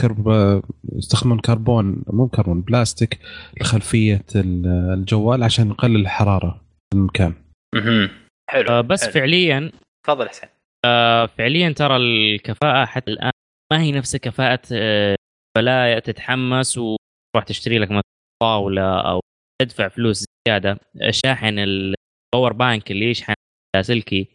[0.00, 0.28] كرب
[0.92, 3.18] يستخدمون كربون مو كربون بلاستيك
[3.60, 4.66] لخلفية ال-
[4.98, 6.60] الجوال عشان يقلل الحرارة
[6.90, 7.34] في المكان.
[8.50, 8.68] حلو.
[8.68, 9.12] آه، بس حلو.
[9.12, 9.72] فعليا
[10.06, 10.48] تفضل حسين.
[10.84, 13.30] آه، فعليا ترى الكفاءة حتى الآن
[13.72, 15.16] ما هي نفس كفاءة آه،
[15.56, 18.02] فلا تتحمس وتروح تشتري لك مثلا
[18.42, 19.20] طاولة أو
[19.62, 20.80] تدفع فلوس زيادة.
[21.02, 23.34] الشاحن ال power bank اللي يشحن
[23.76, 24.28] لاسلكي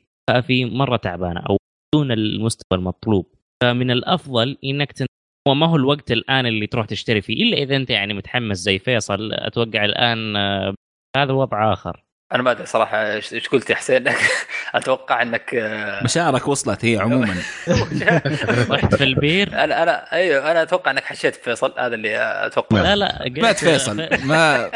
[0.48, 1.57] فيه مرة تعبانة أو
[1.95, 3.26] دون المستوى المطلوب.
[3.64, 5.06] فمن الأفضل إنك تن...
[5.48, 8.80] هو ما هو الوقت الآن اللي تروح تشتري فيه إلا إذا أنت يعني متحمس زي
[8.80, 10.76] فيصل أتوقع الآن آه،
[11.18, 12.03] هذا وضع آخر.
[12.34, 14.03] أنا ما أدري صراحة إيش إيش قلت يا حسين.
[14.76, 17.35] أتوقع إنك آه، مشاعرك وصلت هي عموما.
[18.69, 19.64] رحت في البير.
[19.64, 22.81] أنا أنا أيوه أنا أتوقع إنك حشيت فيصل هذا اللي أتوقع.
[22.81, 24.07] لا لا قلت- مات فيصل.
[24.26, 24.55] ما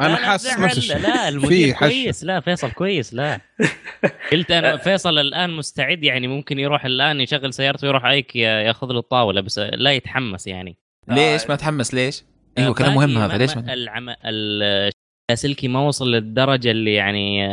[0.00, 1.74] أنا لا، حاسس لا نفس لا المدير.
[1.74, 2.24] كويس.
[2.24, 3.40] لا فيصل كويس لا.
[4.32, 8.98] قلت أنا فيصل الآن مستعد يعني ممكن يروح الآن يشغل سيارته ويروح ايكيا يأخذ له
[8.98, 10.76] الطاولة بس لا يتحمس يعني.
[11.08, 12.22] ليش؟ ما تحمس ليش؟
[12.58, 13.26] أيوه كلام مهم هذا.
[13.32, 14.08] ما- ليش ما- ما العم...
[15.30, 17.46] اللاسلكي ما وصل للدرجة اللي يعني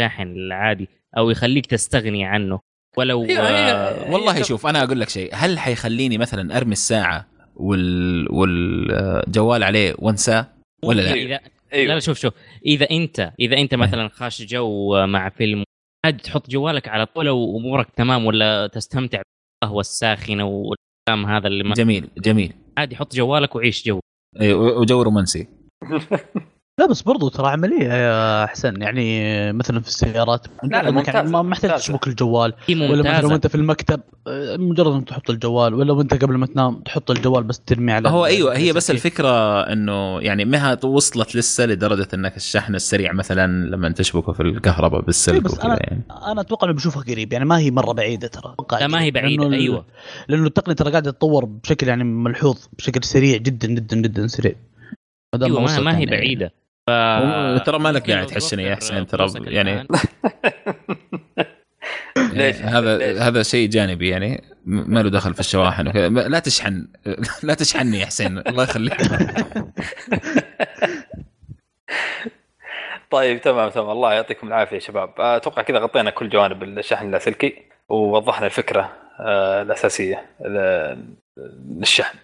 [0.00, 0.88] الشاحن العادي
[1.18, 2.60] أو يخليك تستغني عنه.
[2.96, 3.70] ولو أيوة، أيوة.
[3.70, 5.30] آه، والله شوف أنا أقول لك شيء.
[5.34, 10.46] هل حيخليني مثلا أرمي الساعة وال والجوال عليه وانساه؟
[10.84, 11.28] ولا لا؟ إذا...
[11.28, 11.40] لا
[11.72, 11.94] أيوه.
[11.94, 12.32] لا شوف شوف.
[12.66, 15.64] إذا أنت إذا أنت مثلا خاش جو مع فيلم
[16.06, 19.22] عاد تحط جوالك على طول وامورك تمام ولا تستمتع
[19.62, 22.52] بالقهوة الساخنة والكلام هذا اللي ما جميل جميل.
[22.78, 24.00] عادي حط جوالك وعيش جو.
[24.40, 25.48] إيه، و- وجو رومانسي.
[26.78, 31.22] لا بس برضو ترى عملية يا حسن يعني مثلا في السيارات لا، إنك يعني ممتازة،
[31.22, 31.78] ما محتاج.
[31.78, 36.36] تشبك الجوال ولا مثلا وانت في المكتب آه، مجرد انك تحط الجوال ولا وانت قبل
[36.36, 38.90] ما تنام تحط الجوال بس ترمي على هو أيوه هي بس.
[38.90, 44.40] الفكرة إنه يعني ما هي وصلت لسه لدرجة إنك الشحن السريع مثلا لما تشبكه في
[44.42, 46.02] الكهرباء بالسلك بس وكذا أنا يعني
[46.32, 49.10] أنا أتوقع اني بشوفها قريب يعني ما هي مرة بعيدة ترى أتوقع لا ما هي.
[49.10, 49.84] بعيدة لأنه أيوه
[50.28, 54.54] لأنه التقنية ترى قاعدة تتطور بشكل يعني ملحوظ بشكل سريع جدا جدا جدا سريع
[55.42, 56.10] أيوه ما, ما هي يعني.
[56.10, 56.52] بعيدة
[56.88, 57.62] ف...
[57.66, 59.88] ترى ما لك ممكن داعي لو تحشني يا توفر حسين ترى يعني.
[62.16, 66.08] ليش؟ هذا؟ هذا شيء جانبي يعني ما له دخل في الشواحن وكذا.
[66.08, 66.88] لا تشحن
[67.42, 68.96] لا تشحنني يا حسين الله يخليك
[73.10, 77.62] طيب تمام تمام الله يعطيكم العافية يا شباب أتوقع كذا غطينا كل جوانب الشحن اللاسلكي
[77.88, 80.26] ووضحنا الفكرة آه، الأساسية
[81.68, 82.18] للشحن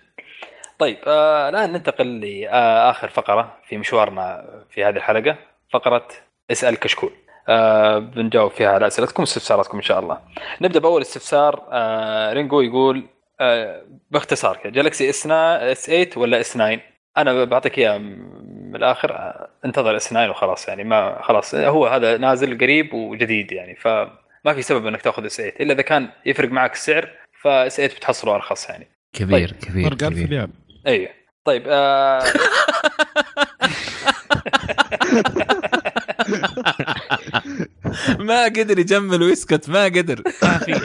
[0.78, 5.36] طيب آه، الآن ننتقل لآخر فقرة في مشوارنا في هذه الحلقة
[5.72, 6.08] فقرة
[6.50, 7.12] اسأل كشكول.
[7.48, 10.18] آه، بنجاوب فيها على أسئلتكم واستفساراتكم إن شاء الله.
[10.60, 13.06] نبدأ بأول استفسار آه، رينجو يقول
[13.40, 16.80] آه، باختصار كذا جالكسي اس 8 ولا اس 9
[17.16, 22.16] أنا بعطيك اياه من الآخر آه، انتظر اس 9 وخلاص يعني ما خلاص هو هذا
[22.16, 26.48] نازل قريب وجديد يعني فما في سبب إنك تأخذ اس 8 إلا إذا كان يفرق
[26.50, 27.08] معك السعر
[27.40, 28.86] فاس 8 بتحصله أرخص يعني.
[29.12, 30.28] كبير كبير فرق 1000 كبير.
[30.28, 30.50] ريال.
[30.86, 31.08] أيوه
[31.44, 32.22] طيب آه...
[38.18, 40.22] ما قدر يجمل ويسكت ما قدر.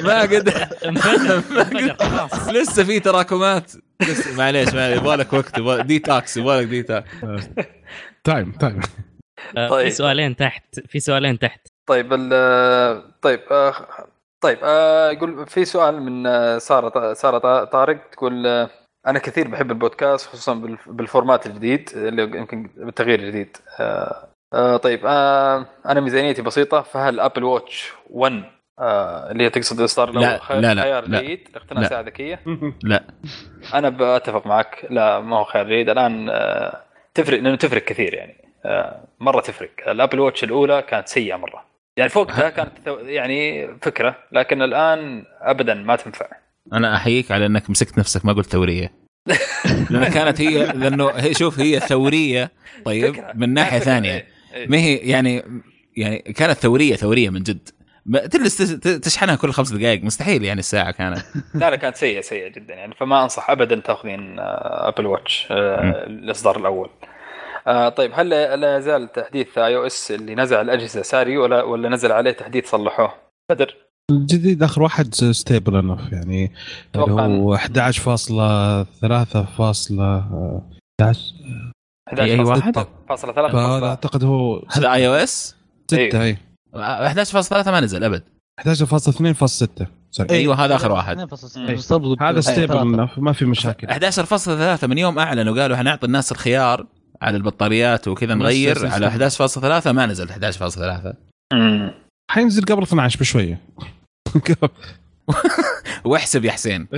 [0.03, 0.53] ما قدر.
[0.85, 2.49] انفجر انفجر خلاص.
[2.49, 3.71] لسه في تراكمات.
[4.01, 7.09] لسه معليش معليش يبغى لك وقت يبغى ديتاكس يبغى لك detox
[8.23, 8.81] time time
[9.55, 9.83] طيب.
[9.83, 11.67] في سؤالين تحت في سؤالين تحت.
[11.87, 12.29] طيب ال...
[13.21, 13.73] طيب آه...
[14.41, 15.11] طيب آه...
[15.11, 16.23] يقول في سؤال من
[16.59, 18.67] سارة سارة طارق تقول.
[19.07, 23.57] أنا كثير بحب البودكاست خصوصا بالف- بال format الجديد اللي يمكن بالتغيير الجديد.
[23.79, 24.27] آه...
[24.53, 24.77] آه...
[24.77, 25.65] طيب آه...
[25.85, 28.43] أنا ميزانيتي بسيطة فهل Apple Watch 1
[28.79, 29.31] آه...
[29.31, 31.21] اللي هي تقصد اصدار لا، لا، لا، خيار لا.
[31.21, 31.89] جيد لاقتناء لا.
[31.89, 32.39] ساعة ذكية؟
[32.83, 33.03] لا.
[33.73, 35.89] أنا بتفق معك لا ما هو خيار جيد.
[35.89, 36.81] الآن آه،
[37.13, 38.35] تفرق لأنه تفرق كثير يعني.
[38.65, 39.69] آه، مرة تفرق.
[39.87, 41.65] ال Apple Watch الأولى كانت سيئة مرة.
[41.97, 42.71] يعني فوق ده كانت
[43.01, 46.25] يعني فكرة لكن الآن ابدا ما تنفع.
[46.73, 48.91] أنا أحييك على إنك مسكت نفسك ما قلت ثورية.
[49.89, 52.51] لأن كانت هي لأنه هي شوف هي ثورية
[52.85, 53.25] طيب.
[53.35, 53.79] من ناحية.
[53.79, 54.27] ثانية.
[54.53, 54.67] إيه،.
[54.67, 55.43] ما هي يعني
[55.97, 57.69] يعني كانت ثورية ثورية من جد.
[58.13, 61.19] تجلس تشحنها كل خمس دقائق مستحيل يعني الساعة كانت.
[61.53, 62.95] لا لا كانت سيئة سيئة جدا يعني.
[62.95, 66.89] فما أنصح ابدا تأخذين آه، ابل واتش آه، الإصدار الأول.
[67.67, 72.11] آه، طيب هل لا يزال تحديث iOS اللي نزل على الأجهزة ساري ولا ولا نزل
[72.11, 73.13] عليه تحديث صلحوه؟
[73.49, 73.88] بدر.
[74.09, 76.51] الجديد آخر واحد stable enough يعني
[76.95, 77.69] اللي أتوقع هو 11.3.11
[82.19, 82.85] أي واحد؟ 11.3
[83.51, 85.55] فهذا أعتقد هو هذا iOS
[85.91, 86.23] 6 أيوه.
[86.23, 86.37] اي
[86.75, 88.23] 11.3 ما نزل أبد.
[88.61, 90.29] 11.2.6 sorry.
[90.29, 91.35] أيوه هذا آخر واحد.
[91.35, 92.21] 2.6.
[92.21, 92.77] هذا stable.
[92.77, 93.87] enough ما في مشاكل.
[93.87, 96.85] 11.3 من يوم اعلنوا قالوا حنعطي الناس الخيار
[97.21, 101.13] على البطاريات وكذا نغير على 11.3 ما نزل 11.3
[101.53, 101.91] مم.
[102.31, 103.61] حينزل قبل 12 بشوية.
[106.05, 106.87] واحسب يا حسين.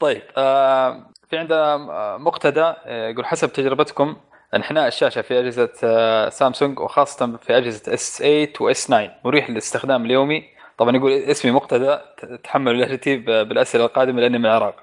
[0.00, 4.16] طيب آه في عندنا آه، مقتدى آه، يقول حسب تجربتكم
[4.54, 10.44] انحناء الشاشة في أجهزة سامسونج وخاصة في أجهزة إس 8 وإس 9 مريح للاستخدام اليومي.
[10.78, 14.76] طبعا يقول اسمي مقتدى ت- تحملوا لهجتي بالأسئلة القادمة لأني من العراق.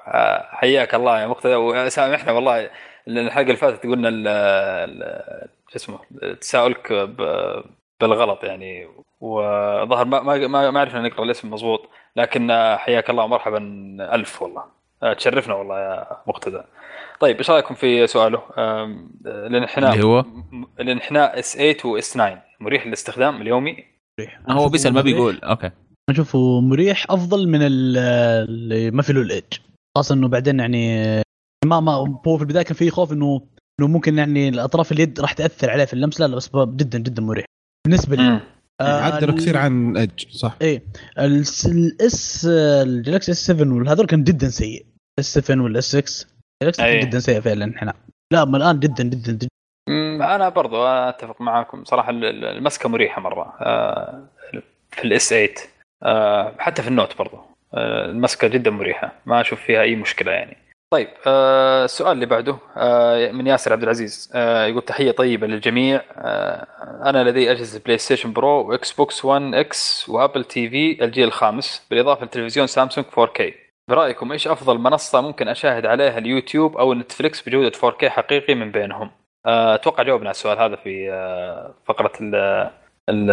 [0.52, 1.56] حياك الله يا مقتدى.
[1.56, 2.70] وسامحنا والله
[3.08, 6.00] لأن الحلقة اللي فاتت قلنا ال- ال- شو اسمه
[6.41, 6.91] تساؤلك
[8.02, 8.88] بالغلط يعني.
[9.24, 13.58] وظهر ما ما ما ما عرفنا نقرأ الاسم مضبوط لكن آه، حياك الله ومرحبا
[14.16, 14.64] ألف والله.
[15.04, 16.62] آه، تشرفنا والله يا مقتدى.
[17.20, 20.26] طيب إيش رأيكم في سؤاله؟ آم، آه، الانحناء اللي هو؟
[20.80, 23.78] الانحناء إس 8 واس 9 مريح للاستخدام اليومي؟
[24.50, 25.40] هو بيسأل ما بيقول.
[25.44, 25.72] okay.
[26.10, 27.98] اشوفه مريح أفضل من ال-
[28.50, 29.54] اللي ما في له ال edge.
[29.98, 31.06] خاصة إنه بعدين يعني
[31.66, 31.91] ما ما
[32.28, 33.41] هو في البداية كان في خوف إنه
[33.80, 37.22] إنه ممكن يعني الأطراف اليد راح تأثر عليه في اللمس لا لا بس جدا جدا
[37.22, 37.45] مريح.
[37.88, 38.40] بالنسبة لي
[38.84, 38.90] مم.
[38.90, 40.56] آه، عدلوا ال- كثير عن edge صح.
[40.62, 40.84] إيه
[41.20, 41.68] ال S
[42.52, 44.86] الجلاكسي S7 والهذول كان جدا سيء.
[45.20, 46.28] S7 وال S6
[46.62, 47.00] الجلاكسي أي.
[47.00, 47.96] كان جدا سيء فعلا انحناء
[48.34, 49.48] لا اما الآن جدا جدا جدا.
[50.36, 51.84] أنا برضو أتفق معاكم.
[51.86, 54.24] صراحة ال- ال- المسكة مريحة مرة آه،
[54.92, 55.50] في ال S8
[56.04, 57.38] آه، حتى في ال Note برضو.
[57.74, 59.14] آه، المسكة جدا مريحة.
[59.26, 60.58] ما أشوف فيها أي مشكلة يعني.
[60.94, 66.02] طيب آه، السؤال اللي بعده آه، من ياسر عبد العزيز آه، يقول تحية طيبة للجميع.
[66.18, 66.68] آه،
[67.10, 72.26] أنا لدي أجهزة PlayStation Pro و Xbox One X و Apple TV الجيل الخامس بالإضافة
[72.26, 73.44] لتلفزيون سامسونج 4K
[73.90, 79.11] برأيكم إيش أفضل منصة ممكن أشاهد عليها اليوتيوب أو نتفليكس بجودة 4K حقيقي من بينهم؟
[79.45, 82.36] آه، أتوقع جاوبنا على السؤال هذا في آه، فقرة ال
[83.10, 83.32] ال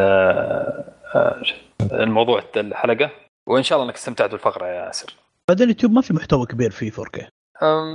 [1.93, 3.11] الموضوع الحلقة.
[3.49, 5.15] وإن شاء الله إنك استمتعت بالفقرة يا ياسر.
[5.49, 7.29] بعدين اليوتيوب ما في محتوى كبير فيه 4K أم،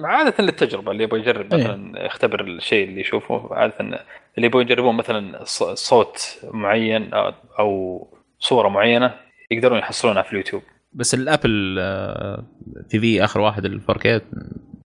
[0.03, 1.59] عادة للتجربة اللي يبغى يجرب إيه.
[1.63, 5.43] مثلا يختبر الشيء اللي يشوفه عادة اللي يبغوا يجربون مثلا
[5.73, 7.13] صوت معين
[7.59, 7.99] أو
[8.39, 9.13] صورة معينة
[9.51, 10.61] يقدرون يحصلونها في اليوتيوب
[10.93, 12.43] بس الأبل آه،
[12.89, 14.21] تي في آخر واحد ال 4K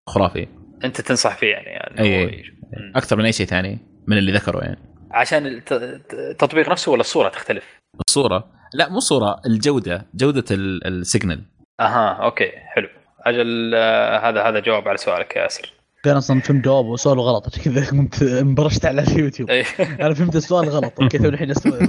[0.07, 0.47] خرافي
[0.85, 2.45] أنت تنصح فيه يعني, يعني أي.
[2.77, 2.93] مم.
[2.97, 4.79] أكثر من أي شيء ثاني من اللي ذكره يعني
[5.11, 7.79] عشان الت- الت- التطبيق نفسه ولا الصورة تختلف؟
[8.09, 8.45] الصورة
[8.75, 11.43] لا مو صورة الجودة جودة ال- ال signal
[11.81, 12.89] أها okay حلو
[13.27, 15.73] أجل آه، هذا هذا جواب على سؤالك يا ياسر
[16.03, 19.51] كان أصلا فهمت جوابه وسؤاله غلط عشان كذا قمت انبرشت على اليوتيوب.
[20.01, 21.89] أنا فهمت السؤال غلط okay تو الحين أستوعب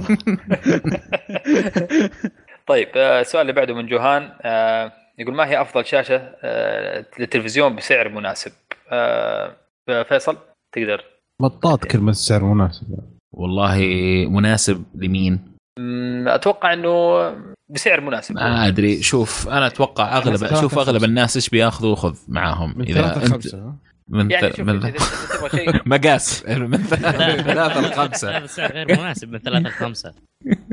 [2.66, 6.32] طيب آه، السؤال اللي بعده من جوهان آه، يقول ما هي أفضل شاشة
[7.18, 8.52] للتلفزيون بسعر مناسب؟
[10.08, 10.36] فيصل
[10.72, 11.04] تقدر
[11.42, 12.86] بطاط كلمه سعر مناسب
[13.32, 13.78] والله
[14.30, 15.56] مناسب لمين؟
[16.26, 17.20] أتوقع إنه
[17.74, 18.34] بسعر مناسب.
[18.34, 19.02] ما أدري.
[19.02, 21.04] شوف أنا أتوقع اغلب شوف أغلب.
[21.04, 22.74] الناس إيش بيأخذوا؟ خذ معاهم.
[22.76, 23.74] من إذا ثلاثة أنت خمسة.
[24.08, 24.92] من يعني من
[25.86, 30.14] مقاس من ثلاثة لخمسة هذا السعر غير مناسب من ثلاثة لخمسة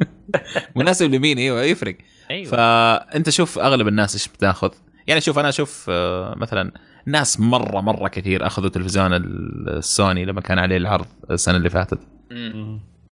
[0.76, 1.98] مناسب لمين؟ إيوه يفرق.
[2.32, 2.52] أيوه.
[2.52, 4.70] فأنت شوف أغلب الناس إيش بتأخذ.
[5.08, 6.72] يعني شوف أنا أشوف آه، مثلا
[7.06, 12.00] ناس مره مرة كثير أخذوا تلفزيون السوني لما كان عليه العرض السنة اللي فاتت.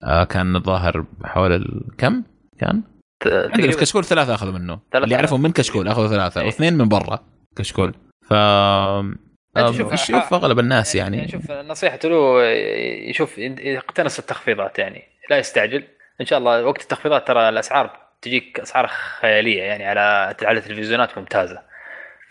[0.02, 1.84] آه، كان الظاهر حول.
[1.98, 2.22] كم؟
[2.58, 2.82] كان؟
[3.26, 4.78] عندنا في كشكول ثلاثة أخذوا منه.
[4.92, 5.04] ثلاثة.
[5.04, 6.46] اللي يعرفهم من كشكول أخذوا ثلاثة إيه.
[6.46, 7.18] واثنين من برا.
[7.56, 7.94] كشكول.
[8.28, 11.28] ف آه، شوف- شوف أغلب الناس يعني يعني.
[11.28, 12.44] شوف نصيحته له
[13.10, 15.84] يشوف يقتنص التخفيضات يعني لا يستعجل.
[16.20, 18.86] إن شاء الله وقت التخفيضات ترى الأسعار تجيك أسعار
[19.20, 21.62] خيالية يعني على على تلفزيونات ممتازة.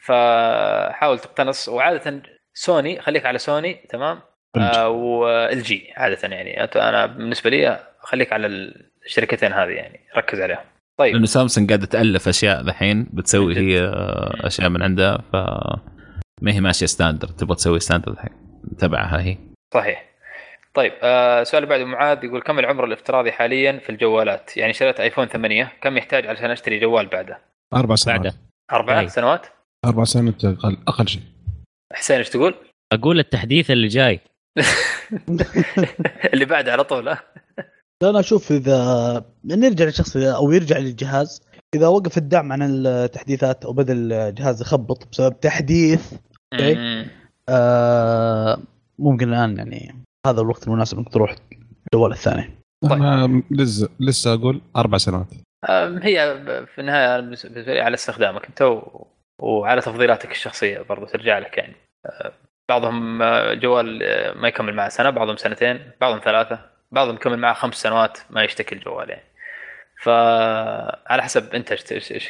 [0.03, 1.70] فحاول تقتنص.
[1.70, 2.22] وعادة
[2.53, 4.20] سوني خليك على سوني تمام؟
[4.57, 6.64] آه وال جي عادة يعني.
[6.64, 8.48] أنا بالنسبة لي خليك على
[9.06, 10.66] الشركتين هذه يعني ركز عليهم.
[10.99, 11.13] طيب.
[11.13, 13.57] لأنه سامسونج قاعدة تألف أشياء الحين بتسوي.
[13.57, 13.91] هي
[14.41, 15.35] أشياء من عندها ف
[16.41, 18.31] ما هي ماشية standard تبغى تسوي standard الحين
[18.77, 19.38] تبعها هي.
[19.73, 20.05] صحيح.
[20.73, 24.99] طيب آه السؤال اللي بعده معاذ يقول كم العمر الافتراضي حاليا في الجوالات؟ يعني شريت
[24.99, 27.39] iPhone 8 كم يحتاج علشان أشتري جوال بعده؟
[27.73, 28.19] أربع سنوات.
[28.22, 28.35] بعده.
[28.72, 29.09] أربع أي.
[29.09, 29.47] سنوات؟
[29.85, 31.22] أربع سنوات أقل أقل شيء.
[31.93, 32.55] حسين إيش تقول؟
[32.93, 34.19] أقول التحديث اللي جاي.
[36.34, 37.17] اللي بعده على طول
[38.03, 41.41] أنا أشوف إذا نرجع للشخص إذا- أو يرجع للجهاز
[41.76, 46.13] إذا وقف الدعم عن التحديثات أو بدا الجهاز يخبط بسبب تحديث
[46.53, 46.76] أوكي.
[46.76, 47.07] مم.
[47.49, 48.57] آه
[48.99, 49.95] ممكن الآن يعني
[50.27, 51.35] هذا الوقت المناسب إنك تروح
[51.93, 52.49] الجوال الثاني
[52.84, 52.91] طيب.
[52.91, 55.27] أنا لسه لسه أقول أربع سنوات
[56.01, 56.41] هي
[56.76, 59.05] في النهاية بالنسبة لي على استخدامك أنت و-
[59.41, 62.31] وعلى تفضيلاتك الشخصية برضو ترجع لك يعني أه،
[62.69, 63.99] بعضهم أه، جوال
[64.41, 66.59] ما يكمل معه سنة بعضهم سنتين بعضهم ثلاثة
[66.95, 69.23] بعضهم يكمل معه خمس سنوات ما يشتكي الجوال يعني.
[70.01, 71.73] فعلى حسب انت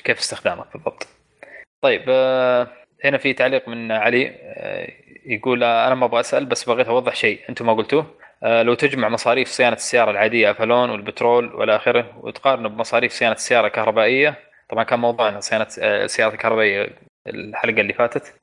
[0.03, 1.07] كيف استخدامك بالضبط.
[1.81, 2.67] طيب أه،
[3.03, 4.87] هنا في تعليق من علي أه،
[5.25, 7.39] يقول أه، أنا ما أبغى أسأل بس بغيت أوضح شيء.
[7.49, 8.05] أنتم ما قلتوه.
[8.43, 14.35] لو تجمع مصاريف صيانة السيارة العادية افلون والبترول والى آخره وتقارنه بمصاريف صيانة السياره الكهربائيه
[14.69, 16.89] طبعا كان موضوعنا صيانة السيارات الكهربائية
[17.27, 18.33] الحلقة اللي فاتت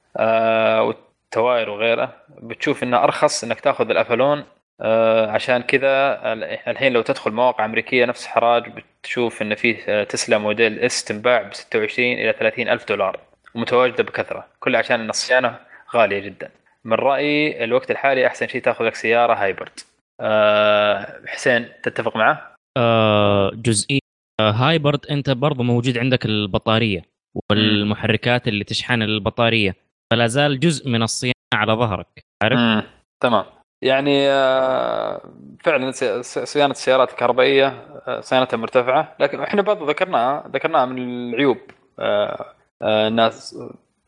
[0.87, 2.13] والتواير وغيره.
[2.29, 4.45] بتشوف إنه أرخص إنك تأخذ الافلون
[5.29, 10.39] عشان كذا ال- الحين لو تدخل مواقع أمريكية نفس حراج بتشوف إن فيه أه، Tesla
[10.39, 13.21] Model S تنباع ب 26 إلى 30 ألف دولار
[13.55, 15.59] ومتواجدة بكثرة كله عشان ان الصيانه
[15.95, 16.51] غالية جدا.
[16.85, 19.81] من رأيي الوقت الحالي أحسن شيء تأخذ لك سيارة hybrid.
[20.21, 23.99] أه، حسين تتفق معه؟ آه جزئية.
[24.41, 27.03] آه hybrid أنت برضو موجود عندك البطارية
[27.51, 29.75] والمحركات اللي تشحن البطاريه
[30.13, 32.07] فلا زال جزء من الصيانة على ظهرك
[32.43, 32.85] عارف؟
[33.23, 33.45] تمام.
[33.83, 35.21] يعني آه،
[35.65, 35.91] فعلا
[36.23, 37.67] صيانة السيارات الكهربائية
[38.09, 41.59] آه، صيانتها مرتفعة لكن إحنا برضه ذكرناها ذكرناها من العيوب
[41.99, 43.59] آه، الناس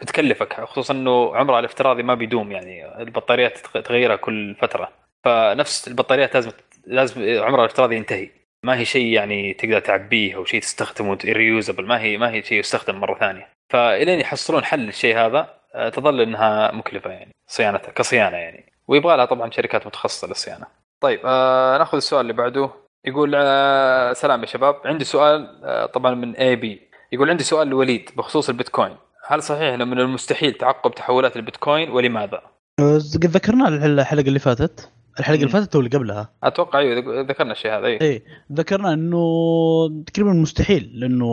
[0.01, 4.89] بتكلفك خصوصا إنه عمرها الافتراضي ما بيدوم يعني البطاريات تغيرها كل فترة.
[5.25, 6.51] فنفس البطاريات لازم
[6.87, 8.31] لازم عمرها الافتراضي ينتهي.
[8.65, 12.59] ما هي شيء يعني تقدر تعبيه أو شيء تستخدمه ريوزبل ما هي ما هي شيء
[12.59, 13.49] يستخدم مرة ثانية.
[13.73, 15.61] فإلين يحصلون حل للشيء هذا
[15.93, 18.74] تظل إنها مكلفة يعني صيانتها كصيانة يعني.
[18.89, 20.67] ويبغى لها طبعا شركات متخصصة للصيانة.
[21.01, 22.71] طيب آه نأخذ السؤال اللي بعده.
[23.05, 24.77] يقول آه سلام يا شباب.
[24.85, 26.81] عندي سؤال آه طبعا من اي بي
[27.13, 28.97] يقول عندي سؤال لوليد بخصوص البيتكوين.
[29.27, 32.41] هل صحيح إنه من المستحيل تعقب تحولات البيتكوين ولماذا؟
[32.81, 34.91] قد ذكرنا الحلقة اللي فاتت.
[35.21, 35.49] الحلقة اللي.
[35.49, 38.01] فاتت واللي قبلها؟ أتوقع أيوه ذك- ذكرنا الشيء هذا أيوه.
[38.01, 38.25] إيه.
[38.53, 39.19] ذكرنا إنه
[40.07, 41.27] تقريبا مستحيل لأنه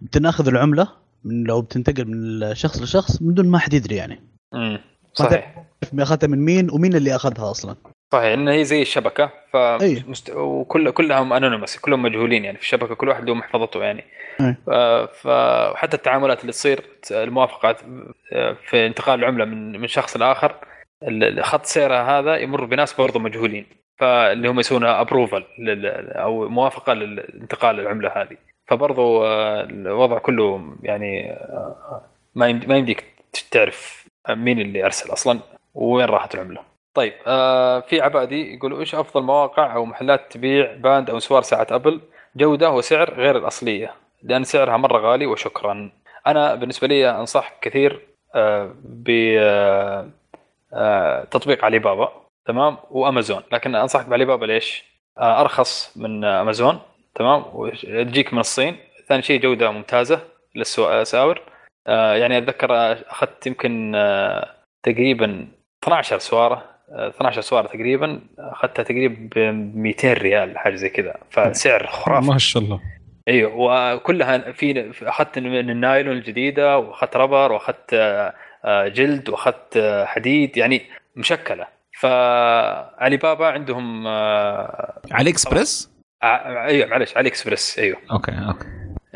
[0.00, 0.88] بتنأخذ العملة
[1.24, 4.20] من لو بتنتقل من شخص لشخص من دون ما حد يدري يعني.
[4.54, 4.78] امم
[5.18, 5.64] صحيح
[5.98, 7.76] اخذتها من مين ومين اللي أخذها أصلا
[8.12, 10.04] صحيح ان هي زي الشبكة ف أي.
[10.08, 10.30] مست...
[10.30, 14.04] وكل كلهم انونيمس كلهم مجهولين يعني في الشبكة كل واحد له محفظته يعني
[14.40, 14.56] أي.
[14.66, 14.70] ف...
[15.20, 15.26] ف...
[15.72, 17.80] وحتى التعاملات اللي تصير الموافقات
[18.66, 20.54] في انتقال العملة من من شخص لآخر
[21.40, 23.66] خط سيرها هذا يمر بناس برضه مجهولين
[23.98, 25.44] فاللي هم يسوونها ابروفل
[26.12, 28.36] أو موافقة لانتقال العملة هذه
[28.68, 32.02] فبرضه آه، الوضع كله يعني آه،
[32.34, 33.04] ما يمديك
[33.50, 35.40] تعرف مين اللي أرسل أصلا؟
[35.74, 36.60] وين راحت العمله
[36.94, 41.66] طيب آه في عبادي يقول إيش أفضل مواقع أو محلات تبيع band أو سوار ساعة
[41.70, 42.00] Apple؟
[42.36, 45.90] جودة وسعر غير الأصلية لأن سعرها مرة غالي وشكرا.
[46.26, 50.08] أنا بالنسبة لي أنصح كثير آه ب آه
[50.72, 52.12] آه تطبيق علي بابا
[52.46, 53.42] تمام؟ وأمازون.
[53.52, 54.84] لكن أنصحك بعلي بابا ليش؟
[55.18, 56.78] آه أرخص من أمازون
[57.14, 58.76] تمام؟ وتجيك من الصين.
[59.08, 60.20] ثاني شيء جودة ممتازة
[60.54, 61.55] للساور آه
[61.88, 64.50] يعني أتذكر أخذت يمكن آه
[64.82, 65.48] تقريبا
[65.84, 69.38] 12 سوارة آه، 12 سوارة تقريبا أخذتها تقريبا ب
[69.76, 71.14] 200 ريال حاجة زي كذا.
[71.30, 72.26] فسعر خرافي.
[72.26, 72.80] ما شاء الله.
[73.28, 73.54] أيوه
[73.94, 78.34] وكلها في أخذت من النايلون الجديدة وأخذت ربر وأخذت آه،
[78.64, 80.82] آه، جلد وأخذت آه، حديد يعني
[81.16, 81.66] مشكلة.
[82.00, 85.90] فعلي بابا عندهم آه، AliExpress؟
[86.22, 87.98] أيوه معلش AliExpress أيوه.
[88.12, 88.66] okay okay.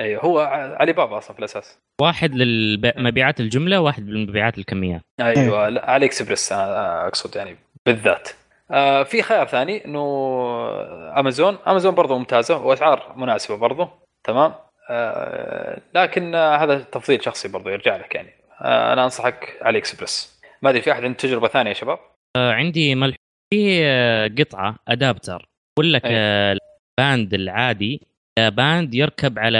[0.00, 1.78] أيوه هو ع- علي بابا أصلا في الأساس.
[2.00, 5.02] واحد للمبيعات الجملة واحد للمبيعات الكميات.
[5.20, 7.56] أيوه لا، AliExpress أقصد يعني
[7.86, 8.28] بالذات.
[8.70, 10.00] آه، في خيار ثاني إنه
[11.20, 13.90] أمازون أمازون برضه ممتازة وأسعار مناسبة برضه
[14.24, 14.54] تمام؟
[14.90, 18.30] آه، لكن آه، هذا تفضيل شخصي برضه يرجع لك يعني.
[18.62, 21.98] آه، أنا أنصحك AliExpress ما أدري في أحد عنده تجربة ثانية يا شباب؟
[22.36, 23.16] آه، عندي ملح.
[23.54, 25.48] في آه، قطعة adapter.
[25.78, 26.10] يقول لك أي.
[26.14, 26.56] آه،
[27.00, 28.00] ال band العادي
[28.38, 29.58] band يركب على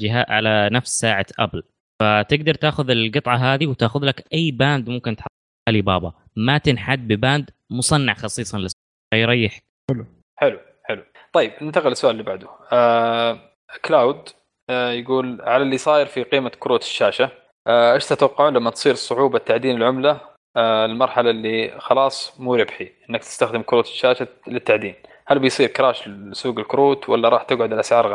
[0.00, 1.62] جهاز على نفس ساعة Apple.
[2.02, 5.30] فتقدر تاخذ القطعة هذه وتاخذ لك أي band ممكن تحط
[5.68, 8.72] علي بابا ما تنحد ب band مصنع خصيصا للس
[9.14, 9.58] يريح.
[10.38, 11.04] حلو حلو.
[11.32, 12.48] طيب ننتقل للسؤال اللي بعده.
[12.72, 13.38] آه
[13.84, 14.28] Cloud
[14.70, 17.30] آه يقول على اللي صاير في قيمة كروت الشاشة.
[17.66, 20.20] آه إيش تتوقعون لما تصير صعوبة تعدين العملة؟
[20.56, 24.94] آه المرحلة اللي خلاص مو ربحي إنك تستخدم كروت الشاشة للتعدين.
[25.30, 28.14] هل بيصير crash لسوق الكروت ولا راح تقعد الأسعار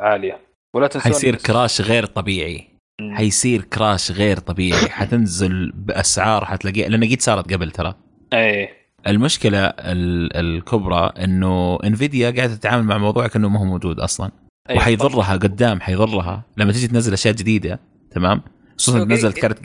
[0.00, 0.40] عالية؟
[0.74, 2.68] ولا تنسون حيصير crash غير طبيعي.
[3.00, 3.16] مم.
[3.16, 4.88] حيصير crash غير طبيعي.
[4.88, 7.94] حتنزل بأسعار حتلاقيها لأن قد صارت قبل ترى.
[8.32, 8.68] اي
[9.06, 14.30] المشكلة ال- الكبرى إنه Nvidia قاعدة تتعامل مع موضوع كانه ما هو موجود أصلا.
[14.70, 14.76] أي.
[14.76, 16.42] وحيضرها قدام حيضرها.
[16.56, 18.42] لما تيجي تنزل أشياء جديدة تمام؟
[18.78, 19.08] خصوصا okay.
[19.08, 19.58] تنزل كارت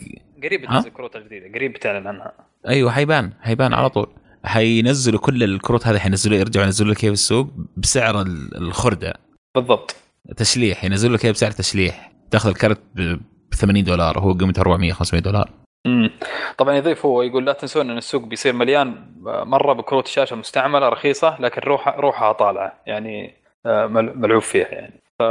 [0.43, 1.53] قريب؟ تنزل كروت جديدة.
[1.55, 2.31] قريب بتعلن عنها.
[2.67, 4.07] أيوه حيبان حيبان على طول.
[4.43, 7.47] حينزلوا كل الكروت هذه حينزلوا يرجعوا ينزلوا لك السوق
[7.77, 9.13] بسعر ال- الخردة.
[9.55, 9.95] بالضبط.
[10.37, 13.17] تشليح ينزل لك إياه بسعر تشليح تأخذ الكرت ب
[13.55, 15.49] 80 دولار وهو قيمته 400 500 دولار.
[15.85, 16.09] امم
[16.57, 18.95] طبعا يضيف هو يقول لا تنسون إن السوق بيصير مليان
[19.25, 23.33] مرة بكروت شاشة مستعملة رخيصة لكن روح روحها طالعة يعني
[23.65, 24.93] آه، مل- ملعوب فيها يعني.
[25.19, 25.21] ف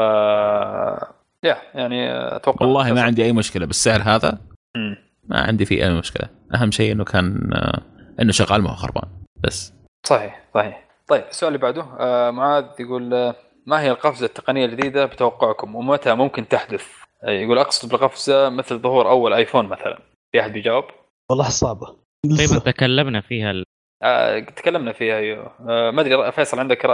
[1.45, 4.39] يا يعني أتوقع والله ما عندي أي مشكلة بالسعر هذا.
[4.77, 4.97] مم.
[5.29, 6.29] ما عندي فيه أي مشكلة.
[6.55, 7.83] أهم شيء إنه كان آه،
[8.23, 9.09] إنه شغال ما هو خربان.
[9.45, 9.73] بس.
[10.07, 10.85] صحيح صحيح.
[11.09, 13.35] طيب السؤال اللي بعده آه معاذ يقول آه،
[13.67, 16.87] ما هي القفزة التقنية الجديدة بتوقعكم ومتى ممكن تحدث؟
[17.25, 19.99] آه، يقول أقصد بالقفزة مثل ظهور أول آيفون مثلا.
[20.33, 20.85] في أحد بيجاوب؟
[21.31, 21.97] والله صعبة.
[22.37, 23.65] تقريبا تكلمنا فيها ال-
[24.03, 25.53] آه تكلمنا فيها أيوه.
[25.69, 26.85] آه ما أدري فيصل عندك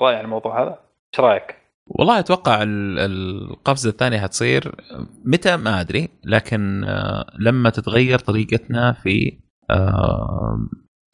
[0.00, 0.78] رأي عن الموضوع هذا؟
[1.14, 1.56] إيش رأيك؟
[1.86, 4.74] والله أتوقع ال- القفزة الثانية حتصير
[5.24, 6.08] متى؟ ما أدري.
[6.24, 9.38] لكن آه، لما تتغير طريقتنا في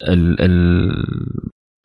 [0.07, 0.91] ال ال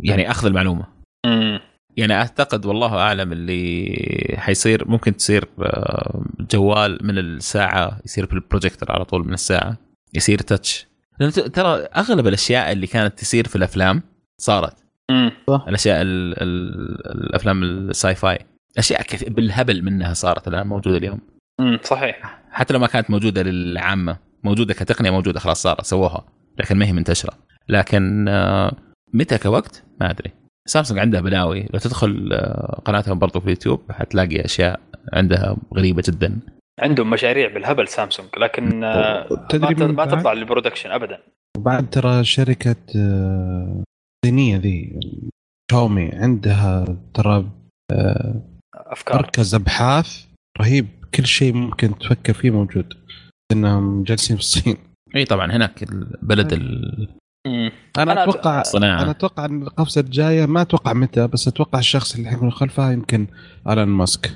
[0.01, 0.87] يعني أخذ المعلومة.
[1.27, 1.61] امم
[1.97, 3.95] يعني أعتقد والله أعلم اللي
[4.39, 9.77] حيصير ممكن تصير آه، جوال من الساعة يصير بالبروجيكتور على طول من الساعة
[10.15, 10.87] يصير touch
[11.21, 14.03] لأن ت- ترى أغلب الأشياء اللي كانت تصير في الأفلام
[14.41, 14.77] صارت.
[15.11, 15.33] امم
[15.69, 18.39] الأشياء ال ال الأفلام ال sci-fi
[18.79, 21.21] أشياء كثير بالهبل منها صارت الآن موجودة اليوم.
[21.61, 22.43] امم صحيح.
[22.51, 26.25] حتى لو ما كانت موجودة للعامة موجودة كتقنية موجودة خلاص صارت سووها.
[26.59, 27.33] لكن ما هي منتشرة.
[27.69, 28.77] لكن آه،
[29.15, 30.31] متى كوقت؟ ما أدري.
[30.69, 31.69] سامسونج عندها بلاوي.
[31.73, 34.81] لو تدخل آه، قناتهم برضو في اليوتيوب حتلاقي أشياء
[35.13, 36.41] عندها غريبة جدا.
[36.81, 41.19] عندهم مشاريع بالهبل سامسونج لكن آه، ما, تدري ما؟ تطلع لل production ابدا.
[41.57, 43.83] وبعد ترى شركة آه،
[44.25, 45.01] صينية ذي
[45.71, 47.51] شاومي عندها ترى
[48.75, 49.17] أفكار.
[49.17, 50.27] مركز أبحاث
[50.61, 50.87] رهيب.
[51.15, 52.95] كل شيء ممكن تفكر فيه موجود.
[53.53, 54.77] إنهم جالسين في الصين.
[55.17, 57.09] إي طبعا هناك البلد ال-.
[57.99, 59.03] أنا أنا- أتوقع الصناعة.
[59.03, 63.27] أنا أتوقع إن القفزة الجاية ما أتوقع متى بس أتوقع الشخص اللي حيكون خلفها يمكن
[63.69, 64.31] إيلون ماسك.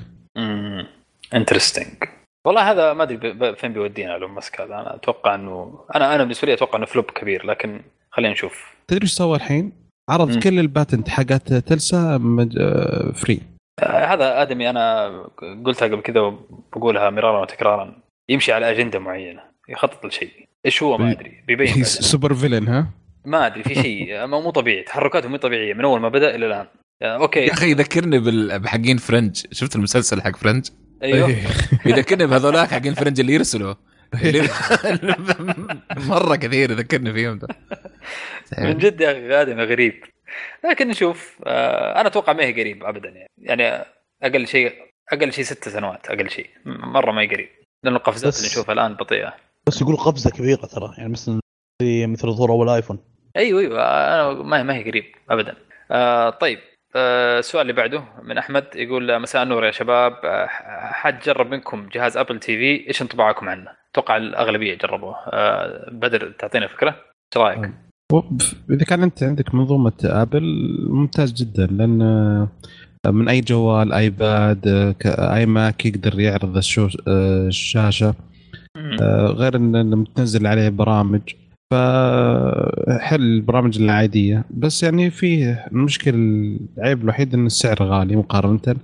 [1.33, 2.03] interesting
[2.47, 4.75] والله هذا ما أدري ب- فين بيودينا إيلون ماسك هذا.
[4.75, 7.81] أنا أتوقع انه أنا أنا بالنسبة لي أتوقع إنه flop كبير لكن
[8.11, 8.75] خلينا نشوف.
[8.87, 9.71] تدري إيش سوى الحين؟
[10.09, 10.39] عرض مم.
[10.39, 12.57] كل ال patent حقت تلسا مج...
[12.59, 13.41] آه، free
[13.83, 15.07] آه، هذا آدمي أنا
[15.65, 17.95] قلتها قبل كذا وبقولها مرارا وتكرارا.
[18.29, 19.41] يمشي على أجندة معينة.
[19.69, 20.47] يخطط لشيء.
[20.65, 21.43] إيش هو؟ ما أدري.
[21.47, 21.83] بيبين.
[21.83, 22.87] super villain ها؟
[23.25, 24.07] ما أدري في شيء.
[24.27, 24.83] مو مو طبيعي.
[24.83, 26.67] تحركاته مو طبيعية من أول ما بدأ إلى الآن.
[27.01, 27.39] يعني okay.
[27.39, 28.19] يا أخي يذكرني
[28.59, 29.45] بحقين Fringe.
[29.51, 30.69] شفت المسلسل حق Fringe؟
[31.03, 31.27] أيوه.
[31.27, 31.43] إيه.
[31.91, 33.73] يذكرني بهذولاك حقين Fringe اللي يرسلوا.
[35.97, 37.47] مرة كثير يذكرني فيهم ده.
[38.57, 40.03] من جد يا أخي ادمي غريب.
[40.69, 43.29] لكن نشوف آه، أنا أتوقع ما هي قريب ابدا يعني.
[43.37, 43.85] يعني
[44.23, 44.73] أقل شيء
[45.11, 46.49] أقل شيء ست سنوات أقل شيء.
[46.65, 47.49] مرة ما هي قريب.
[47.83, 49.33] لأن القفزات اللي نشوفها الآن بطيئة.
[49.67, 51.39] بس يقول قفزة كبيرة ترى يعني مثل
[51.81, 52.99] زي مثل ظهور أول آيفون
[53.37, 55.55] أيوه أيوه أنا ما هي ما هي قريب ابدا
[55.91, 56.59] آه طيب
[56.95, 60.47] آه السؤال اللي بعده من أحمد يقول آه، مساء النور يا شباب آه،
[60.91, 66.31] حد جرب منكم جهاز أبل تي في إيش انطباعكم عنه؟ أتوقع الأغلبية جربوه آه بدر
[66.39, 67.71] تعطينا فكرة؟ إيش رأيك؟
[68.13, 68.41] وب-
[68.71, 70.43] إذا كان أنت عندك منظومة Apple
[70.89, 74.67] ممتاز جدا لأن آه، من أي جوال iPad
[75.05, 78.15] آه، iMac يقدر يعرض الشو- آه، الشاشة آه،
[79.31, 81.21] غير إن تنزل عليه برامج.
[81.73, 84.43] فحل البرامج العادية.
[84.51, 86.13] بس يعني فيه المشكلة
[86.77, 88.75] العيب الوحيد إن السعر غالي مقارنة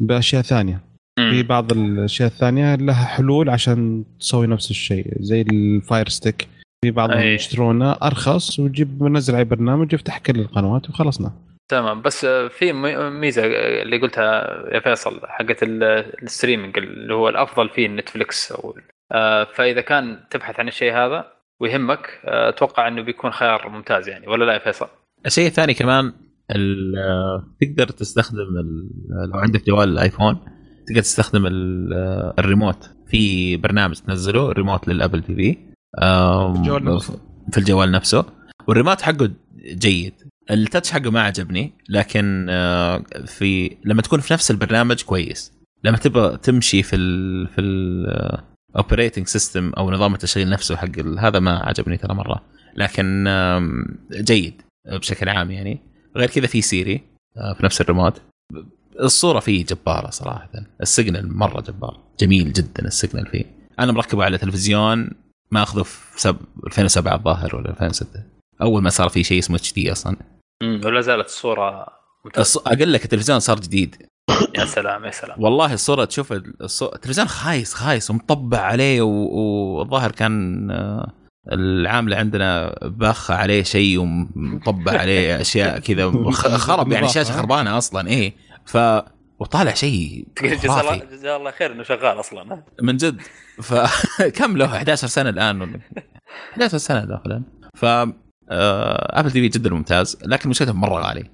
[0.00, 0.80] بأشياء ثانية.
[1.18, 6.48] في بعض الأشياء الثانية لها حلول عشان تسوي نفس الشيء زي ال Fire Stick.
[6.84, 7.18] في بعضهم.
[7.20, 11.32] يشترونه أرخص ويجيب منزل عليه برنامج يفتح كل القنوات وخلصنا.
[11.70, 12.02] تمام.
[12.02, 14.44] بس آه، في ميزة آه، اللي قلتها
[14.74, 15.82] يا فيصل حقت ال-
[16.22, 18.82] streaming اللي هو الأفضل فيه Netflix أو آه،
[19.54, 21.24] فإذا كان تبحث عن الشيء هذا
[21.60, 24.86] ويهمك آه، أتوقع إنه بيكون خيار ممتاز يعني ولا لا يا فيصل؟
[25.26, 26.12] الشيء الثاني كمان
[26.50, 30.34] ال- تقدر تستخدم ال- لو عندك جوال ال iPhone
[30.88, 35.56] تقدر تستخدم ال- الريموت في برنامج تنزله remote لل Apple TV.
[37.52, 38.24] في الجوال نفسه
[38.68, 39.30] والريموت حقه
[39.74, 40.14] جيد
[40.50, 45.52] ال touch حقه ما عجبني لكن آه، في لما تكون في نفس البرنامج كويس
[45.84, 47.60] لما تبغى تمشي في ال في
[48.70, 52.44] ال operating system أو نظام التشغيل نفسه حق هذا ما عجبني ترى مرة.
[52.76, 53.24] لكن
[54.12, 55.80] جيد بشكل عام يعني.
[56.16, 57.00] غير كذا في Siri
[57.36, 58.22] آه، في نفس الريموت.
[59.00, 60.50] الصورة فيه جبارة صراحة.
[60.82, 62.00] ال signal مرة جبار.
[62.20, 63.44] جميل جدا ال signal فيه.
[63.78, 65.10] أنا مركبه على تلفزيون
[65.50, 66.36] ما أخذه في سب...
[66.66, 68.22] 2007 الظاهر ولا 2006
[68.62, 70.16] أول ما صار في شيء اسمه اتش دي أصلا.
[70.62, 70.80] مم.
[70.84, 71.86] ولا زالت الصورة
[72.24, 72.62] ممتازة.
[72.66, 74.07] أقول لك التلفزيون صار جديد.
[74.58, 75.42] يا سلام يا سلام.
[75.42, 76.32] والله الصورة تشوف.
[76.32, 81.12] التلفزيون خايس خايس ومطبع عليه والظاهر كان آه،
[81.52, 88.34] العامله عندنا باخه عليه شيء ومطبع عليه أشياء كذا خرب يعني شاشة خربانة أصلا إيه.
[88.66, 88.78] ف
[89.40, 93.20] وطالع شيء جزاه الله خير إنه شغال أصلا من جد.
[93.62, 95.60] فكم له؟ 11 سنة الآن.
[95.60, 95.80] ولا
[96.52, 97.42] 11 سنة الآن.
[97.74, 97.84] ف
[98.50, 101.30] Apple TV جدا ممتاز لكن مشكلته مرة غالي.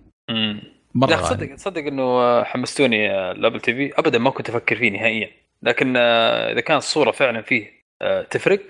[0.94, 3.92] مرة لا غالي تصدق تصدق إنه حمستوني آه، ال Apple TV.
[3.98, 5.30] ابدا ما كنت أفكر فيه نهائيا.
[5.62, 7.70] لكن آه، إذا كانت الصورة فعلا فيه
[8.02, 8.60] آه، تفرق.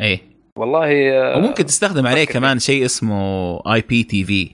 [0.00, 0.20] اي
[0.58, 4.50] والله آه، وممكن تستخدم عليه كمان شيء اسمه IPTV.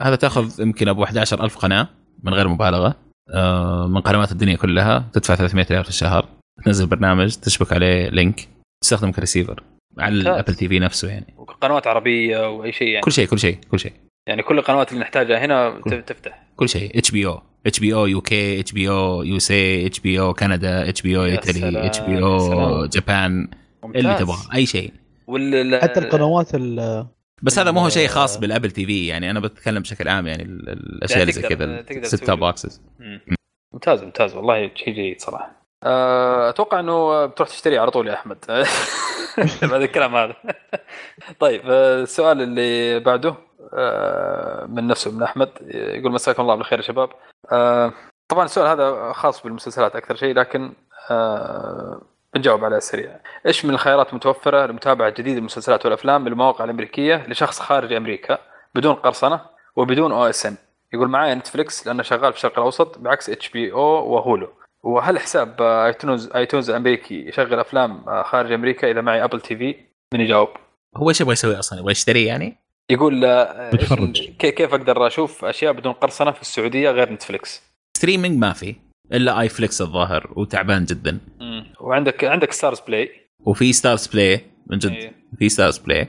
[0.00, 1.88] هذا تأخذ يمكن أبو 11000 قناة
[2.22, 2.96] من غير مبالغة
[3.34, 5.10] آه، من قنوات الدنيا كلها.
[5.12, 6.28] تدفع 300 ريال في الشهر.
[6.64, 8.48] تنزل برنامج تشبك عليه link.
[8.82, 9.62] تستخدم كريسيفر
[9.98, 10.14] على.
[10.14, 11.34] ال Apple TV نفسه يعني.
[11.60, 13.00] قنوات عربية وأي شيء يعني.
[13.00, 13.92] كل شيء كل شيء كل شيء.
[14.26, 16.42] يعني كل القنوات اللي نحتاجها هنا تفتح.
[16.56, 16.98] كل شيء.
[16.98, 20.20] اتش بي أو اتش بي أو يو كي اتش بي أو يو سي اتش بي
[20.20, 22.86] أو كندا اتش بي أو ايطالي اتش بي أو.
[22.86, 23.48] جابان
[23.84, 24.14] اللي.
[24.18, 24.92] تبغاه أي شيء.
[25.26, 27.06] وال حتى القنوات ال-
[27.42, 28.36] بس هذا مو هو شيء خاص.
[28.38, 29.06] بال Apple TV.
[29.06, 32.82] يعني أنا بتكلم بشكل عام يعني ال- ال- الأشياء اللي زي كذا ال set-top boxes
[33.00, 33.20] مم.
[33.72, 34.34] ممتاز ممتاز.
[34.34, 35.64] والله شيء جيد صراحة.
[35.82, 38.38] آه، أتوقع إنه بتروح تشتري على طول يا أحمد.
[39.70, 40.34] بعد الكلام هذا.
[41.40, 43.34] طيب آه، السؤال اللي بعده.
[44.68, 47.10] من نفسه من أحمد يقول مساكم الله بالخير يا شباب.
[47.52, 47.92] آه،
[48.28, 50.72] طبعا السؤال هذا خاص بالمسلسلات أكثر شيء لكن
[51.10, 52.02] آه،
[52.34, 57.92] بنجاوب عليه سريع إيش من الخيارات المتوفرة لمتابعة جديد المسلسلات والأفلام بالمواقع الأمريكية لشخص خارج
[57.92, 58.38] أمريكا
[58.74, 59.40] بدون قرصنة
[59.76, 60.56] وبدون OSN؟
[60.92, 64.48] يقول معايا Netflix لأنه شغال في الشرق الأوسط بعكس HBO و Hulu.
[64.82, 69.76] وهل حساب آه، iTunes iTunes الأمريكي يشغل أفلام آه، خارج أمريكا إذا معي Apple TV؟
[70.14, 70.48] من يجاوب.
[70.96, 74.30] هو إيش يبغى يسوي أصلا؟ يبغى يشتري يعني؟ يقول آه، بتفرج.
[74.38, 77.62] كي- كيف أقدر أشوف أشياء بدون قرصنة في السعودية غير Netflix؟
[77.96, 78.74] streaming ما في
[79.12, 81.18] إلا iflix الظاهر وتعبان جدا.
[81.80, 83.10] وعندك عندك Starz Play
[83.46, 85.12] وفي Starz Play من جد إيه.
[85.38, 86.08] في Starz Play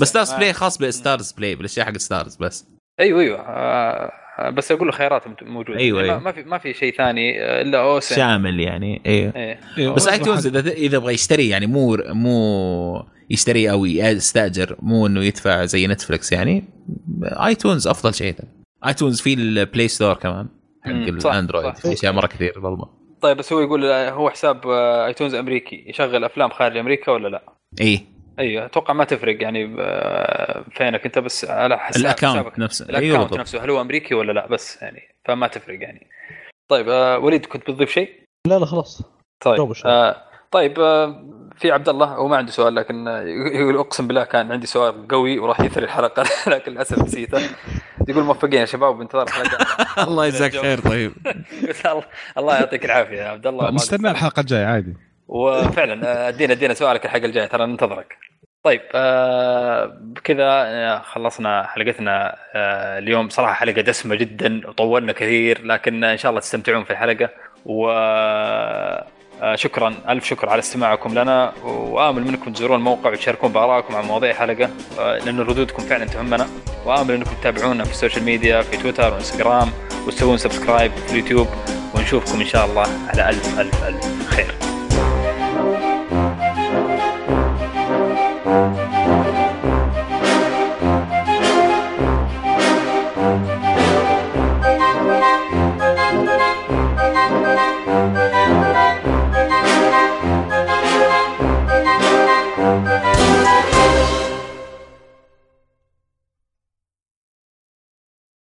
[0.00, 2.66] بس Starz Play خاص ب Starz Play بالأشياء حق Starz بس.
[3.00, 3.38] أيوه أيوه.
[3.40, 5.78] آه، آه، بس أقول له خيارات موجودة.
[5.78, 6.22] أيوة، يعني أيوة.
[6.22, 9.60] ما في ما في شيء ثاني آه، إلا OSN شامل يعني أيوه إيه.
[9.78, 15.24] إيه، بس iTunes إذا إذا يبغى يشتري يعني مو مو يشتري أو يستأجر مو إنه
[15.24, 16.64] يدفع زي Netflix يعني
[17.22, 18.34] iTunes أفضل شيء
[18.86, 20.46] iTunes في ال Play Store كمان
[20.84, 21.74] حق ال Android.
[21.74, 22.88] في أشياء مرة كثير بالله
[23.20, 24.68] طيب بس هو يقول هو حساب
[25.06, 27.42] iTunes أمريكي يشغل أفلام خارج أمريكا ولا لا؟
[27.80, 28.06] إي
[28.38, 29.66] أيوه أتوقع ما تفرق يعني
[30.70, 32.58] فينك أنت بس على حساب ال account حسابك.
[32.58, 36.06] نفسه ال account بالضبط نفسه هل هو أمريكي ولا لا بس يعني فما تفرق يعني
[36.68, 38.10] طيب آه، وليد كنت بتضيف شيء؟
[38.46, 39.02] لا لا خلاص
[39.44, 39.72] طيب.
[39.86, 40.16] آه
[40.50, 41.24] طيب آه
[41.58, 43.06] في عبد الله هو ما عنده سؤال لكن
[43.54, 47.40] يقول أقسم بالله كان عندي سؤال قوي وراح يثري الحلقة لكن للأسف نسيته.
[48.08, 49.66] يقول موفقين يا شباب بانتظار الحلقة.
[50.08, 51.12] الله يجزاك خير طيب.
[52.38, 54.94] الله يعطيك العافية يا عبد الله ما نستنى الحلقة الجاية عادي.
[55.28, 58.16] وفعلا أدينا أدينا سؤالك الحلقة الجايه ترى ننتظرك.
[58.62, 63.28] طيب آه بكذا آه، خلصنا حلقتنا آه اليوم.
[63.28, 67.28] صراحة حلقة دسمة جدا وطولنا كثير لكن إن شاء الله تستمتعون في الحلقة.
[67.66, 67.90] و
[69.54, 69.94] شكرا.
[70.08, 75.18] ألف شكر على استماعكم لنا وآمل منكم تزورون الموقع وتشاركون بآرائكم عن مواضيع الحلقة آه،
[75.18, 76.46] لأن ردودكم فعلا تهمنا.
[76.86, 79.70] وآمل إنكم تتابعونا في ال social media في تويتر وإنستغرام
[80.06, 81.46] وتسوون subscribe في اليوتيوب.
[81.94, 84.65] ونشوفكم إن شاء الله على ألف ألف ألف خير.